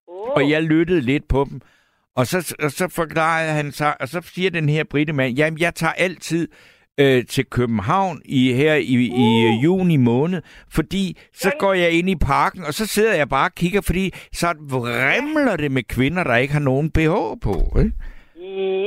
Oh. 0.08 0.30
og 0.30 0.50
jeg 0.50 0.62
lyttede 0.62 1.00
lidt 1.00 1.28
på 1.28 1.46
dem. 1.50 1.60
Og 2.16 2.26
så, 2.26 2.54
og 2.62 2.70
så 2.72 2.88
forklarede 2.88 3.52
han 3.52 3.72
sig, 3.72 4.00
og 4.00 4.08
så 4.08 4.20
siger 4.34 4.50
den 4.50 4.68
her 4.68 4.84
brittemand, 4.84 5.34
jamen 5.36 5.60
jeg 5.60 5.74
tager 5.74 5.92
altid 5.92 6.48
øh, 7.00 7.26
til 7.26 7.44
København 7.50 8.22
i 8.24 8.52
her 8.52 8.74
i, 8.74 8.94
i 8.94 9.10
Uh. 9.58 9.64
juni 9.64 9.96
måned, 9.96 10.42
fordi 10.70 11.18
så 11.34 11.48
Men- 11.48 11.58
går 11.58 11.72
jeg 11.74 11.90
ind 11.90 12.10
i 12.10 12.16
parken, 12.16 12.64
og 12.64 12.74
så 12.74 12.86
sidder 12.86 13.14
jeg 13.14 13.28
bare 13.28 13.46
og 13.48 13.54
kigger, 13.54 13.80
fordi 13.80 14.12
så 14.32 14.54
vrimler 14.60 15.56
det 15.56 15.70
med 15.70 15.82
kvinder, 15.82 16.24
der 16.24 16.36
ikke 16.36 16.52
har 16.52 16.60
nogen 16.60 16.90
BH 16.90 17.40
på. 17.42 17.76
Ikke? 17.78 17.92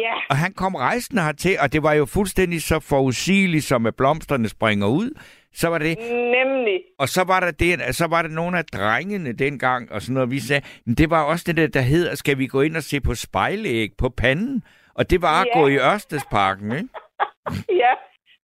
Ja, 0.03 0.14
Og 0.30 0.38
han 0.38 0.53
kom 0.53 0.76
rejsende 0.76 1.22
hertil, 1.24 1.55
og 1.60 1.74
det 1.74 1.84
var 1.84 1.93
jo 1.93 2.05
fuldstændig 2.05 2.62
så 2.62 2.80
forudsigeligt, 2.80 3.64
som 3.64 3.86
at 3.86 3.95
blomsterne 3.95 4.49
springer 4.49 4.88
ud. 4.88 5.10
Så 5.53 5.68
var 5.68 5.78
det, 5.78 5.97
nemlig. 6.12 6.80
og 6.99 7.10
så 7.10 7.24
var 7.24 7.39
der 7.39 7.51
det, 7.51 7.95
så 7.95 8.08
var 8.08 8.22
der 8.22 8.30
nogle 8.30 8.58
af 8.58 8.66
drengene 8.66 9.32
dengang, 9.34 9.91
og 9.91 10.01
sådan 10.01 10.14
noget, 10.14 10.32
vi 10.32 10.39
sagde, 10.39 10.62
men 10.86 10.95
det 10.95 11.10
var 11.10 11.24
også 11.24 11.43
det 11.47 11.58
der, 11.58 11.68
der 11.68 11.82
hedder, 11.82 12.16
skal 12.16 12.38
vi 12.38 12.47
gå 12.47 12.62
ind 12.62 12.78
og 12.78 12.84
se 12.84 12.99
på 13.01 13.16
spejlæg 13.16 13.89
på 13.97 14.10
panden? 14.18 14.64
Og 14.95 15.10
det 15.10 15.22
var 15.22 15.41
at 15.41 15.47
Ja. 15.55 15.60
gå 15.60 15.68
i 15.68 15.78
Ørstedsparken, 15.78 16.72
ikke? 16.72 16.88
Ja, 17.84 17.93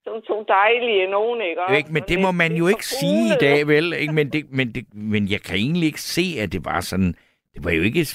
som 0.04 0.22
to 0.22 0.46
dejlige 0.48 1.08
nogen, 1.08 1.42
ikke? 1.42 1.62
Ikke? 1.78 1.90
Men 1.96 2.04
det 2.04 2.20
må 2.26 2.32
man 2.32 2.52
jo 2.62 2.68
ikke 2.68 2.86
sige 2.86 3.24
i 3.34 3.38
dag, 3.40 3.68
vel? 3.68 3.94
Ikke? 3.94 4.14
Men, 4.14 4.30
det, 4.34 4.42
men, 4.52 4.68
det, 4.76 4.84
men 4.94 5.32
jeg 5.32 5.42
kan 5.42 5.56
egentlig 5.56 5.88
ikke 5.88 6.02
se, 6.02 6.26
at 6.44 6.52
det 6.52 6.62
var 6.66 6.80
sådan... 6.82 7.14
Det 7.54 7.66
var 7.66 7.72
jo 7.72 7.84
ikke 7.90 8.06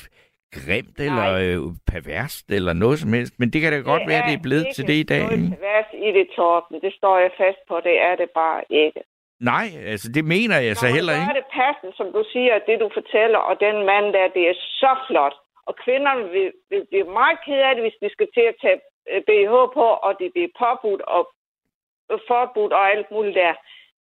grimt 0.57 0.97
eller 1.07 1.29
øh, 1.45 1.59
perverst 1.93 2.47
eller 2.59 2.73
noget 2.85 2.97
som 3.03 3.11
helst. 3.17 3.35
Men 3.41 3.49
det 3.53 3.59
kan 3.61 3.71
da 3.73 3.79
godt 3.93 4.05
være, 4.11 4.23
det 4.29 4.35
er 4.39 4.47
blevet 4.49 4.67
til 4.77 4.85
det 4.91 4.99
i 5.05 5.09
dag. 5.13 5.23
Ikke 5.23 5.35
Ikke? 5.35 5.45
noget 5.45 5.59
pervers 5.59 5.91
i 6.07 6.09
det, 6.19 6.27
Torben. 6.37 6.77
Det 6.87 6.93
står 6.99 7.17
jeg 7.25 7.31
fast 7.43 7.61
på. 7.69 7.75
Det 7.89 7.97
er 8.09 8.15
det 8.23 8.31
bare 8.43 8.61
ikke. 8.85 9.01
Nej, 9.53 9.67
altså 9.93 10.09
det 10.17 10.25
mener 10.35 10.59
jeg 10.67 10.75
så 10.77 10.85
Når 10.85 10.91
man 10.91 10.97
heller 10.99 11.15
ikke. 11.21 11.39
det 11.41 11.49
passende, 11.61 11.93
som 12.01 12.09
du 12.17 12.23
siger, 12.33 12.55
det 12.69 12.77
du 12.85 12.89
fortæller, 12.99 13.41
og 13.49 13.55
den 13.67 13.77
mand 13.91 14.07
der, 14.17 14.27
det 14.37 14.45
er 14.53 14.57
så 14.83 14.93
flot. 15.09 15.37
Og 15.69 15.75
kvinderne 15.85 16.25
vil, 16.35 16.49
vil 16.71 16.83
blive 16.91 17.09
meget 17.21 17.39
ked 17.47 17.61
af 17.69 17.73
det, 17.75 17.83
hvis 17.85 17.99
de 18.03 18.09
skal 18.17 18.29
til 18.37 18.47
at 18.53 18.57
tage 18.65 18.79
BH 19.29 19.53
på, 19.79 19.87
og 20.07 20.13
det 20.21 20.29
bliver 20.35 20.49
påbudt 20.63 21.03
og 21.17 21.23
øh, 22.13 22.19
forbudt 22.29 22.73
og 22.73 22.85
alt 22.95 23.07
muligt 23.15 23.35
der. 23.35 23.55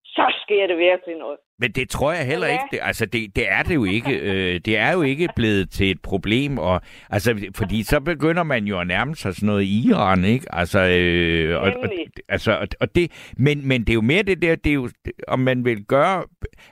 Så 0.06 0.34
sker 0.44 0.68
det 0.68 0.78
virkelig 0.78 1.16
noget. 1.18 1.38
Men 1.60 1.72
det 1.72 1.90
tror 1.90 2.12
jeg 2.12 2.26
heller 2.26 2.48
Ja. 2.48 2.54
ikke. 2.54 2.64
Det, 2.72 2.80
altså, 2.82 3.06
det, 3.06 3.36
det 3.36 3.52
er 3.52 3.64
det 3.64 3.76
jo 3.76 3.84
ikke. 3.86 4.20
Øh, 4.20 4.60
det 4.66 4.78
er 4.78 4.92
jo 4.94 5.02
ikke 5.02 5.30
blevet 5.36 5.72
til 5.72 5.92
et 5.92 6.02
problem. 6.02 6.58
Og, 6.58 6.82
altså, 7.10 7.52
fordi 7.56 7.84
så 7.84 8.00
begynder 8.00 8.44
man 8.44 8.66
jo 8.66 8.80
at 8.80 8.88
nærme 8.88 9.16
sig 9.16 9.36
sådan 9.36 9.48
noget 9.48 9.62
i 9.64 9.88
Iran, 9.90 10.24
ikke? 10.24 10.46
Altså, 10.56 10.80
øh, 10.80 11.62
og, 11.62 11.62
og, 11.84 11.90
altså, 12.30 12.52
og, 12.52 12.68
og 12.82 12.96
det, 12.96 13.32
men, 13.38 13.68
men 13.68 13.82
det 13.82 13.90
er 13.90 13.94
jo 13.94 14.02
mere 14.02 14.24
det 14.24 14.42
der, 14.42 14.56
det 14.56 14.70
er 14.70 14.74
jo, 14.74 14.90
det, 15.06 15.14
om 15.28 15.40
man 15.40 15.66
vil 15.66 15.86
gøre... 15.86 16.24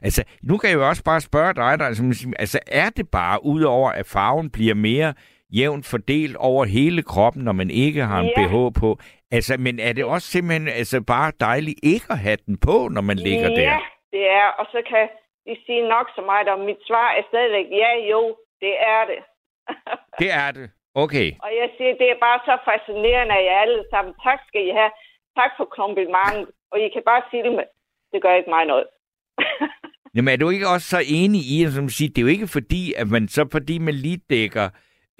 Altså, 0.02 0.24
nu 0.44 0.58
kan 0.58 0.70
jeg 0.70 0.76
jo 0.78 0.88
også 0.88 1.04
bare 1.04 1.22
spørge 1.22 1.54
dig, 1.54 1.80
der, 1.80 1.86
altså, 1.86 2.34
altså 2.40 2.60
er 2.68 2.90
det 2.90 3.10
bare, 3.12 3.46
udover 3.46 3.92
at 3.92 4.06
farven 4.06 4.50
bliver 4.50 4.76
mere 4.76 5.14
jævnt 5.60 5.86
fordelt 5.86 6.36
over 6.36 6.66
hele 6.66 7.04
kroppen, 7.04 7.44
når 7.44 7.52
man 7.62 7.70
ikke 7.70 8.02
har 8.02 8.20
en 8.20 8.32
Ja. 8.38 8.48
BH 8.48 8.56
på. 8.82 8.90
Altså, 9.32 9.54
men 9.60 9.80
er 9.80 9.94
det 9.94 10.06
også 10.06 10.28
simpelthen 10.28 10.68
altså, 10.68 10.98
bare 11.08 11.32
dejligt 11.40 11.80
ikke 11.84 12.06
at 12.10 12.20
have 12.20 12.38
den 12.46 12.58
på, 12.68 12.88
når 12.96 13.02
man 13.02 13.18
ligger 13.18 13.50
ja, 13.50 13.56
der? 13.62 13.78
det 14.12 14.24
er. 14.42 14.48
Og 14.60 14.66
så 14.74 14.80
kan 14.90 15.06
de 15.46 15.54
sige 15.66 15.84
nok 15.96 16.08
så 16.16 16.22
meget, 16.32 16.48
og 16.48 16.60
mit 16.60 16.82
svar 16.88 17.10
er 17.18 17.24
stadigvæk, 17.32 17.68
ja 17.82 17.92
jo, 18.12 18.22
det 18.62 18.74
er 18.96 19.02
det. 19.12 19.20
Det 20.22 20.30
er 20.44 20.52
det. 20.52 20.70
Okay. 21.04 21.28
Og 21.46 21.50
jeg 21.62 21.68
siger, 21.78 21.94
det 22.02 22.08
er 22.14 22.20
bare 22.28 22.40
så 22.50 22.56
fascinerende 22.70 23.34
af 23.40 23.44
jer 23.50 23.58
alle 23.66 23.84
sammen. 23.94 24.14
Tak 24.28 24.40
skal 24.48 24.62
I 24.70 24.72
have. 24.80 24.92
Tak 25.40 25.52
for 25.58 25.66
komplimentet. 25.80 26.48
Og 26.72 26.78
I 26.86 26.88
kan 26.94 27.04
bare 27.06 27.22
sige 27.30 27.44
det, 27.44 27.52
med, 27.58 27.64
det 28.12 28.22
gør 28.22 28.34
ikke 28.40 28.50
mig 28.50 28.66
noget. 28.66 28.88
Jamen 30.16 30.32
er 30.34 30.38
du 30.38 30.50
ikke 30.50 30.68
også 30.68 30.88
så 30.96 31.02
enig 31.20 31.42
i, 31.56 31.58
som 31.78 31.90
siger, 31.90 32.10
det 32.10 32.18
er 32.18 32.26
jo 32.28 32.36
ikke 32.38 32.48
fordi, 32.58 32.94
at 32.94 33.08
man 33.08 33.28
så 33.28 33.48
fordi 33.52 33.78
man 33.78 33.94
lige 33.94 34.22
dækker 34.30 34.70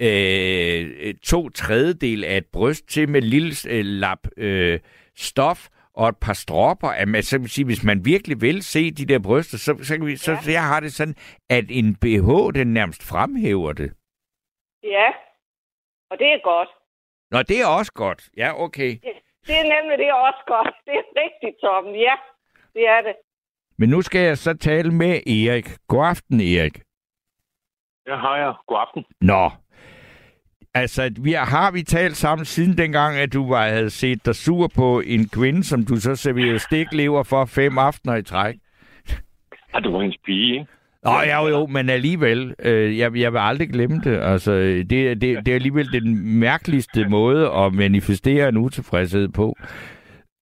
øh, 0.02 1.14
to 1.14 1.48
tredjedel 1.48 2.24
af 2.24 2.36
et 2.36 2.46
bryst 2.52 2.88
til 2.88 3.08
med 3.08 3.22
et 3.22 3.28
lille 3.28 3.52
øh, 3.68 3.84
lap 3.84 4.18
øh, 4.36 4.80
stof 5.16 5.68
og 5.94 6.08
et 6.08 6.16
par 6.20 6.32
stropper, 6.32 6.88
at 6.88 7.08
man 7.08 7.22
så 7.22 7.38
vil 7.38 7.50
sige, 7.50 7.64
hvis 7.64 7.84
man 7.84 8.04
virkelig 8.04 8.40
vil 8.40 8.62
se 8.62 8.90
de 8.90 9.06
der 9.06 9.18
bryster, 9.18 9.58
så, 9.58 9.78
så, 9.82 9.96
kan 9.96 10.06
vi, 10.06 10.16
så, 10.16 10.32
Ja. 10.32 10.40
så 10.42 10.50
jeg 10.50 10.62
har 10.64 10.80
det 10.80 10.92
sådan, 10.92 11.14
at 11.50 11.64
en 11.70 11.94
BH, 11.96 12.54
den 12.54 12.66
nærmest 12.72 13.02
fremhæver 13.02 13.72
det. 13.72 13.92
Ja, 14.82 15.08
og 16.10 16.18
det 16.18 16.26
er 16.26 16.40
godt. 16.44 16.68
Nå, 17.30 17.42
det 17.42 17.60
er 17.60 17.66
også 17.66 17.92
godt. 17.92 18.28
Ja, 18.36 18.62
okay. 18.64 18.90
Det 19.46 19.54
er 19.58 19.80
nemlig 19.80 19.98
det 19.98 20.06
er 20.08 20.14
også 20.14 20.42
godt. 20.46 20.74
Det 20.84 20.92
er 20.94 21.02
rigtigt, 21.22 21.60
Torben. 21.60 21.94
Ja, 21.94 22.14
det 22.74 22.88
er 22.88 23.00
det. 23.02 23.14
Men 23.78 23.88
nu 23.88 24.02
skal 24.02 24.20
jeg 24.20 24.38
så 24.38 24.54
tale 24.56 24.90
med 24.94 25.26
Erik. 25.26 25.68
God 25.88 26.06
aften, 26.06 26.40
Erik. 26.40 26.76
Ja, 28.06 28.16
hej 28.20 28.36
ja. 28.44 28.52
God 28.66 28.78
aften. 28.80 29.04
Nå. 29.20 29.50
Altså, 30.80 31.02
vi 31.24 31.32
har, 31.32 31.44
har 31.44 31.70
vi 31.72 31.82
talt 31.82 32.16
sammen 32.16 32.44
siden 32.44 32.78
dengang, 32.78 33.16
at 33.16 33.32
du 33.32 33.48
var, 33.48 33.68
havde 33.68 33.90
set 33.90 34.26
dig 34.26 34.34
sur 34.34 34.68
på 34.76 35.00
en 35.06 35.28
kvinde, 35.28 35.64
som 35.64 35.84
du 35.84 35.96
så 35.96 36.14
serverede 36.16 36.58
stiklever 36.58 37.22
for 37.22 37.44
fem 37.44 37.78
aftener 37.78 38.16
i 38.16 38.22
træk? 38.22 38.54
Ja, 39.74 39.78
du 39.78 39.92
var 39.92 40.00
hendes 40.00 40.18
pige, 40.24 40.52
ikke? 40.52 40.66
Nå, 41.04 41.10
ja, 41.10 41.48
jo, 41.48 41.66
men 41.66 41.90
alligevel, 41.90 42.54
øh, 42.58 42.98
jeg, 42.98 43.16
jeg 43.16 43.32
vil 43.32 43.38
aldrig 43.38 43.68
glemme 43.68 44.00
det. 44.04 44.18
Altså, 44.22 44.52
det, 44.90 44.90
det, 44.90 45.20
det 45.20 45.48
er 45.48 45.54
alligevel 45.54 45.92
den 45.92 46.38
mærkeligste 46.40 47.08
måde 47.08 47.50
at 47.50 47.72
manifestere 47.72 48.48
en 48.48 48.56
utilfredshed 48.56 49.28
på. 49.28 49.56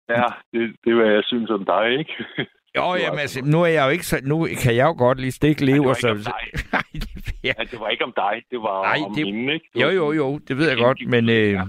Ja, 0.09 0.23
det, 0.53 0.75
det 0.85 0.95
hvad 0.95 1.07
jeg 1.07 1.23
synes 1.23 1.49
om 1.49 1.65
dig, 1.65 1.99
ikke? 1.99 2.13
Jo, 2.77 2.95
jamen, 2.95 3.19
altså- 3.19 3.39
altså, 3.39 3.51
nu 3.51 3.61
er 3.61 3.67
jeg 3.67 3.85
jo 3.85 3.89
ikke 3.89 4.05
så, 4.05 4.19
nu 4.23 4.47
kan 4.63 4.75
jeg 4.75 4.85
jo 4.85 4.95
godt 4.97 5.19
Ja, 5.19 5.23
det 5.23 5.83
var 5.85 5.93
så... 5.93 6.31
Nej, 6.71 6.81
det, 6.93 7.09
ja. 7.43 7.53
Ja, 7.59 7.63
det 7.71 7.79
var 7.79 7.87
ikke 7.89 8.03
om 8.03 8.13
dig, 8.15 8.41
det 8.51 8.59
var 8.59 8.83
Nej, 8.83 9.05
om 9.05 9.15
det- 9.15 9.25
hende, 9.25 9.53
ikke? 9.53 9.65
Jo, 9.81 9.89
jo, 9.89 10.11
jo, 10.11 10.37
det 10.47 10.57
ved 10.57 10.67
jeg 10.69 10.77
godt, 10.77 10.97
men 11.07 11.29
øh, 11.29 11.51
Ja. 11.51 11.63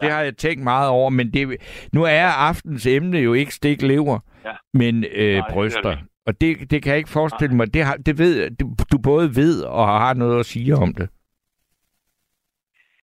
det 0.00 0.10
har 0.12 0.20
jeg 0.22 0.36
tænkt 0.36 0.64
meget 0.64 0.88
over. 0.90 1.10
Men 1.10 1.30
det, 1.32 1.56
nu 1.92 2.02
er 2.04 2.24
aftens 2.26 2.86
emne 2.86 3.18
jo 3.18 3.32
ikke 3.32 3.54
stiklever, 3.54 4.18
Ja. 4.44 4.50
men 4.74 5.04
øh, 5.12 5.36
er 5.38 5.42
bryster. 5.52 5.82
det. 5.90 5.98
Og 6.26 6.40
det, 6.40 6.70
det 6.70 6.82
kan 6.82 6.90
jeg 6.90 6.98
ikke 6.98 7.10
forestille 7.10 7.56
mig. 7.56 7.74
Det, 7.74 7.84
har, 7.84 7.94
det 7.96 8.18
ved 8.18 8.50
du 8.92 8.98
både 8.98 9.36
ved 9.36 9.62
og 9.62 9.86
har 9.86 10.14
noget 10.14 10.40
at 10.40 10.46
sige 10.46 10.74
om 10.76 10.94
det. 10.94 11.08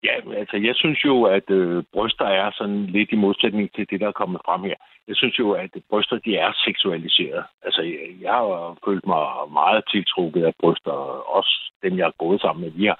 Ja, 0.06 0.14
altså, 0.40 0.58
jeg 0.58 0.76
synes 0.76 1.06
jo, 1.06 1.24
at 1.24 1.50
øh, 1.50 1.84
bryster 1.94 2.26
er 2.26 2.52
sådan 2.58 2.86
lidt 2.86 3.10
i 3.12 3.16
modsætning 3.16 3.72
til 3.76 3.88
det, 3.90 4.00
der 4.00 4.08
er 4.08 4.22
kommet 4.22 4.42
frem 4.46 4.62
her. 4.64 4.76
Jeg 5.08 5.16
synes 5.16 5.40
jo, 5.40 5.52
at 5.52 5.70
bryster, 5.90 6.18
de 6.26 6.38
er 6.38 6.52
seksualiseret. 6.66 7.44
Altså, 7.66 7.82
jeg, 7.82 8.00
jeg 8.22 8.32
har 8.32 8.78
følt 8.86 9.06
mig 9.08 9.26
meget 9.54 9.84
tiltrukket 9.92 10.44
af 10.46 10.54
bryster, 10.62 10.92
også 11.38 11.54
dem, 11.84 11.98
jeg 11.98 12.06
har 12.06 12.16
gået 12.26 12.42
sammen 12.42 12.64
med. 12.64 12.72
Vi 12.72 12.86
har, 12.86 13.00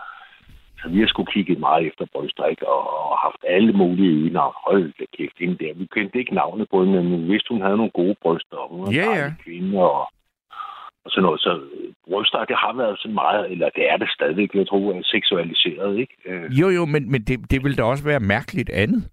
så 0.82 0.90
vi 0.90 1.00
har 1.00 1.08
skulle 1.08 1.32
kigge 1.32 1.56
meget 1.56 1.88
efter 1.88 2.06
bryster, 2.14 2.46
ikke? 2.46 2.68
Og, 2.68 3.10
og 3.12 3.18
haft 3.18 3.42
alle 3.48 3.74
mulige 3.74 4.34
navn. 4.34 4.54
Hold 4.68 4.94
da 5.00 5.06
kæft, 5.18 5.40
hende 5.40 5.58
der. 5.66 5.74
Vi 5.74 5.86
kendte 5.86 6.20
ikke 6.20 6.36
navnet 6.36 6.70
på 6.70 6.84
hende, 6.84 7.04
men 7.04 7.22
vi 7.22 7.32
vidste, 7.32 7.50
hun 7.54 7.62
havde 7.62 7.78
nogle 7.78 7.92
gode 7.92 8.16
bryster. 8.22 8.58
Og 8.58 8.70
hun 8.70 8.82
var 8.82 8.88
en 8.88 8.94
Ja, 8.94 9.12
ja. 9.22 9.34
kvinde, 9.44 9.80
og, 9.84 10.10
og 11.06 11.12
sådan 11.12 11.24
noget. 11.24 11.42
Så 11.42 11.52
bryster, 12.10 12.46
det 12.46 12.56
har 12.64 12.74
været 12.78 13.00
sådan 13.00 13.14
meget, 13.14 13.52
eller 13.52 13.70
det 13.76 13.84
er 13.92 13.98
det 13.98 14.10
stadigvæk, 14.18 14.50
jeg 14.54 14.68
tror, 14.68 14.94
er 14.94 15.02
seksualiseret, 15.04 15.98
ikke? 15.98 16.16
Øh, 16.26 16.60
Jo, 16.60 16.70
jo, 16.70 16.86
men, 16.86 17.12
men 17.12 17.22
det, 17.22 17.52
det 17.52 17.64
vil 17.64 17.78
da 17.78 17.84
også 17.84 18.04
være 18.04 18.20
mærkeligt 18.20 18.70
andet. 18.70 19.04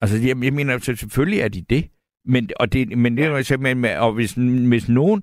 Altså, 0.00 0.16
jeg, 0.28 0.44
jeg 0.44 0.52
mener, 0.52 0.78
så 0.78 0.96
selvfølgelig 0.96 1.40
er 1.40 1.48
de 1.48 1.62
det. 1.70 1.84
Men, 2.24 2.50
og 2.60 2.72
det, 2.72 2.98
men 2.98 3.16
det 3.16 3.24
er 3.24 3.28
jo 3.30 3.42
simpelthen, 3.42 3.80
med- 3.80 3.96
og 3.98 4.12
hvis, 4.12 4.32
hvis 4.68 4.88
nogen... 4.88 5.22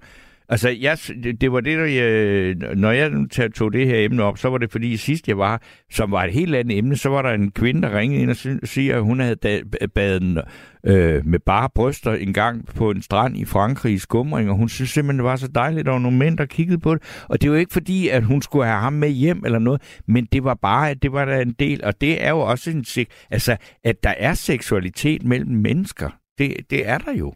Altså, 0.50 0.70
jeg, 0.70 0.98
det, 1.24 1.41
det 1.41 1.52
var 1.52 1.60
det, 1.60 1.78
der 1.78 1.86
jeg, 1.86 2.56
når 2.76 2.91
jeg 2.91 3.12
tog 3.56 3.74
det 3.74 3.88
her 3.88 4.06
emne 4.06 4.24
op, 4.24 4.38
så 4.38 4.50
var 4.50 4.58
det 4.58 4.72
fordi 4.72 4.98
sidst 4.98 5.28
jeg 5.28 5.38
var, 5.38 5.62
som 5.91 6.12
var 6.12 6.24
et 6.24 6.34
helt 6.34 6.56
andet 6.56 6.78
emne, 6.78 6.96
så 6.96 7.10
var 7.10 7.22
der 7.22 7.30
en 7.30 7.52
kvinde, 7.52 7.82
der 7.82 7.98
ringede 7.98 8.22
ind 8.22 8.30
og 8.62 8.68
siger, 8.68 8.96
at 8.96 9.04
hun 9.04 9.20
havde 9.20 9.64
badet 9.96 10.44
øh, 10.86 11.26
med 11.26 11.39
bare 11.39 11.70
bryster 11.76 12.14
en 12.14 12.34
gang 12.34 12.66
på 12.76 12.91
en 12.91 13.02
strand 13.02 13.38
i 13.38 13.46
Frankrig 13.46 13.94
i 13.94 13.98
skumring, 13.98 14.50
og 14.50 14.56
hun 14.56 14.70
synes 14.70 14.89
simpelthen, 14.89 15.20
det 15.20 15.26
var 15.26 15.36
så 15.36 15.48
dejligt, 15.48 15.88
at 15.88 16.02
nogle 16.02 16.18
mænd, 16.18 16.38
der 16.38 16.46
kiggede 16.46 16.80
på 16.80 16.96
det. 16.96 17.04
Og 17.30 17.41
det 17.41 17.52
var 17.52 17.58
ikke 17.58 17.74
fordi, 17.74 18.08
at 18.08 18.24
hun 18.24 18.41
skulle 18.41 18.66
have 18.66 18.80
ham 18.80 18.94
med 18.94 19.10
hjem 19.10 19.41
eller 19.46 19.60
noget, 19.60 19.82
men 20.08 20.28
det 20.32 20.44
var 20.44 20.54
bare, 20.62 20.89
at 20.89 21.04
det 21.04 21.12
var 21.12 21.26
der 21.26 21.39
en 21.39 21.56
del, 21.60 21.84
og 21.84 22.02
det 22.02 22.24
er 22.24 22.30
jo 22.30 22.39
også 22.39 22.72
en, 22.72 22.86
altså, 23.32 23.58
at 23.84 24.04
der 24.04 24.14
er 24.18 24.34
seksualitet 24.34 25.24
mellem 25.24 25.56
mennesker. 25.56 26.10
Det, 26.38 26.56
det 26.70 26.88
er 26.88 26.98
der 26.98 27.14
jo. 27.14 27.34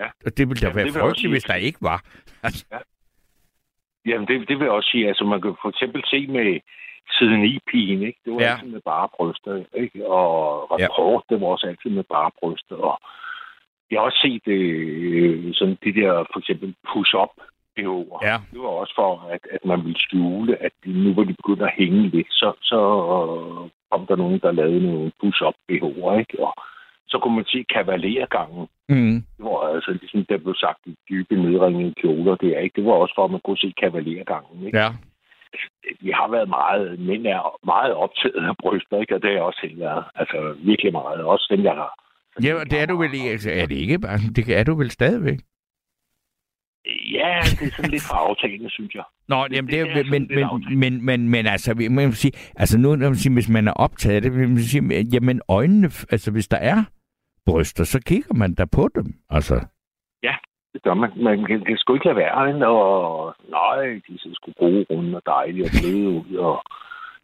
Ja. 0.00 0.08
Og 0.26 0.30
det 0.36 0.48
ville 0.48 0.60
da 0.60 0.68
Ja, 0.68 0.74
være 0.74 0.92
frygteligt, 1.02 1.32
hvis 1.32 1.44
der 1.44 1.54
ikke 1.54 1.78
var. 1.80 2.04
Altså, 2.42 2.64
Jamen, 4.06 4.28
det, 4.28 4.48
det 4.48 4.58
vil 4.58 4.64
jeg 4.64 4.72
også 4.72 4.90
sige. 4.90 5.08
Altså, 5.08 5.24
man 5.24 5.40
kan 5.42 5.54
for 5.62 5.68
eksempel 5.68 6.02
se 6.06 6.26
med 6.26 6.60
siden 7.18 7.44
i 7.44 7.58
pigen, 7.70 8.02
ikke? 8.02 8.20
Det 8.24 8.32
var 8.32 8.40
Ja. 8.40 8.46
ja. 8.46 8.52
altid 8.54 8.68
med 8.68 8.80
bare 8.80 9.08
bryster, 9.16 9.64
ikke? 9.74 10.06
Og 10.06 10.30
Ja. 10.78 10.86
rapport, 10.86 11.22
det 11.30 11.40
var 11.40 11.46
også 11.46 11.66
altid 11.66 11.90
med 11.90 12.04
bare 12.04 12.30
bryster. 12.40 12.76
Og 12.76 13.00
jeg 13.90 13.98
har 14.00 14.04
også 14.04 14.18
set 14.22 14.46
øh, 14.52 15.54
sådan 15.54 15.78
de 15.84 15.92
der, 16.00 16.12
for 16.32 16.38
eksempel 16.38 16.74
push-up 16.92 17.32
BH'er. 17.78 18.18
Ja. 18.28 18.36
Det 18.52 18.60
var 18.60 18.68
også 18.82 18.94
for, 18.94 19.10
at, 19.34 19.40
at 19.50 19.64
man 19.64 19.84
ville 19.84 20.00
skjule, 20.00 20.62
at 20.62 20.72
de, 20.84 20.92
nu 21.04 21.12
hvor 21.12 21.24
de 21.24 21.34
begyndte 21.34 21.64
at 21.64 21.74
hænge 21.78 22.08
lidt, 22.08 22.30
så, 22.30 22.52
så 22.62 22.78
kom 23.90 24.06
der 24.06 24.16
nogen, 24.16 24.38
der 24.40 24.52
lavede 24.52 24.86
nogle 24.86 25.12
push-up 25.20 25.54
BH'er, 25.72 26.18
ikke? 26.18 26.36
Og 26.46 26.54
så 27.10 27.18
kunne 27.22 27.36
man 27.36 27.44
se 27.44 27.64
kavalergangen. 27.74 28.66
Mm. 28.88 29.16
Det 29.36 29.44
var 29.44 29.74
altså 29.74 29.90
ligesom, 30.00 30.24
der 30.28 30.38
blev 30.38 30.54
sagt, 30.64 30.78
de 30.86 30.94
dybe 31.10 31.34
nedringede 31.36 31.94
kjoler, 32.00 32.34
det 32.36 32.50
er 32.56 32.60
ikke. 32.60 32.76
Det 32.76 32.84
var 32.84 32.92
også 32.92 33.14
for, 33.16 33.24
at 33.24 33.30
man 33.30 33.40
kunne 33.44 33.58
se 33.58 33.72
kavalergangen, 33.80 34.66
ikke? 34.66 34.78
Ja. 34.78 34.88
Vi 36.00 36.10
har 36.10 36.28
været 36.30 36.48
meget, 36.48 36.98
mænd 37.00 37.26
er 37.26 37.58
meget 37.66 37.92
optaget 37.94 38.48
af 38.48 38.56
bryster, 38.62 39.00
ikke? 39.00 39.14
Og 39.14 39.22
det 39.22 39.28
er 39.30 39.34
jeg 39.34 39.42
også 39.42 39.60
helt 39.62 39.80
været. 39.80 40.04
Altså, 40.14 40.54
virkelig 40.64 40.92
meget. 40.92 41.20
Også 41.24 41.46
dem, 41.56 41.64
jeg 41.64 41.72
har. 41.74 41.92
Ja, 42.42 42.54
det 42.70 42.80
er 42.82 42.86
du 42.86 42.96
vel 42.96 43.14
ikke. 43.14 43.30
Altså, 43.30 43.50
er 43.50 43.66
det 43.66 43.76
ikke 43.76 43.98
bare? 43.98 44.18
Det 44.36 44.58
er 44.58 44.64
du 44.64 44.74
vel 44.74 44.90
stadigvæk? 44.90 45.38
Ja, 47.12 47.38
det 47.58 47.66
er 47.66 47.72
sådan 47.76 47.90
lidt 47.90 48.02
for 48.02 48.14
aftagende, 48.14 48.70
synes 48.70 48.94
jeg. 48.94 49.02
Nå, 49.28 49.44
Det- 49.48 49.56
jamen, 49.56 49.70
det 49.70 49.86
det, 49.86 50.00
er 50.06 50.10
men, 50.10 50.28
men, 50.30 50.44
aftalt. 50.44 50.78
men, 50.78 51.04
men, 51.06 51.28
men, 51.28 51.46
altså, 51.46 51.74
vi- 51.74 51.88
man 51.88 52.12
sige, 52.12 52.32
altså 52.56 52.78
nu, 52.78 52.96
når 52.96 53.08
man 53.08 53.16
siger, 53.16 53.34
hvis 53.34 53.48
man 53.48 53.68
er 53.68 53.72
optaget 53.72 54.16
af 54.16 54.22
det, 54.22 54.32
man 54.32 54.58
sige, 54.58 55.06
jamen 55.12 55.40
øjnene, 55.48 55.86
altså 55.86 56.30
hvis 56.32 56.48
der 56.48 56.56
er 56.56 56.84
bryster, 57.50 57.84
så 57.84 58.00
kigger 58.06 58.34
man 58.34 58.54
da 58.54 58.64
på 58.64 58.88
dem. 58.94 59.06
Altså, 59.30 59.66
Det 60.72 60.82
gør 60.82 60.94
man. 60.94 61.10
Man 61.16 61.44
kan, 61.44 61.64
kan 61.64 61.76
sgu 61.78 61.94
ikke 61.94 62.06
lade 62.06 62.16
være, 62.16 62.66
og 62.66 63.34
nej, 63.48 64.00
de 64.08 64.18
ser 64.18 64.30
sgu 64.34 64.52
gode, 64.58 64.86
runde 64.90 65.16
og 65.16 65.22
dejlige 65.26 65.64
og 65.64 65.70
bløde 65.80 66.08
ud, 66.08 66.36
og 66.36 66.62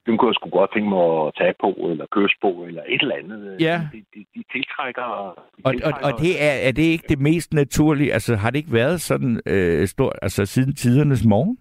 dem 0.06 0.16
kunne 0.16 0.28
jeg 0.28 0.34
sgu 0.34 0.48
godt 0.50 0.72
tænke 0.72 0.88
mig 0.88 1.26
at 1.26 1.32
tage 1.40 1.54
på, 1.60 1.70
eller 1.90 2.06
kysse 2.12 2.36
på, 2.40 2.50
eller 2.68 2.82
et 2.88 3.02
eller 3.02 3.14
andet. 3.14 3.60
Ja. 3.60 3.80
De, 3.92 3.98
de, 4.14 4.20
de 4.34 4.44
tiltrækker... 4.52 5.02
De 5.02 5.62
og, 5.64 5.68
og, 5.68 5.72
tiltrækker 5.72 6.06
og 6.06 6.20
det 6.20 6.32
er, 6.48 6.56
er 6.68 6.72
det 6.72 6.82
ikke 6.82 7.08
det 7.08 7.20
mest 7.20 7.52
naturlige? 7.52 8.12
Altså, 8.12 8.36
har 8.36 8.50
det 8.50 8.58
ikke 8.58 8.72
været 8.72 9.00
sådan 9.00 9.40
øh, 9.46 9.86
stort, 9.86 10.12
altså 10.22 10.46
siden 10.46 10.74
tidernes 10.74 11.24
morgen? 11.24 11.58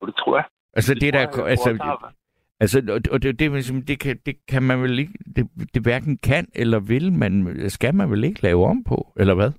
Og 0.00 0.06
det 0.06 0.16
tror 0.16 0.36
jeg. 0.36 0.44
Altså, 0.74 0.94
det, 0.94 1.02
det 1.02 1.14
der, 1.14 1.26
tror 1.30 1.42
jeg, 1.42 1.50
altså, 1.50 1.70
jeg 1.70 1.78
der 1.78 2.12
Altså, 2.60 2.78
og- 3.12 3.22
det, 3.22 3.38
det, 3.40 3.88
det, 3.88 3.98
kan, 4.00 4.18
det 4.26 4.34
kan 4.48 4.62
man 4.62 4.82
vel 4.82 4.98
ikke, 4.98 5.12
det, 5.36 5.48
det 5.74 5.82
hverken 5.82 6.16
kan 6.16 6.46
eller 6.54 6.78
vil 6.80 7.12
man, 7.12 7.56
skal 7.70 7.94
man 7.94 8.10
vel 8.10 8.24
ikke 8.24 8.42
lave 8.42 8.64
om 8.64 8.84
på, 8.84 9.12
eller 9.16 9.34
hvad? 9.34 9.50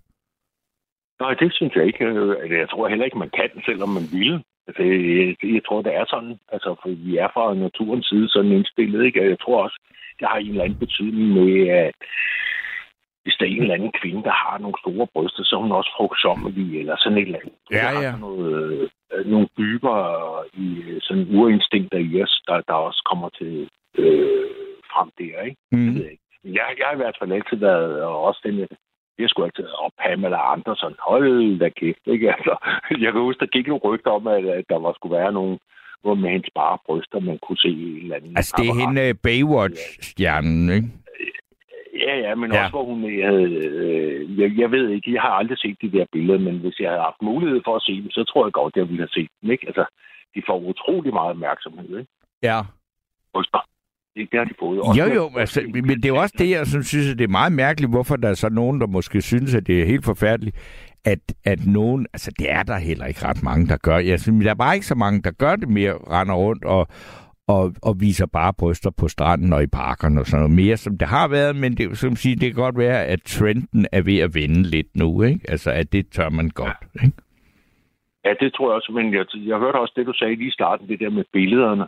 Nej, 1.19 1.33
det 1.33 1.53
synes 1.53 1.73
jeg 1.75 1.85
ikke. 1.85 2.05
Altså, 2.05 2.55
jeg 2.61 2.69
tror 2.69 2.87
heller 2.87 3.05
ikke, 3.05 3.17
man 3.17 3.29
kan, 3.39 3.49
selvom 3.65 3.89
man 3.89 4.03
ville. 4.11 4.43
Altså, 4.67 4.83
jeg, 4.83 5.35
jeg 5.55 5.61
tror, 5.67 5.81
det 5.81 5.95
er 5.95 6.05
sådan. 6.09 6.35
Altså, 6.53 6.75
for 6.81 6.89
vi 6.89 7.17
er 7.17 7.29
fra 7.33 7.53
naturens 7.53 8.05
side 8.07 8.29
sådan 8.29 8.51
indstillet, 8.51 9.05
ikke? 9.05 9.21
Og 9.21 9.27
jeg 9.27 9.39
tror 9.39 9.63
også, 9.63 9.77
det 10.19 10.27
har 10.27 10.37
en 10.37 10.49
eller 10.49 10.63
anden 10.63 10.79
betydning 10.85 11.27
med, 11.37 11.67
at 11.67 11.95
hvis 13.23 13.35
der 13.39 13.45
er 13.45 13.49
en 13.49 13.61
eller 13.61 13.73
anden 13.73 13.93
kvinde, 14.01 14.23
der 14.23 14.35
har 14.43 14.57
nogle 14.57 14.77
store 14.83 15.07
bryster, 15.13 15.43
så 15.43 15.55
er 15.55 15.61
hun 15.65 15.71
også 15.71 15.91
frugtsommelig, 15.97 16.79
eller 16.79 16.95
sådan 16.99 17.17
et 17.17 17.27
eller 17.27 17.39
andet. 17.39 17.57
Ja, 17.71 17.77
Der 17.77 18.01
ja. 18.01 18.11
sådan 18.11 18.19
Noget, 18.19 18.89
øh, 19.13 19.25
nogle 19.33 19.47
dyber 19.57 19.97
i 20.53 20.67
øh, 20.89 20.97
sådan 21.01 21.27
urinstinkter 21.35 21.97
i 21.97 22.23
os, 22.23 22.41
der, 22.47 22.61
der 22.69 22.73
også 22.73 23.01
kommer 23.09 23.29
til 23.29 23.69
øh, 23.97 24.49
frem 24.91 25.09
der, 25.19 25.41
ikke? 25.47 25.57
Mm. 25.71 25.95
ved 25.95 26.01
jeg 26.03 26.11
ikke. 26.11 26.23
Jeg, 26.43 26.67
jeg 26.77 26.85
har 26.87 26.93
i 26.93 27.01
hvert 27.03 27.17
fald 27.19 27.31
altid 27.31 27.57
været, 27.57 28.03
og 28.03 28.23
også 28.27 28.41
den, 28.45 28.55
jeg 29.19 29.29
skulle 29.29 29.45
altid 29.45 29.65
op 29.85 29.91
Pamela 30.01 30.39
Andersen. 30.53 30.93
Hold 30.99 31.59
da 31.59 31.69
kæft, 31.69 32.05
ikke? 32.05 32.33
Altså, 32.35 32.55
jeg 33.03 33.11
kan 33.11 33.21
huske, 33.21 33.39
der 33.39 33.55
gik 33.55 33.67
nogle 33.67 33.87
rygter 33.89 34.11
om, 34.11 34.27
at, 34.27 34.45
at 34.45 34.65
der 34.69 34.79
var, 34.79 34.93
skulle 34.93 35.17
være 35.17 35.31
nogle 35.31 35.57
hvor 36.01 36.15
med 36.15 36.29
hendes 36.29 36.49
bare 36.55 36.77
bryster, 36.85 37.19
man 37.19 37.39
kunne 37.45 37.57
se 37.57 37.67
en 37.67 37.97
eller 37.97 38.15
anden. 38.15 38.37
Altså, 38.37 38.53
det 38.57 38.67
er 38.69 38.87
hende 38.87 39.01
øh, 39.07 39.15
Baywatch-stjernen, 39.23 40.69
ikke? 40.77 40.87
Ja, 42.07 42.13
ja, 42.25 42.35
men 42.35 42.51
Ja. 42.53 42.59
også 42.59 42.71
hvor 42.71 42.85
hun 42.91 43.01
havde... 43.29 43.43
Øh, 43.83 44.39
jeg, 44.39 44.49
jeg 44.57 44.71
ved 44.71 44.89
ikke, 44.89 45.13
jeg 45.13 45.21
har 45.21 45.29
aldrig 45.29 45.57
set 45.57 45.77
de 45.81 45.91
der 45.91 46.05
billeder, 46.11 46.39
men 46.39 46.55
hvis 46.59 46.79
jeg 46.79 46.89
havde 46.89 47.01
haft 47.09 47.21
mulighed 47.21 47.61
for 47.65 47.75
at 47.75 47.81
se 47.87 47.93
dem, 48.01 48.09
så 48.11 48.23
tror 48.23 48.45
jeg 48.45 48.53
godt, 48.53 48.75
jeg 48.75 48.87
ville 48.87 49.01
have 49.05 49.15
set 49.17 49.29
dem, 49.41 49.51
ikke? 49.51 49.67
Altså, 49.67 49.85
de 50.35 50.41
får 50.47 50.59
utrolig 50.59 51.13
meget 51.13 51.29
opmærksomhed, 51.29 51.89
ikke? 51.99 52.11
Ja. 52.43 52.59
Bryster. 53.33 53.61
Det, 54.15 54.27
det 54.31 54.37
har 54.39 54.45
de 54.45 54.53
fået. 54.59 54.77
Jo, 54.99 55.05
jo, 55.19 55.29
altså, 55.39 55.61
men 55.73 55.89
det 55.89 56.05
er 56.05 56.09
jo 56.15 56.21
også 56.21 56.35
det, 56.37 56.49
jeg 56.49 56.67
synes, 56.67 57.11
at 57.11 57.17
det 57.17 57.23
er 57.23 57.37
meget 57.39 57.51
mærkeligt, 57.53 57.91
hvorfor 57.91 58.15
der 58.15 58.29
er 58.29 58.33
så 58.33 58.49
nogen, 58.49 58.81
der 58.81 58.87
måske 58.87 59.21
synes, 59.21 59.55
at 59.55 59.67
det 59.67 59.81
er 59.81 59.85
helt 59.85 60.05
forfærdeligt, 60.05 60.55
at, 61.05 61.19
at 61.45 61.65
nogen, 61.65 62.07
altså 62.13 62.31
det 62.39 62.51
er 62.51 62.63
der 62.63 62.77
heller 62.77 63.05
ikke 63.05 63.25
ret 63.25 63.43
mange, 63.43 63.67
der 63.67 63.77
gør. 63.77 63.97
Jeg 63.97 64.19
synes, 64.19 64.43
der 64.43 64.51
er 64.51 64.55
bare 64.55 64.75
ikke 64.75 64.85
så 64.85 64.95
mange, 64.95 65.21
der 65.21 65.31
gør 65.31 65.55
det 65.55 65.69
mere, 65.69 65.93
render 65.93 66.35
rundt 66.35 66.65
og, 66.65 66.87
og, 67.51 67.73
og 67.83 67.93
viser 67.99 68.25
bare 68.25 68.53
bryster 68.59 68.91
på 68.99 69.07
stranden 69.07 69.53
og 69.53 69.63
i 69.63 69.67
parkerne 69.67 70.19
og 70.19 70.25
sådan 70.25 70.39
noget 70.43 70.55
mere, 70.55 70.77
som 70.77 70.97
det 70.97 71.07
har 71.07 71.27
været, 71.27 71.55
men 71.55 71.71
det, 71.77 71.97
som 71.97 72.15
siger, 72.15 72.35
det 72.35 72.47
kan 72.53 72.63
godt 72.63 72.77
være, 72.77 73.05
at 73.05 73.19
trenden 73.25 73.87
er 73.91 74.01
ved 74.01 74.19
at 74.19 74.35
vende 74.35 74.63
lidt 74.75 74.91
nu, 74.95 75.23
ikke? 75.23 75.39
Altså, 75.49 75.71
at 75.71 75.91
det 75.93 76.11
tør 76.11 76.29
man 76.29 76.49
godt, 76.49 76.81
ikke? 77.03 77.17
Ja, 78.25 78.33
det 78.39 78.53
tror 78.53 78.69
jeg 78.69 78.75
også, 78.75 78.91
men 78.91 79.13
jeg, 79.13 79.25
jeg 79.35 79.57
hørte 79.57 79.77
også 79.83 79.93
det, 79.95 80.05
du 80.05 80.13
sagde 80.13 80.35
lige 80.35 80.47
i 80.47 80.57
starten, 80.59 80.87
det 80.87 80.99
der 80.99 81.09
med 81.09 81.23
billederne. 81.33 81.87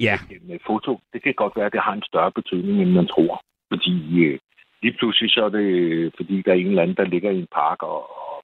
Ja, 0.00 0.16
med 0.42 0.58
foto, 0.66 1.00
det 1.12 1.22
kan 1.22 1.34
godt 1.34 1.56
være, 1.56 1.66
at 1.66 1.72
det 1.72 1.80
har 1.80 1.92
en 1.92 2.08
større 2.10 2.32
betydning, 2.32 2.82
end 2.82 2.90
man 2.90 3.06
tror. 3.06 3.40
Fordi 3.72 4.24
øh, 4.24 4.38
lige 4.82 4.96
pludselig 4.98 5.30
så 5.30 5.44
er 5.44 5.48
det, 5.48 5.68
fordi 6.16 6.42
der 6.42 6.52
er 6.52 6.56
en 6.56 6.66
eller 6.66 6.82
anden, 6.82 6.96
der 6.96 7.04
ligger 7.04 7.30
i 7.30 7.38
en 7.38 7.52
park 7.54 7.82
og, 7.82 8.00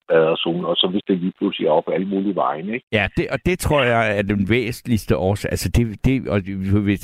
og 0.08 0.36
og 0.70 0.76
så 0.76 0.88
hvis 0.90 1.02
det 1.08 1.18
lige 1.18 1.32
pludselig 1.38 1.66
er 1.66 1.70
op 1.70 1.88
alle 1.92 2.06
mulige 2.06 2.34
vegne, 2.34 2.74
ikke? 2.74 2.86
Ja, 2.92 3.08
det, 3.16 3.26
og 3.30 3.38
det 3.46 3.58
tror 3.58 3.82
jeg 3.82 4.18
er 4.18 4.22
den 4.22 4.48
væsentligste 4.48 5.16
årsag. 5.16 5.50
Altså, 5.50 5.68
det, 5.68 6.04
det, 6.04 6.28
og, 6.28 6.40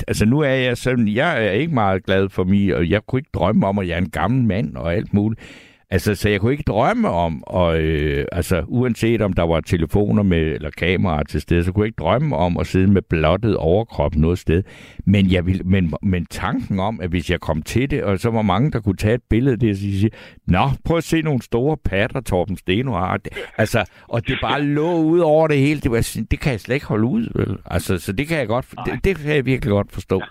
altså 0.07 0.25
nu 0.25 0.39
er 0.39 0.49
jeg 0.49 0.77
sådan, 0.77 1.07
jeg 1.07 1.45
er 1.45 1.51
ikke 1.51 1.73
meget 1.73 2.05
glad 2.05 2.29
for 2.29 2.43
mig, 2.43 2.75
og 2.75 2.89
jeg 2.89 3.01
kunne 3.07 3.19
ikke 3.19 3.29
drømme 3.33 3.67
om, 3.67 3.79
at 3.79 3.87
jeg 3.87 3.93
er 3.93 4.01
en 4.01 4.09
gammel 4.09 4.43
mand 4.43 4.75
og 4.75 4.93
alt 4.93 5.13
muligt. 5.13 5.70
Altså, 5.91 6.15
så 6.15 6.29
jeg 6.29 6.39
kunne 6.39 6.51
ikke 6.51 6.63
drømme 6.67 7.09
om, 7.09 7.43
og, 7.47 7.81
øh, 7.81 8.25
altså, 8.31 8.63
uanset 8.67 9.21
om 9.21 9.33
der 9.33 9.43
var 9.43 9.61
telefoner 9.61 10.23
med, 10.23 10.41
eller 10.41 10.69
kameraer 10.69 11.23
til 11.23 11.41
stede, 11.41 11.63
så 11.63 11.71
kunne 11.71 11.83
jeg 11.83 11.87
ikke 11.87 12.03
drømme 12.03 12.35
om 12.35 12.57
at 12.57 12.67
sidde 12.67 12.87
med 12.87 13.01
blottet 13.01 13.57
overkrop 13.57 14.15
noget 14.15 14.39
sted. 14.39 14.63
Men, 15.05 15.31
jeg 15.31 15.45
vil, 15.45 15.65
men, 15.65 15.93
men 16.01 16.25
tanken 16.25 16.79
om, 16.79 17.01
at 17.01 17.09
hvis 17.09 17.29
jeg 17.29 17.39
kom 17.39 17.61
til 17.61 17.91
det, 17.91 18.03
og 18.03 18.19
så 18.19 18.29
var 18.29 18.41
mange, 18.41 18.71
der 18.71 18.79
kunne 18.79 18.97
tage 18.97 19.15
et 19.15 19.23
billede 19.29 19.53
af 19.53 19.59
det, 19.59 19.69
og 19.69 19.75
sige, 19.75 20.09
Nå, 20.47 20.63
prøv 20.85 20.97
at 20.97 21.03
se 21.03 21.21
nogle 21.21 21.41
store 21.41 21.77
patter, 21.77 22.21
Torben 22.21 22.57
Steno 22.57 22.91
har. 22.91 23.19
Altså, 23.57 23.89
og 24.07 24.27
det 24.27 24.37
bare 24.41 24.61
lå 24.61 24.93
ud 24.93 25.19
over 25.19 25.47
det 25.47 25.57
hele. 25.57 25.79
Det, 25.79 25.91
var, 25.91 26.01
sådan, 26.01 26.27
det 26.31 26.39
kan 26.39 26.51
jeg 26.51 26.59
slet 26.59 26.75
ikke 26.75 26.87
holde 26.87 27.05
ud, 27.05 27.25
vel? 27.35 27.57
Altså, 27.65 27.97
så 27.97 28.13
det 28.13 28.27
kan 28.27 28.37
jeg 28.37 28.47
godt, 28.47 28.65
det, 28.85 29.03
det 29.03 29.17
kan 29.17 29.35
jeg 29.35 29.45
virkelig 29.45 29.71
godt 29.71 29.91
forstå. 29.91 30.21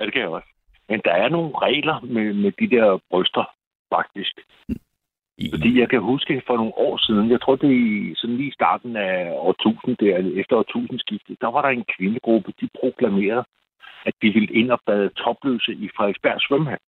Ja, 0.00 0.04
det 0.04 0.12
kan 0.12 0.22
jeg 0.22 0.28
også. 0.28 0.48
Men 0.88 1.00
der 1.04 1.12
er 1.12 1.28
nogle 1.28 1.50
regler 1.62 2.00
med, 2.00 2.34
med 2.34 2.52
de 2.60 2.76
der 2.76 2.98
bryster, 3.10 3.44
faktisk. 3.94 4.34
Fordi 5.54 5.80
jeg 5.80 5.88
kan 5.90 6.00
huske 6.00 6.42
for 6.46 6.56
nogle 6.56 6.72
år 6.76 6.96
siden, 7.06 7.30
jeg 7.30 7.40
tror 7.40 7.56
det 7.56 7.70
er 7.70 7.74
i- 7.86 8.14
sådan 8.16 8.36
lige 8.36 8.48
i 8.48 8.52
starten 8.60 8.96
af 8.96 9.30
årtusind, 9.48 9.96
der, 9.96 10.40
efter 10.40 10.56
årtusindskiftet, 10.56 11.36
der 11.40 11.50
var 11.50 11.62
der 11.62 11.68
en 11.68 11.84
kvindegruppe, 11.96 12.52
de 12.60 12.68
proklamerede, 12.80 13.44
at 14.06 14.14
de 14.22 14.28
ville 14.30 14.52
ind 14.54 14.70
og 14.70 14.80
bade 14.86 15.08
topløse 15.08 15.72
i 15.72 15.88
Frederiksberg 15.96 16.40
svømmehal. 16.40 16.78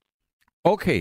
Okay. 0.65 1.01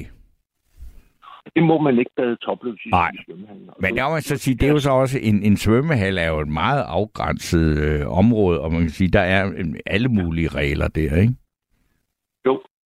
Det 1.56 1.64
må 1.64 1.82
man 1.82 2.00
ikke 2.00 2.12
bade 2.18 2.36
topløse 2.36 2.82
i, 2.86 2.89
Nej. 2.89 3.12
i 3.14 3.18
svømmehallen. 3.26 3.70
Men 3.80 3.97
der 3.97 4.04
må 4.08 4.14
man 4.14 4.22
så 4.22 4.38
sige, 4.38 4.56
det 4.56 4.68
er 4.68 4.72
jo 4.72 4.80
så 4.80 4.91
også, 4.91 5.20
en, 5.22 5.43
en 5.43 5.58
svømmehal 5.58 6.18
er 6.18 6.28
jo 6.28 6.39
et 6.39 6.47
meget 6.47 6.84
afgrænset 6.88 7.78
øh, 7.84 8.08
område, 8.18 8.62
og 8.62 8.72
man 8.72 8.82
kan 8.82 8.89
sige, 8.89 9.12
der 9.12 9.22
er 9.22 9.47
øh, 9.58 9.66
alle 9.86 10.08
mulige 10.10 10.47
regler 10.47 10.88
der, 10.88 11.16
ikke? 11.16 11.34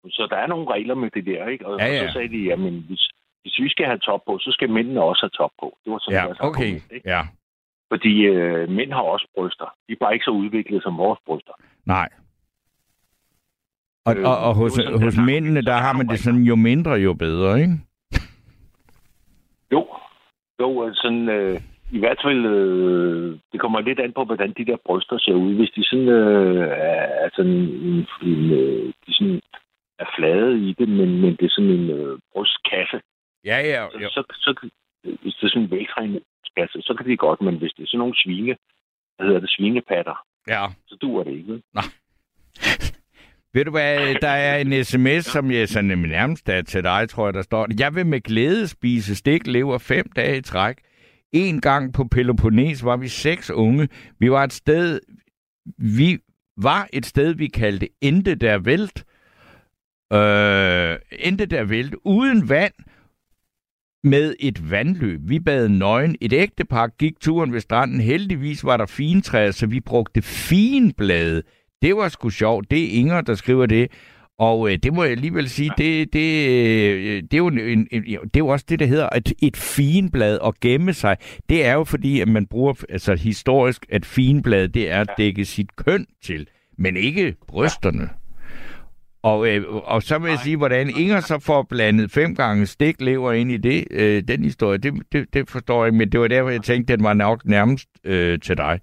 Så 0.09 0.27
der 0.29 0.35
er 0.37 0.47
nogle 0.47 0.67
regler 0.73 0.95
med 0.95 1.09
det 1.15 1.25
der, 1.25 1.47
ikke? 1.47 1.67
Og, 1.67 1.79
Ja, 1.79 1.85
og 1.85 1.91
ja. 1.93 2.07
så 2.07 2.13
sagde 2.13 2.29
de, 2.29 2.37
jamen 2.43 2.83
hvis, 2.87 3.09
hvis 3.41 3.59
vi 3.59 3.69
skal 3.69 3.85
have 3.85 3.97
top 3.97 4.21
på, 4.27 4.37
så 4.41 4.51
skal 4.51 4.69
mændene 4.69 5.01
også 5.03 5.21
have 5.25 5.29
top 5.43 5.51
på. 5.59 5.77
Det 5.85 5.91
var 5.93 5.99
sådan 5.99 6.19
Ja, 6.19 6.25
deres 6.25 6.39
okay. 6.39 6.63
argument, 6.63 6.91
ikke? 6.91 7.09
Ja, 7.09 7.21
Fordi 7.91 8.13
øh, 8.25 8.69
mænd 8.69 8.91
har 8.93 9.01
også 9.01 9.27
bryster. 9.35 9.65
De 9.87 9.91
er 9.93 9.97
bare 9.99 10.13
ikke 10.13 10.23
så 10.25 10.31
udviklet 10.31 10.83
som 10.83 10.97
vores 10.97 11.19
bryster. 11.25 11.53
nej. 11.85 12.09
Og, 14.05 14.15
Øh, 14.17 14.23
og, 14.29 14.37
og 14.37 14.55
hos, 14.55 14.71
sådan, 14.73 15.01
hos 15.03 15.13
der- 15.15 15.25
mændene, 15.25 15.61
der 15.61 15.73
har 15.73 15.93
man 15.93 16.07
det 16.07 16.19
sådan, 16.19 16.43
jo 16.43 16.55
mindre, 16.55 16.91
jo 16.91 17.13
bedre, 17.13 17.61
ikke? 17.61 17.73
Jo, 19.71 19.87
jo 20.61 20.87
øh, 20.87 20.91
sådan, 20.95 21.29
øh, 21.29 21.61
i 21.91 21.99
hvert 21.99 22.19
fald, 22.23 22.45
øh, 22.45 23.39
det 23.51 23.59
kommer 23.61 23.79
lidt 23.81 23.99
an 23.99 24.13
på, 24.13 24.23
hvordan 24.25 24.53
de 24.57 24.65
der 24.65 24.77
bryster 24.85 25.17
ser 25.17 25.33
ud. 25.33 25.53
Hvis 25.55 25.69
de 25.75 25.83
sådan, 25.83 26.07
øh, 26.07 26.67
er, 26.67 27.05
er 27.23 27.29
sådan, 27.35 27.51
en, 27.51 28.07
en, 28.21 28.51
øh, 28.51 28.93
de 29.07 29.13
sådan 29.13 29.41
er 30.05 30.11
flade 30.17 30.53
i 30.67 30.69
det, 30.79 30.87
men, 30.89 31.09
men 31.21 31.31
det 31.37 31.45
er 31.45 31.53
sådan 31.57 31.75
en 31.79 31.89
øh, 31.89 32.19
brystkasse, 32.33 32.99
Ja, 33.45 33.57
ja. 33.73 33.87
så, 33.91 33.97
jo. 33.99 34.09
så, 34.09 34.23
så, 34.33 34.69
hvis 35.21 35.35
det 35.35 35.43
er 35.43 35.49
sådan 35.49 35.63
en 35.63 35.71
veltræningskasse, 35.71 36.81
så 36.81 36.93
kan 36.97 37.05
det 37.05 37.19
godt, 37.19 37.41
men 37.41 37.55
hvis 37.57 37.71
det 37.77 37.83
er 37.83 37.87
sådan 37.87 37.99
nogle 37.99 38.15
svine, 38.23 38.55
hvad 39.15 39.25
hedder 39.27 39.39
det, 39.39 39.49
svinepatter, 39.49 40.25
ja. 40.47 40.65
så 40.87 40.95
duer 41.01 41.23
det 41.23 41.31
ikke. 41.31 41.51
vel? 41.51 41.63
Ved 43.55 43.65
du 43.65 43.71
hvad, 43.71 44.15
der 44.21 44.29
er 44.29 44.57
en 44.57 44.83
sms, 44.83 45.25
som 45.25 45.51
jeg 45.51 45.69
sådan 45.69 45.97
nærmest 45.97 46.49
er 46.49 46.61
til 46.61 46.83
dig, 46.83 47.09
tror 47.09 47.27
jeg, 47.27 47.33
der 47.33 47.41
står. 47.41 47.67
Jeg 47.79 47.95
vil 47.95 48.05
med 48.05 48.21
glæde 48.21 48.67
spise 48.67 49.15
stik 49.15 49.47
lever 49.47 49.77
fem 49.77 50.05
dage 50.15 50.37
i 50.37 50.41
træk. 50.41 50.77
En 51.31 51.61
gang 51.61 51.93
på 51.93 52.03
Peloponnes 52.11 52.85
var 52.85 52.97
vi 52.97 53.07
seks 53.07 53.51
unge. 53.51 53.89
Vi 54.19 54.31
var 54.31 54.43
et 54.43 54.53
sted, 54.53 54.99
vi 55.77 56.17
var 56.57 56.87
et 56.93 57.05
sted, 57.05 57.35
vi 57.35 57.47
kaldte 57.47 57.87
Ente 58.01 58.35
der 58.35 58.57
Vælt. 58.57 59.05
Øh, 60.13 60.99
Ente 61.11 61.45
der 61.45 61.63
Vælt, 61.63 61.95
uden 62.03 62.49
vand, 62.49 62.73
med 64.03 64.35
et 64.39 64.71
vandløb. 64.71 65.19
Vi 65.23 65.39
bad 65.39 65.69
nøgen. 65.69 66.15
Et 66.21 66.33
ægtepar 66.33 66.87
gik 66.87 67.19
turen 67.19 67.53
ved 67.53 67.59
stranden. 67.59 68.01
Heldigvis 68.01 68.63
var 68.63 68.77
der 68.77 68.85
fine 68.85 69.21
træer, 69.21 69.51
så 69.51 69.67
vi 69.67 69.79
brugte 69.79 70.21
finblade. 70.21 71.43
Det 71.81 71.95
var 71.95 72.09
sgu 72.09 72.29
sjovt. 72.29 72.71
Det 72.71 72.83
er 72.83 72.99
Inger, 72.99 73.21
der 73.21 73.35
skriver 73.35 73.65
det. 73.65 73.91
Og 74.39 74.71
øh, 74.71 74.77
det 74.83 74.93
må 74.93 75.03
jeg 75.03 75.11
alligevel 75.11 75.49
sige, 75.49 75.71
det, 75.77 76.13
det, 76.13 76.47
øh, 76.49 77.23
det, 77.23 77.33
er 77.33 77.37
jo 77.37 77.47
en, 77.47 77.59
en, 77.59 77.87
det 78.03 78.15
er 78.15 78.37
jo 78.37 78.47
også 78.47 78.65
det, 78.69 78.79
der 78.79 78.85
hedder 78.85 79.09
et, 79.15 79.33
et 79.41 79.57
finblad 79.57 80.39
at 80.45 80.59
gemme 80.59 80.93
sig. 80.93 81.17
Det 81.49 81.65
er 81.65 81.73
jo 81.73 81.83
fordi, 81.83 82.19
at 82.19 82.27
man 82.27 82.45
bruger 82.45 82.73
altså 82.89 83.15
historisk, 83.15 83.85
at 83.89 84.05
finblad, 84.05 84.67
det 84.67 84.91
er 84.91 85.01
at 85.01 85.09
dække 85.17 85.45
sit 85.45 85.75
køn 85.75 86.05
til, 86.23 86.47
men 86.77 86.97
ikke 86.97 87.35
brysterne. 87.47 88.09
Og, 89.23 89.47
øh, 89.47 89.63
og 89.73 90.03
så 90.03 90.17
vil 90.17 90.29
jeg 90.29 90.39
sige, 90.39 90.57
hvordan 90.57 90.89
Inger 90.89 91.19
så 91.19 91.39
får 91.39 91.63
blandet 91.69 92.11
fem 92.11 92.35
gange 92.35 92.65
stiklever 92.65 93.31
ind 93.31 93.51
i 93.51 93.57
det, 93.57 93.87
øh, 93.91 94.23
den 94.27 94.43
historie, 94.43 94.77
det, 94.77 94.93
det, 95.11 95.33
det 95.33 95.49
forstår 95.49 95.83
jeg 95.83 95.87
ikke, 95.87 95.97
men 95.97 96.11
det 96.11 96.19
var 96.19 96.27
derfor, 96.27 96.49
jeg 96.49 96.61
tænkte, 96.61 96.95
den 96.95 97.03
var 97.03 97.13
nok 97.13 97.45
nærmest 97.45 97.87
øh, 98.03 98.39
til 98.39 98.57
dig. 98.57 98.79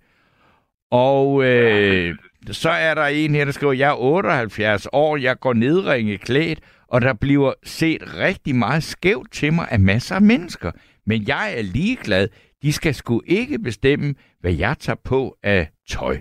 Og 0.91 1.45
øh, 1.45 2.15
så 2.51 2.71
er 2.71 2.95
der 2.95 3.07
en 3.07 3.35
her, 3.35 3.45
der 3.45 3.53
skriver, 3.53 3.73
jeg 3.73 3.91
er 3.91 4.01
78 4.01 4.87
år, 4.93 5.17
jeg 5.17 5.39
går 5.41 5.53
nedringe 5.53 6.19
klædt, 6.19 6.61
og 6.89 7.01
der 7.01 7.13
bliver 7.13 7.53
set 7.65 8.17
rigtig 8.17 8.57
meget 8.57 8.83
skævt 8.83 9.33
til 9.33 9.53
mig 9.53 9.69
af 9.71 9.81
masser 9.81 10.15
af 10.15 10.23
mennesker. 10.23 10.71
Men 11.07 11.29
jeg 11.29 11.55
er 11.57 11.63
ligeglad. 11.63 12.29
De 12.63 12.73
skal 12.73 12.95
sgu 12.95 13.23
ikke 13.27 13.59
bestemme, 13.59 14.15
hvad 14.41 14.53
jeg 14.53 14.77
tager 14.79 14.97
på 15.05 15.37
af 15.43 15.69
tøj. 15.89 16.19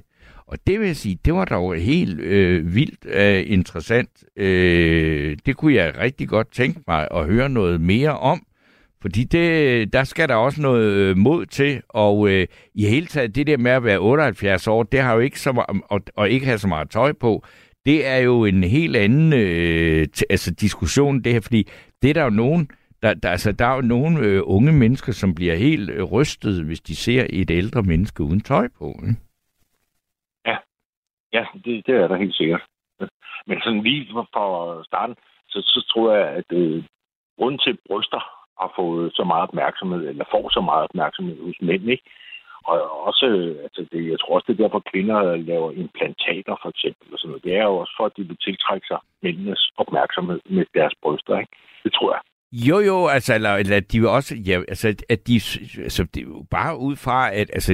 Og 0.50 0.58
det 0.68 0.80
vil 0.80 0.88
jeg 0.88 0.96
sige, 0.96 1.20
det 1.26 1.34
var 1.34 1.46
dog 1.46 1.76
helt 1.76 2.20
øh, 2.20 2.76
vildt 2.76 3.06
øh, 3.06 3.44
interessant. 3.48 4.10
Øh, 4.36 5.38
det 5.46 5.58
kunne 5.58 5.74
jeg 5.74 5.98
rigtig 5.98 6.28
godt 6.28 6.52
tænke 6.52 6.80
mig 6.88 7.08
at 7.12 7.26
høre 7.26 7.50
noget 7.50 7.82
mere 7.82 8.18
om. 8.18 8.46
Fordi 9.02 9.24
det, 9.24 9.94
der 9.94 10.04
skal 10.04 10.30
der 10.30 10.36
også 10.36 10.62
noget 10.62 10.92
øh, 10.92 11.18
mod 11.18 11.46
til, 11.46 11.82
og 11.90 12.30
øh, 12.30 12.48
i 12.76 12.86
hele 12.86 13.06
taget 13.08 13.36
det 13.36 13.48
der 13.48 13.58
med 13.58 13.72
at 13.72 13.84
være 13.84 13.98
78 13.98 14.68
år, 14.68 14.84
det 14.84 15.00
har 15.00 15.14
jo 15.14 15.20
ikke 15.20 15.40
så 15.40 15.52
meget, 15.52 15.82
og, 15.90 16.02
og 16.16 16.30
ikke 16.30 16.46
have 16.46 16.58
så 16.58 16.68
meget 16.68 16.90
tøj 16.90 17.14
på, 17.14 17.44
det 17.86 18.08
er 18.08 18.18
jo 18.18 18.46
en 18.46 18.64
helt 18.64 18.96
anden 18.96 19.34
øh, 19.34 20.08
t- 20.18 20.22
altså 20.30 20.52
diskussion, 20.52 21.22
det 21.24 21.34
her, 21.34 21.40
fordi 21.40 21.68
det 22.02 22.10
er 22.10 22.14
der 22.14 22.24
jo 22.24 22.30
nogen, 22.30 22.68
der, 23.02 23.14
der, 23.14 23.30
altså, 23.30 23.52
der 23.52 23.66
er 23.66 23.76
jo 23.76 23.82
nogle 23.82 24.20
øh, 24.20 24.42
unge 24.46 24.72
mennesker, 24.72 25.12
som 25.12 25.36
bliver 25.36 25.56
helt 25.56 25.90
øh, 25.90 26.04
rystet, 26.04 26.64
hvis 26.64 26.82
de 26.82 26.96
ser 26.96 27.26
et 27.30 27.52
ældre 27.52 27.84
menneske 27.84 28.24
uden 28.24 28.42
tøj 28.42 28.68
på. 28.78 29.00
Ikke? 29.04 29.16
Ja, 31.34 31.46
det, 31.66 31.86
det 31.86 31.96
er 31.96 32.08
der 32.08 32.18
helt 32.18 32.36
sikkert. 32.36 32.64
Men 33.48 33.62
sådan 33.62 33.84
lige 33.84 34.08
fra 34.14 34.84
starten, 34.84 35.16
så, 35.50 35.60
så 35.62 35.80
tror 35.92 36.14
jeg, 36.14 36.28
at 36.28 36.50
øh, 36.52 36.84
grunden 37.38 37.60
til, 37.60 37.78
bryster 37.88 38.22
har 38.62 38.74
fået 38.76 39.12
så 39.16 39.24
meget 39.24 39.44
opmærksomhed, 39.50 40.08
eller 40.08 40.26
får 40.32 40.50
så 40.50 40.62
meget 40.62 40.84
opmærksomhed 40.84 41.38
hos 41.46 41.60
mænd, 41.62 41.90
ikke? 41.90 42.04
Og 42.70 43.06
også, 43.08 43.26
øh, 43.26 43.56
altså 43.66 43.82
det, 43.92 44.12
jeg 44.12 44.20
tror 44.20 44.36
også, 44.36 44.46
det 44.48 44.54
er 44.54 44.64
derfor, 44.64 44.90
kvinder 44.92 45.36
laver 45.36 45.72
implantater, 45.72 46.56
for 46.62 46.70
eksempel. 46.70 47.14
Og 47.14 47.20
sådan 47.20 47.30
noget. 47.30 47.44
Det 47.44 47.54
er 47.56 47.64
jo 47.64 47.76
også 47.78 47.94
for, 47.98 48.06
at 48.06 48.18
de 48.18 48.24
vil 48.24 48.38
tiltrække 48.38 48.88
sig 48.88 49.00
mændenes 49.24 49.72
opmærksomhed 49.78 50.40
med 50.50 50.66
deres 50.74 50.94
bryster, 51.02 51.40
ikke? 51.40 51.56
Det 51.84 51.94
tror 51.94 52.12
jeg. 52.14 52.22
Jo, 52.52 52.80
jo, 52.80 53.08
altså, 53.08 53.36
eller, 53.36 53.54
eller 53.56 53.80
de 53.80 54.00
vil 54.00 54.10
også, 54.10 54.36
ja, 54.48 54.56
altså, 54.74 54.88
at 55.10 55.28
de, 55.28 55.36
altså, 55.88 56.08
det 56.14 56.22
er 56.22 56.28
jo 56.28 56.46
bare 56.52 56.78
ud 56.78 56.96
fra, 56.96 57.20
at, 57.40 57.48
altså, 57.54 57.74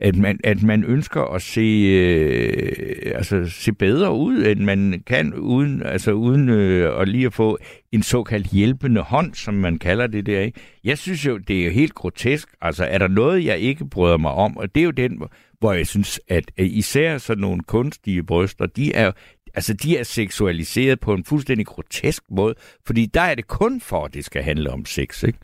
at 0.00 0.16
man, 0.16 0.40
at 0.44 0.62
man 0.62 0.84
ønsker 0.84 1.22
at 1.22 1.42
se, 1.42 1.60
øh, 1.60 3.12
altså, 3.14 3.44
se 3.44 3.72
bedre 3.72 4.12
ud, 4.14 4.46
end 4.46 4.60
man 4.60 5.02
kan, 5.06 5.34
uden, 5.34 5.82
altså, 5.82 6.12
uden 6.12 6.48
øh, 6.48 7.00
at 7.00 7.08
lige 7.08 7.26
at 7.26 7.34
få 7.34 7.58
en 7.92 8.02
såkaldt 8.02 8.46
hjælpende 8.46 9.00
hånd, 9.00 9.34
som 9.34 9.54
man 9.54 9.78
kalder 9.78 10.06
det 10.06 10.26
der. 10.26 10.40
Ikke? 10.40 10.60
Jeg 10.84 10.98
synes 10.98 11.26
jo, 11.26 11.38
det 11.38 11.60
er 11.60 11.64
jo 11.64 11.70
helt 11.70 11.94
grotesk. 11.94 12.48
Altså, 12.60 12.84
er 12.84 12.98
der 12.98 13.08
noget, 13.08 13.44
jeg 13.44 13.58
ikke 13.58 13.84
bryder 13.84 14.16
mig 14.16 14.30
om? 14.30 14.56
Og 14.56 14.74
det 14.74 14.80
er 14.80 14.84
jo 14.84 14.90
den, 14.90 15.22
hvor 15.58 15.72
jeg 15.72 15.86
synes, 15.86 16.20
at 16.28 16.44
især 16.58 17.18
sådan 17.18 17.40
nogle 17.40 17.62
kunstige 17.62 18.22
bryster, 18.22 18.66
de 18.66 18.94
er, 18.94 19.12
altså, 19.54 19.74
de 19.74 19.96
er 19.96 20.02
seksualiseret 20.02 21.00
på 21.00 21.14
en 21.14 21.24
fuldstændig 21.24 21.66
grotesk 21.66 22.22
måde, 22.30 22.54
fordi 22.86 23.06
der 23.06 23.20
er 23.20 23.34
det 23.34 23.46
kun 23.46 23.80
for, 23.80 24.04
at 24.04 24.14
det 24.14 24.24
skal 24.24 24.42
handle 24.42 24.70
om 24.70 24.84
sex, 24.84 25.22
ikke? 25.22 25.38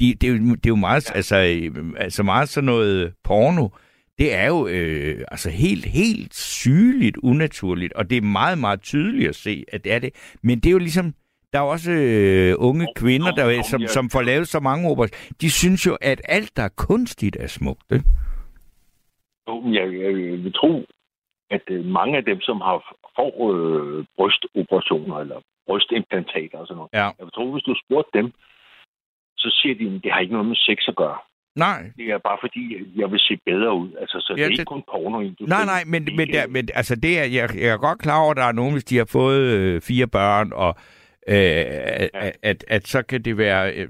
De, 0.00 0.14
det, 0.14 0.28
er 0.28 0.32
jo, 0.32 0.38
det 0.38 0.66
er 0.66 0.68
jo 0.68 0.76
meget, 0.76 1.10
ja. 1.10 1.14
altså, 1.14 1.36
altså 1.96 2.22
meget 2.22 2.48
sådan 2.48 2.66
noget 2.66 3.12
porno, 3.24 3.68
det 4.18 4.34
er 4.34 4.46
jo 4.46 4.66
øh, 4.66 5.24
altså 5.28 5.50
helt, 5.50 5.84
helt 5.84 6.34
sygeligt 6.34 7.16
unaturligt, 7.16 7.92
og 7.92 8.10
det 8.10 8.16
er 8.16 8.22
meget, 8.22 8.58
meget 8.58 8.82
tydeligt 8.82 9.28
at 9.28 9.36
se, 9.36 9.64
at 9.72 9.84
det 9.84 9.92
er 9.92 9.98
det. 9.98 10.36
Men 10.42 10.58
det 10.60 10.66
er 10.66 10.72
jo 10.72 10.78
ligesom, 10.78 11.14
der 11.52 11.58
er 11.58 11.62
også 11.64 11.92
øh, 11.92 12.54
unge 12.58 12.86
kvinder, 12.96 13.30
der, 13.34 13.62
som, 13.62 13.80
som 13.86 14.10
får 14.10 14.22
lavet 14.22 14.48
så 14.48 14.60
mange 14.60 14.90
operationer. 14.90 15.34
De 15.40 15.50
synes 15.50 15.86
jo, 15.86 15.96
at 16.00 16.20
alt, 16.24 16.56
der 16.56 16.62
er 16.62 16.74
kunstigt, 16.76 17.36
er 17.40 17.46
smukt. 17.46 17.92
Ikke? 17.92 18.04
Jeg, 19.48 19.86
jeg, 20.02 20.12
jeg 20.30 20.38
vil 20.44 20.52
tro, 20.52 20.84
at 21.50 21.62
øh, 21.70 21.84
mange 21.84 22.16
af 22.16 22.24
dem, 22.24 22.40
som 22.40 22.60
har 22.60 22.94
får 23.16 23.34
øh, 23.54 24.04
brystoperationer 24.16 25.16
eller 25.16 25.38
brystimplantater 25.66 26.58
og 26.58 26.66
sådan 26.66 26.76
noget, 26.76 26.90
Ja. 26.92 27.04
jeg 27.18 27.24
vil 27.26 27.30
tro, 27.34 27.52
hvis 27.52 27.62
du 27.62 27.74
spurgte 27.84 28.18
dem, 28.18 28.32
så 29.36 29.48
siger 29.62 29.74
de, 29.74 29.96
at 29.96 30.02
det 30.04 30.12
har 30.12 30.20
ikke 30.20 30.32
noget 30.32 30.48
med 30.48 30.56
sex 30.56 30.78
at 30.88 30.96
gøre. 30.96 31.18
Nej, 31.56 31.82
Det 31.96 32.04
er 32.10 32.18
bare 32.18 32.38
fordi, 32.40 32.76
jeg 32.96 33.10
vil 33.10 33.18
se 33.20 33.36
bedre 33.46 33.74
ud. 33.74 33.90
Altså, 34.00 34.20
så 34.20 34.34
ja, 34.36 34.36
det 34.36 34.42
er 34.44 34.48
det- 34.48 34.52
ikke 34.52 34.64
kun 34.64 34.82
porno. 34.92 35.18
nej, 35.46 35.64
nej, 35.64 35.82
men, 35.86 36.08
men, 36.16 36.28
der, 36.28 36.46
men 36.46 36.68
altså 36.74 36.96
det 36.96 37.18
er, 37.18 37.24
jeg, 37.24 37.50
jeg 37.56 37.68
er 37.68 37.76
godt 37.76 37.98
klar 37.98 38.20
over, 38.20 38.30
at 38.30 38.36
der 38.36 38.44
er 38.44 38.52
nogen, 38.52 38.72
hvis 38.72 38.84
de 38.84 38.96
har 38.96 39.04
fået 39.04 39.40
øh, 39.40 39.80
fire 39.80 40.06
børn, 40.06 40.52
og 40.52 40.76
øh, 41.28 41.34
at, 42.14 42.32
at, 42.42 42.64
at 42.68 42.88
så 42.88 43.02
kan 43.02 43.22
det 43.22 43.38
være 43.38 43.72
øh, 43.72 43.88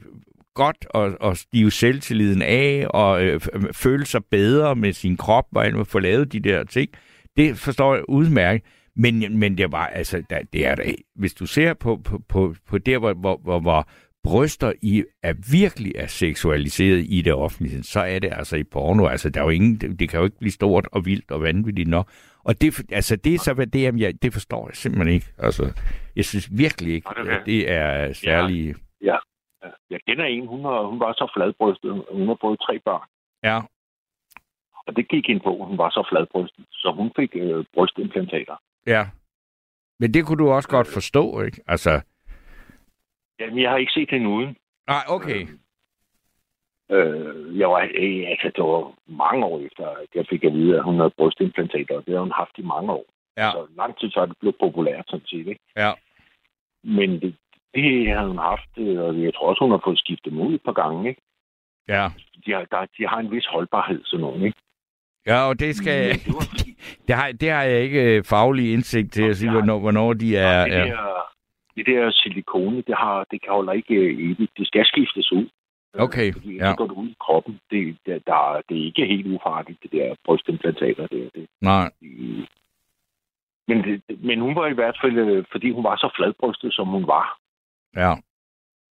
godt 0.54 0.86
at, 0.94 1.16
at 1.30 1.36
stive 1.38 1.70
selvtilliden 1.70 2.42
af, 2.42 2.86
og 2.90 3.24
øh, 3.24 3.40
f- 3.44 3.72
føle 3.72 4.06
sig 4.06 4.24
bedre 4.24 4.76
med 4.76 4.92
sin 4.92 5.16
krop, 5.16 5.46
og 5.54 5.66
at 5.66 5.86
få 5.86 5.98
lavet 5.98 6.32
de 6.32 6.40
der 6.40 6.64
ting. 6.64 6.90
Det 7.36 7.56
forstår 7.58 7.94
jeg 7.94 8.04
udmærket. 8.08 8.62
Men, 8.96 9.38
men 9.38 9.58
det 9.58 9.72
var, 9.72 9.86
altså, 9.86 10.22
der, 10.30 10.38
det 10.52 10.66
er 10.66 10.74
da, 10.74 10.82
hvis 11.16 11.34
du 11.34 11.46
ser 11.46 11.74
på, 11.74 11.96
på, 12.04 12.22
på, 12.28 12.54
på 12.68 12.78
der, 12.78 12.98
hvor, 12.98 13.12
hvor, 13.12 13.40
hvor, 13.42 13.60
hvor 13.60 13.88
bryster 14.24 14.72
i 14.82 15.04
er 15.22 15.34
virkelig 15.52 15.92
er 15.96 16.06
seksualiseret 16.06 17.04
i 17.08 17.22
det 17.22 17.34
offentlige, 17.34 17.82
så 17.82 18.00
er 18.00 18.18
det 18.18 18.32
altså 18.32 18.56
i 18.56 18.64
porno. 18.64 19.06
Altså, 19.06 19.30
der 19.30 19.40
er 19.40 19.44
jo 19.44 19.50
ingen, 19.50 19.76
det, 19.80 19.98
det 20.00 20.08
kan 20.08 20.18
jo 20.18 20.24
ikke 20.24 20.38
blive 20.38 20.52
stort 20.52 20.88
og 20.92 21.04
vildt 21.06 21.30
og 21.30 21.42
vanvittigt 21.42 21.88
nok. 21.88 22.10
Og 22.44 22.60
det, 22.60 22.92
altså, 22.92 23.16
det 23.16 23.34
er 23.34 23.38
så, 23.38 23.54
hvad 23.54 23.66
det 23.66 23.86
er, 23.86 23.92
jeg, 23.96 24.22
det 24.22 24.32
forstår 24.32 24.68
jeg 24.68 24.76
simpelthen 24.76 25.14
ikke. 25.14 25.26
Altså, 25.38 25.82
jeg 26.16 26.24
synes 26.24 26.48
virkelig 26.58 26.94
ikke, 26.94 27.08
er 27.16 27.38
at 27.38 27.46
det 27.46 27.70
er 27.70 28.12
særlig... 28.12 28.74
Ja. 29.02 29.16
Jeg 29.90 30.00
kender 30.08 30.24
en, 30.24 30.46
hun, 30.46 30.60
har, 30.64 30.82
hun 30.86 31.00
var 31.00 31.12
så 31.12 31.32
fladbrystet. 31.36 32.04
Hun 32.12 32.26
har 32.28 32.38
fået 32.40 32.58
tre 32.60 32.78
børn. 32.78 33.08
Ja, 33.42 33.60
Og 34.86 34.96
det 34.96 35.08
gik 35.08 35.28
ind 35.28 35.40
på, 35.40 35.64
hun 35.64 35.78
var 35.78 35.90
så 35.90 36.06
fladbrystet. 36.12 36.64
Så 36.70 36.92
hun 36.96 37.10
fik 37.16 37.30
øh, 37.34 37.64
brystimplantater. 37.74 38.56
ja. 38.86 39.06
Men 40.00 40.14
det 40.14 40.26
kunne 40.26 40.38
du 40.44 40.50
også 40.50 40.68
godt 40.68 40.86
forstå, 40.94 41.40
ikke? 41.40 41.60
Altså, 41.66 42.00
Jamen, 43.40 43.58
jeg 43.62 43.70
har 43.70 43.76
ikke 43.78 43.92
set 43.92 44.10
hende 44.10 44.28
uden. 44.28 44.56
nej, 44.88 45.02
okay. 45.08 45.46
Øh, 46.90 47.58
jeg 47.58 47.68
var, 47.70 47.80
øh, 47.80 48.24
altså, 48.32 48.50
det 48.56 48.64
var 48.64 48.92
mange 49.06 49.44
år 49.46 49.60
efter, 49.60 49.86
at 49.86 50.08
jeg 50.14 50.26
fik 50.30 50.44
at 50.44 50.52
vide, 50.52 50.76
at 50.76 50.84
hun 50.84 50.96
havde 50.96 51.14
brystimplantater. 51.18 51.96
og 51.96 52.06
Det 52.06 52.14
har 52.14 52.20
hun 52.20 52.32
haft 52.32 52.58
i 52.58 52.62
mange 52.62 52.92
år. 52.92 53.06
Ja, 53.36 53.50
Så 53.50 53.66
lang 53.76 53.98
tid 53.98 54.10
så 54.10 54.20
er 54.20 54.26
det 54.26 54.38
blevet 54.40 54.56
populært, 54.60 55.04
sådan 55.08 55.26
set. 55.26 55.46
Ikke? 55.46 55.60
ja. 55.76 55.92
Men 56.84 57.20
det, 57.20 57.36
det 57.74 58.08
har 58.16 58.26
hun 58.26 58.38
haft, 58.38 58.70
øh, 58.78 58.98
og 59.00 59.22
jeg 59.22 59.34
tror 59.34 59.48
også, 59.48 59.64
hun 59.64 59.70
har 59.70 59.80
fået 59.84 59.98
skiftet 59.98 60.32
dem 60.32 60.40
ud 60.40 60.54
et 60.54 60.62
par 60.64 60.72
gange. 60.72 61.08
Ikke? 61.08 61.20
Ja, 61.88 62.08
De, 62.46 62.52
har, 62.52 62.64
der, 62.70 62.86
de 62.98 63.06
har 63.08 63.18
en 63.18 63.30
vis 63.30 63.46
holdbarhed, 63.46 64.00
sådan 64.04 64.20
nogen. 64.20 64.42
Ikke? 64.42 64.58
ja 65.26 65.48
og 65.48 65.60
det 65.60 65.76
skal 65.76 66.08
Men 66.08 66.18
det 66.18 66.34
var, 66.34 66.46
det 67.08 67.14
har, 67.14 67.32
det 67.32 67.50
har 67.50 67.62
jeg 67.62 67.80
ikke 67.82 68.16
øh, 68.16 68.24
faglig 68.24 68.72
indsigt 68.72 69.12
til 69.12 69.22
at 69.30 69.36
sige, 69.36 69.50
hvornår, 69.50 69.78
hvornår 69.78 70.12
de 70.12 70.36
er... 70.36 70.64
det, 70.64 70.76
er 70.76 70.84
der, 70.84 71.33
det 71.76 71.86
der 71.86 72.10
silikone, 72.10 72.76
det, 72.76 72.94
har, 72.94 73.26
det 73.30 73.42
kan 73.42 73.52
holder 73.52 73.72
ikke 73.72 73.94
øh, 73.94 74.18
evigt. 74.18 74.52
Det 74.58 74.66
skal 74.66 74.86
skiftes 74.86 75.32
ud. 75.32 75.48
Okay, 75.98 76.32
Fordi 76.32 76.56
ja. 76.56 76.70
så 76.70 76.74
går 76.76 76.86
det 76.86 76.94
ud 76.94 77.08
i 77.08 77.16
kroppen. 77.20 77.60
Det, 77.70 77.96
der, 78.06 78.18
der, 78.26 78.62
det 78.68 78.78
er 78.78 78.84
ikke 78.84 79.06
helt 79.06 79.26
ufarligt, 79.26 79.82
det 79.82 79.92
der 79.92 80.14
brystimplantater. 80.24 81.06
Det, 81.06 81.30
det, 81.34 81.46
Nej, 81.60 81.90
men, 83.68 83.78
det, 83.84 84.02
men 84.24 84.40
hun 84.40 84.54
var 84.54 84.66
i 84.66 84.72
hvert 84.72 84.98
fald, 85.02 85.18
øh, 85.18 85.44
fordi 85.52 85.70
hun 85.70 85.84
var 85.84 85.96
så 85.96 86.08
fladbrystet, 86.16 86.74
som 86.74 86.88
hun 86.88 87.06
var, 87.06 87.38
ja. 87.96 88.14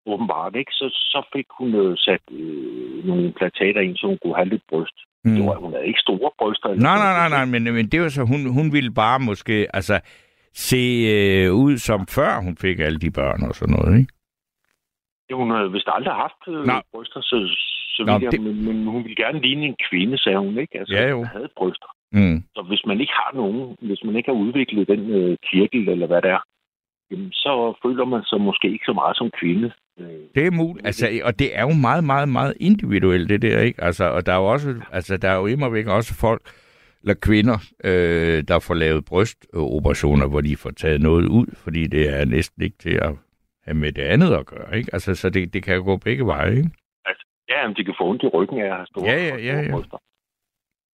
åbenbart, 0.06 0.56
ikke? 0.56 0.72
Så, 0.72 0.88
så 0.92 1.28
fik 1.32 1.46
hun 1.58 1.74
øh, 1.74 1.96
sat 1.96 2.20
øh, 2.30 3.06
nogle 3.06 3.24
implantater 3.24 3.80
ind, 3.80 3.96
så 3.96 4.06
hun 4.06 4.18
kunne 4.22 4.36
have 4.36 4.48
lidt 4.48 4.62
bryst. 4.68 4.98
Mm. 5.24 5.34
Det 5.34 5.46
var, 5.46 5.54
hun 5.54 5.72
havde 5.72 5.86
ikke 5.86 6.00
store 6.00 6.30
bryster. 6.38 6.68
Nej, 6.68 6.98
nej, 7.04 7.12
nej, 7.20 7.28
nej, 7.28 7.44
men, 7.44 7.74
men 7.74 7.86
det 7.88 8.00
var 8.00 8.08
så, 8.08 8.22
hun, 8.22 8.40
hun 8.58 8.72
ville 8.72 8.90
bare 8.90 9.18
måske, 9.20 9.66
altså, 9.74 10.00
se 10.68 10.82
øh, 11.16 11.52
ud 11.54 11.78
som 11.78 12.06
før 12.06 12.40
hun 12.46 12.56
fik 12.56 12.78
alle 12.80 12.98
de 12.98 13.10
børn 13.10 13.42
og 13.48 13.54
sådan 13.54 13.74
noget, 13.76 13.98
ikke? 14.00 14.12
Ja, 15.30 15.34
Hun 15.34 15.50
havde 15.50 15.72
vist 15.72 15.88
aldrig 15.96 16.14
haft 16.14 16.42
øh, 16.48 16.64
Nå. 16.66 16.72
bryster, 16.92 17.20
så, 17.20 17.36
så 17.96 18.02
Nå, 18.06 18.12
jeg, 18.12 18.32
det- 18.32 18.40
men, 18.42 18.64
men 18.64 18.86
hun 18.86 19.02
ville 19.04 19.16
gerne 19.24 19.40
ligne 19.40 19.64
en 19.66 19.76
kvinde, 19.90 20.18
sagde 20.18 20.38
hun, 20.38 20.58
ikke? 20.58 20.78
Altså, 20.78 20.94
Ja, 20.94 21.08
jo. 21.08 21.16
hun 21.16 21.26
havde 21.26 21.48
bryster. 21.56 21.90
Mm. 22.12 22.42
Så 22.54 22.62
hvis 22.68 22.82
man 22.86 23.00
ikke 23.00 23.12
har 23.12 23.30
nogen, 23.34 23.76
hvis 23.80 24.04
man 24.04 24.16
ikke 24.16 24.30
har 24.32 24.38
udviklet 24.46 24.88
den 24.88 25.10
øh, 25.10 25.36
kirkel, 25.50 25.88
eller 25.88 26.06
hvad 26.06 26.22
det 26.22 26.30
er, 26.30 26.42
jamen, 27.10 27.32
så 27.32 27.78
føler 27.82 28.04
man 28.04 28.22
sig 28.24 28.40
måske 28.40 28.66
ikke 28.72 28.84
så 28.86 28.92
meget 28.92 29.16
som 29.16 29.30
kvinde. 29.40 29.70
Øh, 30.00 30.06
Det 30.34 30.46
er 30.46 30.50
muligt, 30.50 30.86
altså, 30.86 31.06
og 31.24 31.38
det 31.38 31.48
er 31.58 31.62
jo 31.62 31.72
meget, 31.88 32.04
meget, 32.04 32.28
meget 32.28 32.54
individuelt, 32.60 33.28
det 33.28 33.42
der, 33.42 33.60
ikke? 33.60 33.82
Altså, 33.84 34.04
og 34.04 34.26
der 34.26 34.32
er 34.32 34.36
jo 34.36 34.46
også, 34.46 34.74
altså, 34.92 35.16
der 35.16 35.28
er 35.30 35.36
jo 35.36 35.46
immer 35.46 35.68
væk 35.68 35.86
også 35.86 36.14
folk, 36.20 36.42
eller 37.06 37.20
kvinder, 37.28 37.58
øh, 37.84 38.44
der 38.48 38.58
får 38.58 38.74
lavet 38.74 39.04
brystoperationer, 39.04 40.26
hvor 40.28 40.40
de 40.40 40.56
får 40.56 40.70
taget 40.70 41.00
noget 41.00 41.26
ud, 41.28 41.46
fordi 41.56 41.86
det 41.86 42.20
er 42.20 42.24
næsten 42.24 42.62
ikke 42.62 42.78
til 42.78 42.94
at 43.02 43.12
have 43.64 43.74
med 43.74 43.92
det 43.92 44.02
andet 44.02 44.32
at 44.34 44.46
gøre. 44.46 44.76
Ikke? 44.78 44.90
Altså, 44.92 45.14
så 45.14 45.30
det, 45.30 45.52
det 45.54 45.62
kan 45.62 45.74
jo 45.76 45.82
gå 45.82 45.96
begge 45.96 46.26
veje. 46.26 46.56
Ikke? 46.56 46.70
Ja, 47.48 47.66
men 47.66 47.76
de 47.76 47.84
kan 47.84 47.94
få 48.00 48.04
ondt 48.10 48.22
i 48.22 48.26
ryggen 48.26 48.60
af 48.60 48.64
at 48.64 48.76
have 48.76 48.86
store, 48.86 49.04
Ja, 49.04 49.16
ja, 49.26 49.36
ja, 49.36 49.60
ja. 49.60 49.70
bryster. 49.70 49.98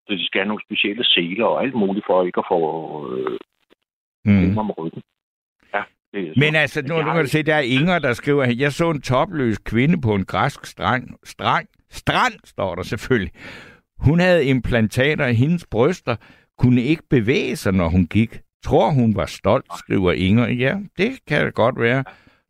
Så 0.07 0.13
de 0.13 0.25
skal 0.25 0.39
have 0.41 0.47
nogle 0.47 0.63
specielle 0.67 1.05
seler 1.05 1.45
og 1.45 1.63
alt 1.63 1.75
muligt 1.75 2.05
for 2.09 2.25
ikke 2.25 2.39
at 2.39 2.45
få 2.51 2.59
øh, 3.15 3.37
problemer 4.25 4.63
med 4.63 4.73
ryggen. 4.77 5.01
Ja, 5.73 5.83
det 6.13 6.37
Men 6.37 6.55
altså, 6.55 6.81
nu, 6.81 7.01
nu 7.01 7.11
kan 7.13 7.21
du 7.21 7.27
se, 7.29 7.43
der 7.43 7.55
er 7.55 7.59
Inger, 7.77 7.99
der 7.99 8.13
skriver, 8.13 8.43
at 8.43 8.57
jeg 8.59 8.71
så 8.71 8.89
en 8.89 9.01
topløs 9.01 9.57
kvinde 9.57 10.01
på 10.01 10.15
en 10.15 10.25
græsk 10.25 10.65
strand, 10.65 11.09
strand, 11.23 11.67
strand, 11.89 12.33
står 12.45 12.75
der 12.75 12.83
selvfølgelig. 12.83 13.31
Hun 14.01 14.19
havde 14.19 14.45
implantater 14.45 15.27
i 15.27 15.33
hendes 15.33 15.65
bryster, 15.71 16.15
kunne 16.57 16.81
ikke 16.81 17.03
bevæge 17.09 17.55
sig, 17.55 17.73
når 17.73 17.89
hun 17.89 18.05
gik. 18.07 18.39
Tror 18.63 18.89
hun 18.91 19.15
var 19.15 19.25
stolt, 19.25 19.65
skriver 19.77 20.11
Inger. 20.11 20.47
Ja, 20.47 20.75
det 20.97 21.11
kan 21.27 21.45
det 21.45 21.53
godt 21.53 21.79
være. 21.79 22.03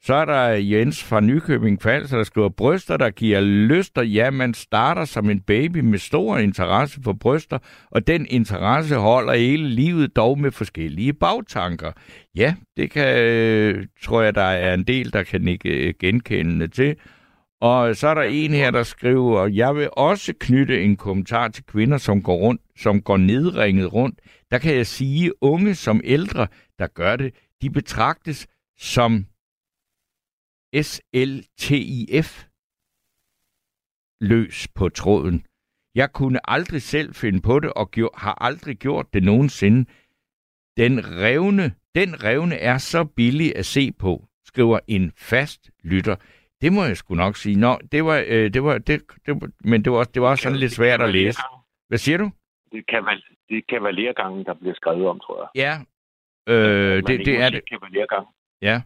Så 0.04 0.14
er 0.14 0.26
der 0.26 0.48
Jens 0.48 1.04
fra 1.04 1.20
Nykøbing 1.20 1.82
Falster, 1.82 2.18
der 2.18 2.24
skriver, 2.24 2.50
bryster, 2.50 2.98
der 2.98 3.10
giver 3.10 3.42
lyster. 3.42 4.02
Ja, 4.02 4.30
man 4.30 4.54
starter 4.54 5.06
som 5.06 5.30
en 5.30 5.40
baby 5.40 5.78
med 5.78 6.00
stor 6.00 6.38
interesse 6.38 7.00
for 7.04 7.14
bryster, 7.14 7.60
og 7.92 8.08
den 8.08 8.26
interesse 8.30 8.96
holder 8.96 9.34
hele 9.34 9.68
livet 9.68 10.16
dog 10.16 10.40
med 10.40 10.52
forskellige 10.52 11.14
bagtanker. 11.14 11.92
Ja, 12.36 12.56
det 12.78 12.92
kan, 12.92 13.18
øh, 13.18 13.86
tror 14.04 14.22
jeg, 14.22 14.36
der 14.36 14.42
er 14.42 14.74
en 14.74 14.84
del, 14.84 15.14
der 15.14 15.24
kan 15.24 15.48
ikke 15.48 15.88
øh, 15.88 15.94
genkendende 16.00 16.68
til. 16.68 16.96
Og 17.62 17.96
så 17.96 18.08
er 18.08 18.14
der 18.14 18.22
en 18.22 18.52
her, 18.52 18.72
der 18.72 18.84
skriver, 18.84 19.48
jeg 19.48 19.76
vil 19.76 19.90
også 19.92 20.34
knytte 20.40 20.84
en 20.84 20.98
kommentar 20.98 21.48
til 21.48 21.66
kvinder, 21.66 21.98
som 21.98 22.24
går 22.24 22.36
rundt, 22.36 22.62
som 22.76 23.02
går 23.02 23.18
nedringet 23.18 23.94
rundt. 23.94 24.20
Der 24.52 24.58
kan 24.58 24.76
jeg 24.76 24.88
sige, 24.88 25.44
unge 25.44 25.76
som 25.76 26.02
ældre, 26.04 26.48
der 26.80 26.88
gør 26.88 27.16
det, 27.16 27.34
de 27.62 27.70
betragtes 27.70 28.48
som 28.78 29.26
SLTIF 30.82 32.46
løs 34.22 34.68
på 34.76 34.90
tråden. 34.90 35.46
Jeg 35.96 36.12
kunne 36.14 36.52
aldrig 36.52 36.82
selv 36.82 37.14
finde 37.14 37.42
på 37.42 37.60
det, 37.60 37.74
og 37.74 37.92
gjorde, 37.92 38.14
har 38.18 38.44
aldrig 38.44 38.78
gjort 38.78 39.14
det 39.14 39.24
nogensinde. 39.24 39.90
Den 40.78 41.08
revne, 41.22 41.74
den 41.96 42.24
revne 42.24 42.56
er 42.56 42.78
så 42.78 43.04
billig 43.04 43.56
at 43.56 43.66
se 43.66 43.92
på, 43.92 44.28
skriver 44.46 44.80
en 44.88 45.12
fast 45.18 45.72
lytter. 45.84 46.16
Det 46.62 46.74
må 46.74 46.84
jeg 46.84 46.98
sgu 46.98 47.16
nok 47.16 47.36
sige. 47.36 47.56
Nå, 47.60 47.80
det 47.92 48.06
var, 48.06 48.24
øh, 48.28 48.54
det 48.54 48.64
var, 48.64 48.78
det, 48.78 49.02
det, 49.26 49.42
var 49.42 49.50
men 49.64 49.86
det 49.86 49.92
var, 49.92 50.04
det 50.04 50.22
var 50.22 50.30
også 50.30 50.44
sådan 50.44 50.58
lidt 50.58 50.72
svært 50.72 51.02
at 51.02 51.10
læse. 51.10 51.40
Hvad 51.88 51.98
siger 51.98 52.18
du? 52.18 52.32
Det 52.72 52.88
kan 52.88 53.06
vel 53.06 53.24
det 53.52 53.58
er 53.58 53.62
kavalergangen, 53.70 54.46
der 54.46 54.54
bliver 54.54 54.74
skrevet 54.76 55.08
om, 55.08 55.20
tror 55.20 55.38
jeg. 55.42 55.50
Ja, 55.64 55.74
øh, 56.54 57.04
det, 57.08 57.26
det 57.26 57.40
må 57.40 57.46
er 57.46 57.50
det. 57.50 57.62
Kavalergang. 57.70 58.28
Ja. 58.62 58.82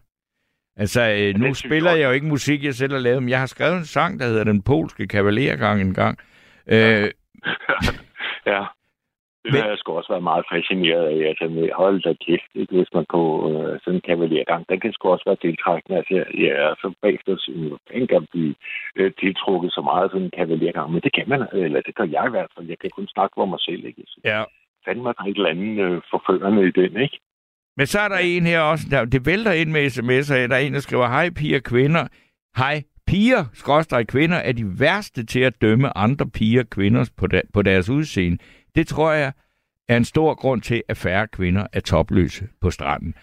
Altså, 0.76 1.02
øh, 1.02 1.36
nu 1.42 1.54
spiller 1.54 1.92
jeg 1.92 2.08
jo 2.08 2.12
ikke 2.12 2.26
musik, 2.26 2.64
jeg 2.64 2.74
selv 2.74 2.94
har 2.94 3.00
lavet, 3.00 3.24
men 3.24 3.30
jeg 3.30 3.40
har 3.40 3.46
skrevet 3.46 3.78
en 3.78 3.86
sang, 3.86 4.20
der 4.20 4.26
hedder 4.26 4.44
Den 4.44 4.62
Polske 4.62 5.08
Kavalergang 5.08 5.82
en 5.82 5.94
gang. 5.94 6.20
Øh, 6.68 6.76
ja. 8.52 8.66
Det 9.54 9.62
har 9.62 9.70
jeg 9.70 9.78
sgu 9.78 9.91
også 9.91 10.12
været 10.14 10.30
meget 10.32 10.46
fascineret 10.54 11.06
af. 11.14 11.20
Altså, 11.30 11.46
med, 11.56 11.70
hold 11.82 12.02
da 12.02 12.14
kæft, 12.26 12.52
ikke? 12.62 12.76
hvis 12.78 12.93
man 12.93 13.06
på 13.16 13.22
øh, 13.50 13.80
sådan 13.84 13.98
en 13.98 14.08
kavalergang, 14.10 14.62
den 14.70 14.80
kan 14.80 14.93
sgu 14.93 15.04
også 15.10 15.26
være 15.30 15.43
tiltrækkende. 15.46 15.98
Altså, 16.00 16.16
ja, 16.48 16.58
så 16.82 16.88
bagefter 17.02 17.34
den 17.93 18.08
kan 18.08 18.28
blive 18.32 18.56
øh, 19.00 19.12
tiltrukket 19.22 19.72
så 19.72 19.82
meget 19.91 20.12
sådan 20.12 20.26
en 20.26 20.38
kavalergang. 20.38 20.88
Men 20.91 21.02
det 21.06 21.14
kan 21.18 21.30
man, 21.32 21.41
eller 21.54 21.82
det 21.88 21.96
gør 21.96 22.08
jeg 22.18 22.26
i 22.28 22.36
hvert 22.36 22.52
fald. 22.54 22.68
Jeg 22.74 22.80
kan 22.80 22.89
kun 22.98 23.08
snakke 23.08 23.34
for 23.38 23.46
mig 23.46 23.60
selv, 23.68 23.86
ikke? 23.86 24.04
Så 24.08 24.18
ja. 24.24 24.41
fandme, 24.86 25.14
der 25.18 25.24
er 25.24 25.30
et 25.30 25.38
eller 25.38 25.56
andet 25.56 25.80
øh, 25.86 26.02
forførende 26.12 26.68
i 26.68 26.72
den, 26.82 26.93
ikke? 27.06 27.18
Men 27.78 27.86
så 27.88 28.00
er 28.00 28.08
der 28.08 28.18
en 28.18 28.46
her 28.46 28.62
også, 28.62 28.86
der, 28.91 29.06
det 29.06 29.26
vælter 29.26 29.52
ind 29.52 29.70
med 29.72 29.86
sms'er, 29.86 30.48
der 30.50 30.56
er 30.56 30.66
en, 30.68 30.74
der 30.74 30.80
skriver, 30.80 31.08
hej 31.08 31.30
piger 31.30 31.60
kvinder, 31.60 32.08
hej 32.58 32.84
piger, 33.08 33.43
skråstrej 33.54 34.04
kvinder, 34.04 34.38
er 34.38 34.52
de 34.52 34.80
værste 34.80 35.26
til 35.26 35.39
at 35.39 35.62
dømme 35.62 35.98
andre 35.98 36.26
piger 36.30 36.64
kvinder 36.64 37.12
på, 37.18 37.28
da, 37.28 37.41
på 37.54 37.62
deres 37.62 37.89
udseende. 37.89 38.38
Det 38.76 38.88
tror 38.88 39.12
jeg 39.12 39.34
er 39.88 39.98
en 39.98 40.06
stor 40.06 40.34
grund 40.34 40.62
til, 40.62 40.84
at 40.88 40.98
færre 40.98 41.28
kvinder 41.28 41.68
er 41.74 41.80
topløse 41.80 42.48
på 42.62 42.72
stranden. 42.72 43.14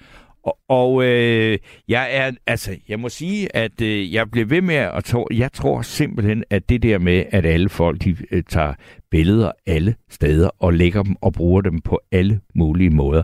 Og, 0.43 0.59
og 0.69 1.05
øh, 1.05 1.59
jeg 1.89 2.09
er, 2.17 2.33
altså, 2.47 2.77
jeg 2.89 3.01
må 3.01 3.09
sige, 3.09 3.57
at 3.57 3.81
øh, 3.81 4.15
jeg 4.15 4.31
bliver 4.31 4.47
ved 4.47 4.61
med 4.61 4.75
at 4.75 5.05
tro, 5.05 5.29
jeg 5.33 5.53
tror 5.53 5.83
simpelthen, 5.83 6.45
at 6.51 6.69
det 6.69 6.83
der 6.83 6.99
med, 6.99 7.25
at 7.31 7.47
alle 7.47 7.69
folk, 7.69 8.05
de 8.05 8.17
øh, 8.31 8.43
tager 8.49 8.75
billeder 9.11 9.53
alle 9.67 9.95
steder 10.11 10.51
og 10.59 10.73
lægger 10.73 11.03
dem 11.03 11.17
og 11.21 11.33
bruger 11.33 11.61
dem 11.61 11.81
på 11.81 12.01
alle 12.13 12.41
mulige 12.55 12.91
måder, 12.91 13.23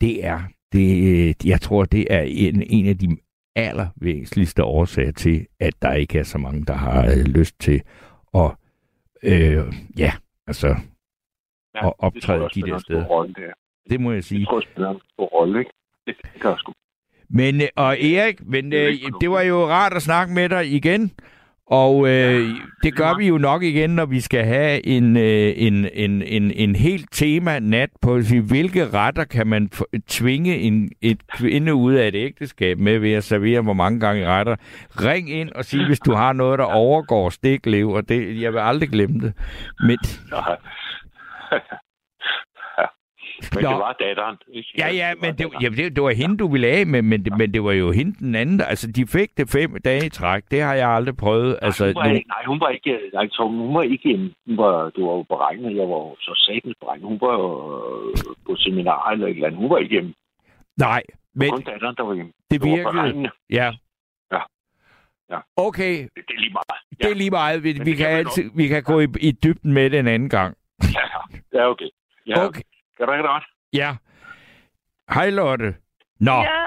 det 0.00 0.24
er, 0.24 0.40
det, 0.72 1.18
øh, 1.28 1.34
jeg 1.44 1.60
tror, 1.60 1.84
det 1.84 2.06
er 2.10 2.20
en, 2.20 2.62
en 2.62 2.86
af 2.86 2.98
de 2.98 3.16
allervæsentligste 3.56 4.64
årsager 4.64 5.12
til, 5.12 5.46
at 5.60 5.74
der 5.82 5.92
ikke 5.92 6.18
er 6.18 6.22
så 6.22 6.38
mange, 6.38 6.64
der 6.64 6.74
har 6.74 7.06
øh, 7.06 7.24
lyst 7.24 7.60
til 7.60 7.82
at, 8.34 8.50
øh, 9.22 9.72
ja, 9.98 10.12
altså, 10.46 10.76
Ja, 11.82 11.86
det 11.86 11.94
tror 11.96 12.06
optræde 12.06 12.44
også 12.44 12.60
de 12.64 12.70
der 12.70 12.78
steder. 12.78 13.04
Rolle, 13.04 13.34
der. 13.34 13.52
det 13.90 14.00
må 14.00 14.12
jeg 14.12 14.24
sige. 14.24 14.40
Det 14.40 14.48
tror 14.48 14.58
jeg 14.58 14.68
spiller 14.70 14.90
en 14.90 15.00
stor 15.12 15.26
rolle, 15.26 15.58
ikke? 15.58 15.70
Det, 16.06 16.16
det 16.34 16.40
gør 16.40 16.56
sgu. 16.56 16.72
Men, 17.30 17.60
øh, 17.60 17.68
og 17.76 18.02
Erik, 18.02 18.46
men 18.46 18.72
Det 18.72 18.82
er 18.82 18.88
øh, 18.88 19.12
det 19.20 19.30
var 19.30 19.40
jo 19.42 19.66
rart 19.66 19.92
at 19.92 20.02
snakke 20.02 20.34
med 20.34 20.48
dig 20.48 20.72
igen. 20.72 21.12
Og 21.70 22.08
øh, 22.08 22.48
det 22.82 22.96
gør 22.96 23.16
vi 23.16 23.26
jo 23.26 23.38
nok 23.38 23.62
igen, 23.62 23.90
når 23.90 24.06
vi 24.06 24.20
skal 24.20 24.44
have 24.44 24.86
en, 24.86 25.16
øh, 25.16 25.52
en, 25.56 25.88
en, 25.92 26.22
en, 26.22 26.50
en 26.50 26.76
helt 26.76 27.06
tema 27.12 27.58
nat 27.58 27.90
på, 28.02 28.14
at 28.14 28.24
sige, 28.24 28.40
hvilke 28.40 28.88
retter 28.88 29.24
kan 29.24 29.46
man 29.46 29.70
tvinge 30.08 30.56
en, 30.58 30.90
et 31.02 31.26
kvinde 31.26 31.74
ud 31.74 31.94
af 31.94 32.08
et 32.08 32.14
ægteskab 32.14 32.78
med 32.78 32.98
ved 32.98 33.12
at 33.12 33.24
servere, 33.24 33.60
hvor 33.60 33.72
mange 33.72 34.00
gange 34.00 34.26
retter. 34.26 34.56
Ring 34.90 35.30
ind 35.30 35.50
og 35.50 35.64
sig, 35.64 35.86
hvis 35.86 36.00
du 36.00 36.12
har 36.12 36.32
noget, 36.32 36.58
der 36.58 36.64
overgår 36.84 37.30
stiklev, 37.30 37.90
og 37.90 38.08
det, 38.08 38.40
jeg 38.40 38.52
vil 38.52 38.58
aldrig 38.58 38.88
glemme 38.88 39.20
det. 39.20 39.32
Men, 39.80 39.98
Ja. 41.52 41.58
ja. 42.78 42.86
Men 43.54 43.62
Nå. 43.64 43.70
det 43.70 43.78
var 43.78 43.92
datteren, 43.92 44.36
ikke? 44.52 44.68
Ja, 44.78 44.88
ja, 44.88 45.08
var 45.08 45.14
men 45.20 45.30
det, 45.30 45.38
datteren. 45.38 45.62
ja, 45.62 45.82
det, 45.82 45.96
det 45.96 46.02
var 46.02 46.10
hende, 46.10 46.36
du 46.36 46.48
ville 46.52 46.66
af 46.66 46.86
med, 46.86 47.02
men, 47.02 47.24
det, 47.24 47.38
men 47.38 47.54
det 47.54 47.64
var 47.64 47.72
jo 47.72 47.90
hende 47.92 48.12
den 48.18 48.34
anden. 48.34 48.60
Altså, 48.60 48.92
de 48.92 49.06
fik 49.06 49.30
det 49.36 49.50
fem 49.50 49.76
dage 49.84 50.06
i 50.06 50.08
træk. 50.08 50.42
Det 50.50 50.62
har 50.62 50.74
jeg 50.74 50.88
aldrig 50.88 51.16
prøvet. 51.16 51.58
Altså, 51.62 51.84
nej, 51.84 51.92
hun 51.92 52.00
var, 52.02 52.08
nu, 52.08 52.14
ikke, 52.14 52.28
nej, 52.28 52.44
hun 52.46 52.60
var 52.60 52.68
ikke, 52.68 53.00
nej, 53.12 53.28
Tom, 53.28 53.56
hun 53.56 53.74
var 53.74 53.82
ikke 53.82 54.08
en, 54.08 54.34
hun 54.46 54.56
var, 54.56 54.90
du 54.90 55.06
var 55.06 55.14
jo 55.16 55.22
beregnet, 55.22 55.76
jeg 55.76 55.88
var 55.88 55.96
jo 56.06 56.16
så 56.20 56.32
satans 56.46 56.76
beregnet. 56.80 57.06
Hun 57.06 57.18
var 57.20 57.32
jo 57.32 57.48
øh, 57.78 58.34
på 58.46 58.56
seminar 58.56 59.10
eller 59.10 59.26
et 59.26 59.30
eller 59.34 59.46
andet. 59.46 59.60
Hun 59.60 59.70
var 59.70 59.78
ikke 59.78 59.92
hjemme. 59.92 60.14
nej, 60.76 61.02
men 61.34 61.50
Kun 61.50 61.62
datteren, 61.62 61.96
der 61.96 62.02
var 62.02 62.14
hjemme. 62.14 62.32
det 62.50 62.60
var 62.60 62.66
virkede. 62.76 63.30
Ja. 63.50 63.72
Ja. 64.32 64.40
Ja. 65.30 65.38
Okay, 65.56 65.92
Det, 66.02 66.10
det 66.28 66.34
er 66.36 66.40
lige 66.40 66.52
meget. 66.52 67.00
det 67.02 67.10
er 67.10 67.14
lige 67.14 67.30
meget. 67.30 67.62
Vi, 67.64 67.72
Men 67.72 67.86
vi, 67.86 67.90
det 67.90 67.98
kan, 67.98 68.06
altid, 68.06 68.50
vi 68.56 68.68
kan 68.68 68.82
gå 68.82 69.00
i, 69.00 69.06
i 69.20 69.32
dybden 69.32 69.72
med 69.72 69.90
det 69.90 69.98
en 69.98 70.06
anden 70.08 70.28
gang. 70.28 70.56
Ja, 70.96 71.04
ja 71.58 71.68
okay. 71.70 71.90
Ja, 72.26 72.34
okay. 72.34 72.46
Okay. 72.48 72.62
Kan 72.96 73.06
du 73.06 73.12
ikke? 73.12 73.28
Ja. 73.72 73.90
Hej, 75.14 75.30
Lotte. 75.30 75.70
Nå, 76.20 76.36
Ja, 76.50 76.60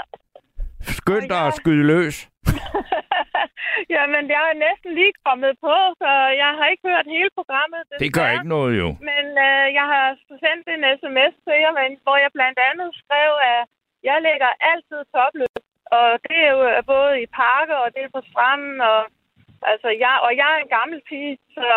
skynd 0.97 1.25
dig 1.33 1.41
Ja. 1.43 1.47
at 1.47 1.53
skyde 1.53 1.83
løs. 1.93 2.17
jamen 3.95 4.23
jeg 4.35 4.43
er 4.51 4.57
næsten 4.67 4.91
lige 4.99 5.13
kommet 5.27 5.53
på, 5.65 5.75
så 6.01 6.09
jeg 6.43 6.51
har 6.57 6.67
ikke 6.73 6.85
hørt 6.91 7.05
hele 7.15 7.29
programmet. 7.39 7.81
Det 8.03 8.13
gør 8.13 8.21
desværre. 8.21 8.33
ikke 8.35 8.49
noget, 8.57 8.73
jo. 8.83 8.87
Men 9.09 9.25
øh, 9.47 9.65
jeg 9.79 9.85
har 9.93 10.05
sendt 10.43 10.65
en 10.75 10.83
sms 10.99 11.33
til 11.45 11.55
jer, 11.63 11.73
men, 11.79 11.89
hvor 12.05 12.17
jeg 12.23 12.31
blandt 12.37 12.59
andet 12.69 12.89
skrev, 13.01 13.31
at 13.53 13.61
jeg 14.09 14.17
lægger 14.27 14.51
altid 14.71 15.01
topløs. 15.15 15.55
Og 15.97 16.07
det 16.27 16.37
er 16.45 16.51
jo 16.55 16.61
øh, 16.73 16.79
både 16.93 17.11
i 17.23 17.27
parker, 17.43 17.77
og 17.83 17.89
det 17.95 18.01
er 18.03 18.11
på 18.17 18.21
stranden, 18.31 18.77
og, 18.91 18.99
altså, 19.71 19.89
jeg, 20.03 20.13
og 20.25 20.31
jeg 20.39 20.47
er 20.55 20.59
en 20.61 20.71
gammel 20.77 20.99
pige, 21.09 21.37
så, 21.57 21.67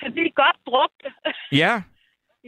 så 0.00 0.06
de 0.16 0.20
er 0.26 0.40
godt 0.44 0.58
brugte. 0.68 1.08
Ja, 1.62 1.74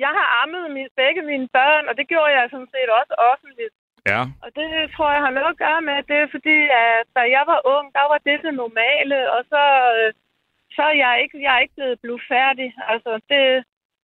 Jeg 0.05 0.13
har 0.19 0.29
ammet 0.43 0.71
min, 0.75 0.89
begge 0.97 1.23
mine 1.31 1.49
børn, 1.59 1.85
og 1.89 1.95
det 1.99 2.07
gjorde 2.09 2.33
jeg 2.39 2.49
sådan 2.51 2.73
set 2.75 2.91
også 3.01 3.15
offentligt. 3.31 3.75
ja. 4.13 4.23
Og 4.45 4.49
det 4.59 4.69
tror 4.95 5.11
jeg 5.13 5.23
har 5.27 5.35
noget 5.37 5.53
at 5.55 5.63
gøre 5.67 5.83
med, 5.89 5.97
det 6.11 6.17
er 6.21 6.35
fordi, 6.37 6.59
at 6.85 7.05
da 7.17 7.23
jeg 7.37 7.45
var 7.53 7.61
ung, 7.75 7.87
der 7.99 8.05
var 8.13 8.19
det 8.29 8.39
det 8.45 8.55
normale, 8.55 9.19
og 9.35 9.41
så, 9.53 9.63
øh, 9.97 10.09
så 10.75 10.83
er 10.91 10.97
jeg 11.05 11.15
ikke, 11.23 11.43
jeg 11.45 11.53
er 11.55 11.63
ikke 11.65 11.79
blevet 11.79 12.01
blufærdig. 12.05 12.69
Altså, 12.93 13.13
det, 13.31 13.43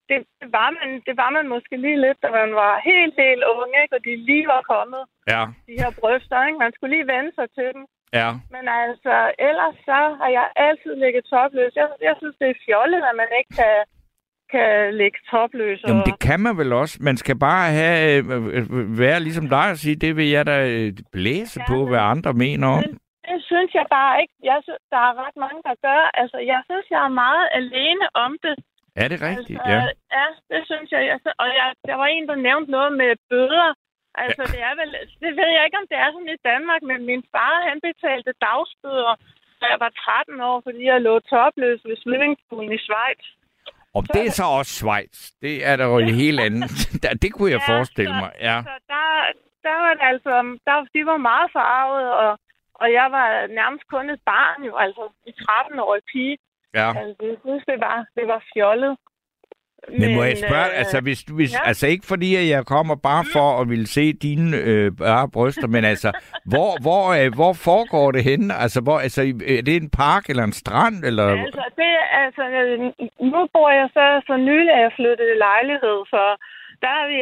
det, 0.09 0.17
det, 0.41 0.53
var 0.59 0.71
man, 0.77 0.89
det 1.07 1.17
var 1.23 1.31
man 1.37 1.47
måske 1.55 1.77
lige 1.77 2.01
lidt, 2.07 2.23
da 2.23 2.29
man 2.41 2.55
var 2.63 2.73
helt, 2.91 3.15
helt 3.25 3.45
ung, 3.55 3.71
ikke? 3.83 3.95
og 3.97 4.05
de 4.05 4.17
lige 4.31 4.47
var 4.55 4.63
kommet, 4.75 5.03
Ja, 5.33 5.43
de 5.69 5.75
her 5.83 5.91
bryster. 6.01 6.47
Ikke? 6.47 6.59
Man 6.65 6.73
skulle 6.73 6.95
lige 6.97 7.11
vende 7.15 7.33
sig 7.39 7.49
til 7.59 7.69
dem. 7.77 7.85
Ja. 8.13 8.29
Men 8.55 8.65
altså, 8.83 9.15
ellers 9.49 9.77
så 9.89 10.01
har 10.21 10.29
jeg 10.39 10.47
altid 10.57 10.95
ligget 11.05 11.25
topløs. 11.25 11.73
Jeg, 11.77 11.89
jeg 12.09 12.15
synes, 12.21 12.37
det 12.41 12.49
er 12.51 12.63
fjollet, 12.67 13.03
at 13.11 13.17
man 13.23 13.31
ikke 13.39 13.53
kan, 13.61 13.77
kan 14.55 14.95
ligge 15.01 15.19
topløs. 15.31 15.79
Jamen, 15.89 16.05
det 16.11 16.19
kan 16.29 16.41
man 16.41 16.55
vel 16.59 16.73
også. 16.73 16.95
Man 17.01 17.17
skal 17.17 17.37
bare 17.39 17.67
have, 17.81 17.99
øh, 18.11 18.47
øh, 18.57 18.99
være 18.99 19.21
ligesom 19.21 19.47
dig 19.49 19.67
og 19.75 19.77
sige, 19.77 19.97
det 20.05 20.17
vil 20.17 20.29
jeg 20.37 20.47
da 20.47 20.57
øh, 20.75 20.93
blæse 21.13 21.61
Ja, 21.61 21.67
på, 21.71 21.87
hvad 21.89 22.03
andre 22.15 22.33
mener 22.33 22.67
om. 22.77 22.83
Men 22.85 22.95
det 23.29 23.39
synes 23.51 23.71
jeg 23.79 23.87
bare 23.99 24.15
ikke. 24.23 24.35
Jeg 24.51 24.59
synes, 24.67 24.83
der 24.95 25.01
er 25.09 25.15
ret 25.25 25.37
mange, 25.45 25.61
der 25.69 25.75
gør. 25.87 26.03
Altså, 26.21 26.39
jeg 26.53 26.61
synes, 26.69 26.87
jeg 26.95 27.03
er 27.09 27.15
meget 27.25 27.47
alene 27.61 28.07
om 28.27 28.33
det. 28.45 28.57
Er 29.03 29.09
det 29.13 29.19
rigtigt? 29.29 29.59
Altså, 29.61 29.73
ja. 29.73 29.81
ja, 30.17 30.27
det 30.53 30.61
synes 30.71 30.89
jeg. 30.95 31.03
Og 31.43 31.49
jeg, 31.59 31.69
der 31.89 31.97
var 32.03 32.07
en, 32.07 32.29
der 32.31 32.45
nævnte 32.49 32.71
noget 32.71 32.93
med 33.01 33.11
bøder. 33.31 33.71
Altså, 34.25 34.43
ja. 34.47 34.51
det 34.55 34.61
er 34.69 34.75
vel... 34.81 34.91
Det 35.25 35.33
ved 35.39 35.49
jeg 35.57 35.63
ikke, 35.67 35.79
om 35.83 35.87
det 35.93 35.99
er 36.05 36.09
sådan 36.13 36.35
i 36.37 36.41
Danmark, 36.51 36.83
men 36.91 36.99
min 37.11 37.23
far, 37.35 37.55
han 37.69 37.79
betalte 37.89 38.31
dagsbøder, 38.47 39.15
da 39.61 39.65
jeg 39.73 39.81
var 39.85 39.91
13 39.91 40.41
år, 40.51 40.59
fordi 40.67 40.81
jeg 40.93 41.01
lå 41.09 41.15
topløs 41.33 41.81
ved 41.89 41.97
swimmingpoolen 42.05 42.73
i 42.79 42.81
Schweiz. 42.87 43.25
Og 43.97 44.03
det 44.15 44.23
er 44.27 44.31
så 44.41 44.47
også 44.59 44.73
Schweiz. 44.81 45.17
Det 45.45 45.55
er 45.69 45.75
der 45.81 45.87
jo 45.93 45.99
en 45.99 46.15
helt 46.25 46.41
anden. 46.47 46.63
det 47.23 47.31
kunne 47.35 47.51
jeg 47.57 47.63
Ja, 47.67 47.73
forestille 47.75 48.15
så- 48.15 48.21
mig. 48.23 48.33
Ja. 48.49 48.57
Så 48.69 48.75
der, 48.95 49.05
der 49.67 49.77
var 49.85 49.93
det 49.97 50.05
altså... 50.13 50.33
Der, 50.67 50.75
de 50.95 51.01
var 51.13 51.17
meget 51.31 51.49
farvet, 51.59 52.07
og, 52.25 52.31
og 52.83 52.87
jeg 52.99 53.07
var 53.17 53.29
nærmest 53.61 53.85
kun 53.95 54.11
et 54.11 54.21
barn, 54.33 54.59
jo, 54.69 54.73
altså 54.85 55.03
en 55.27 55.35
13-årig 55.49 56.03
pige. 56.13 56.39
ja. 56.75 56.89
Altså, 57.01 57.23
jeg 57.31 57.37
synes, 57.45 57.63
det 57.71 57.79
var, 57.87 57.97
det 58.17 58.25
var 58.33 58.41
fjollet. 58.55 58.95
Men 60.01 60.15
må 60.15 60.23
jeg 60.23 60.39
spørge, 60.47 60.71
øh, 60.73 60.79
altså, 60.81 61.01
hvis, 61.01 61.21
hvis, 61.39 61.53
ja. 61.55 61.69
altså 61.71 61.87
ikke 61.87 62.07
fordi, 62.07 62.31
at 62.37 62.49
jeg 62.49 62.67
kommer 62.67 62.95
bare 63.11 63.25
for 63.33 63.61
at 63.61 63.69
ville 63.73 63.87
se 63.87 64.13
dine 64.13 64.57
øh, 64.57 64.93
bare 64.99 65.29
bryster, 65.37 65.67
men 65.67 65.85
altså, 65.85 66.11
hvor, 66.53 66.71
hvor, 66.85 67.03
øh, 67.19 67.29
hvor 67.39 67.53
foregår 67.69 68.07
det 68.17 68.23
henne? 68.31 68.55
Altså, 68.65 68.81
hvor, 68.81 68.99
altså, 69.07 69.21
er 69.57 69.63
det 69.69 69.77
en 69.77 69.91
park 69.91 70.25
eller 70.31 70.45
en 70.45 70.59
strand? 70.63 70.97
Eller... 71.09 71.27
Altså, 71.47 71.65
det, 71.81 71.91
altså, 72.25 72.45
øh, 72.61 72.79
nu 73.33 73.41
bor 73.55 73.71
jeg 73.81 73.89
så, 73.97 74.07
så 74.29 74.35
nylig, 74.49 74.73
at 74.77 74.83
jeg 74.87 74.93
flyttede 74.99 75.33
i 75.35 75.43
lejlighed, 75.49 75.99
så 76.15 76.23
der 76.85 76.93
er 77.01 77.07
vi, 77.13 77.19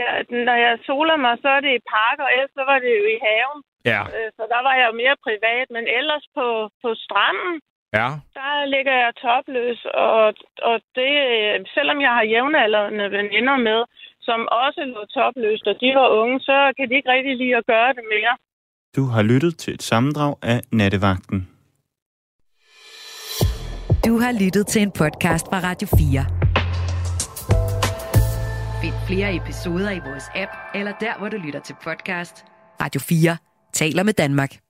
når 0.49 0.57
jeg 0.67 0.75
soler 0.89 1.17
mig, 1.25 1.35
så 1.45 1.49
er 1.57 1.61
det 1.67 1.73
i 1.79 1.87
park, 1.97 2.17
og 2.25 2.29
ellers 2.35 2.53
så 2.59 2.65
var 2.71 2.79
det 2.85 2.93
jo 3.01 3.05
i 3.17 3.19
haven. 3.27 3.61
Ja, 3.93 4.03
Øh, 4.17 4.29
Så 4.37 4.43
der 4.53 4.61
var 4.67 4.75
jeg 4.79 4.87
jo 4.91 4.95
mere 5.03 5.17
privat, 5.27 5.67
men 5.77 5.85
ellers 5.99 6.25
på, 6.37 6.47
på 6.83 6.91
stranden, 7.05 7.55
ja. 7.99 8.09
der 8.39 8.53
ligger 8.75 8.95
jeg 9.05 9.13
topløs, 9.25 9.81
og, 10.09 10.25
og 10.71 10.77
det, 10.99 11.13
øh, 11.35 11.55
selvom 11.75 11.99
jeg 12.01 12.13
har 12.17 12.25
jævnaldrende 12.35 13.07
veninder 13.19 13.57
med, 13.69 13.81
som 14.29 14.41
også 14.65 14.81
lå 14.95 15.03
topløst, 15.17 15.67
og 15.71 15.77
de 15.83 15.89
var 15.99 16.09
unge, 16.21 16.41
så 16.41 16.57
kan 16.77 16.89
de 16.89 16.95
ikke 16.99 17.13
rigtig 17.15 17.37
lide 17.37 17.57
at 17.57 17.67
gøre 17.67 17.91
det 17.99 18.05
mere. 18.15 18.35
Du 18.97 19.05
har 19.15 19.23
lyttet 19.23 19.59
til 19.59 19.75
et 19.75 19.83
sammendrag 19.83 20.35
af 20.43 20.61
Nattevagten. 20.73 21.39
Du 24.07 24.19
har 24.19 24.33
lyttet 24.45 24.67
til 24.67 24.83
en 24.83 24.91
podcast 24.91 25.47
fra 25.51 25.59
Radio 25.69 25.89
4. 25.89 26.25
Find 28.83 28.95
flere 29.09 29.37
episoder 29.37 29.91
i 29.91 30.01
vores 30.09 30.25
app, 30.35 30.53
eller 30.75 30.93
der, 31.01 31.19
hvor 31.19 31.29
du 31.29 31.37
lytter 31.37 31.61
til 31.61 31.77
podcast. 31.85 32.45
Radio 32.83 33.01
4 33.01 33.37
taler 33.73 34.03
med 34.03 34.13
Danmark. 34.13 34.66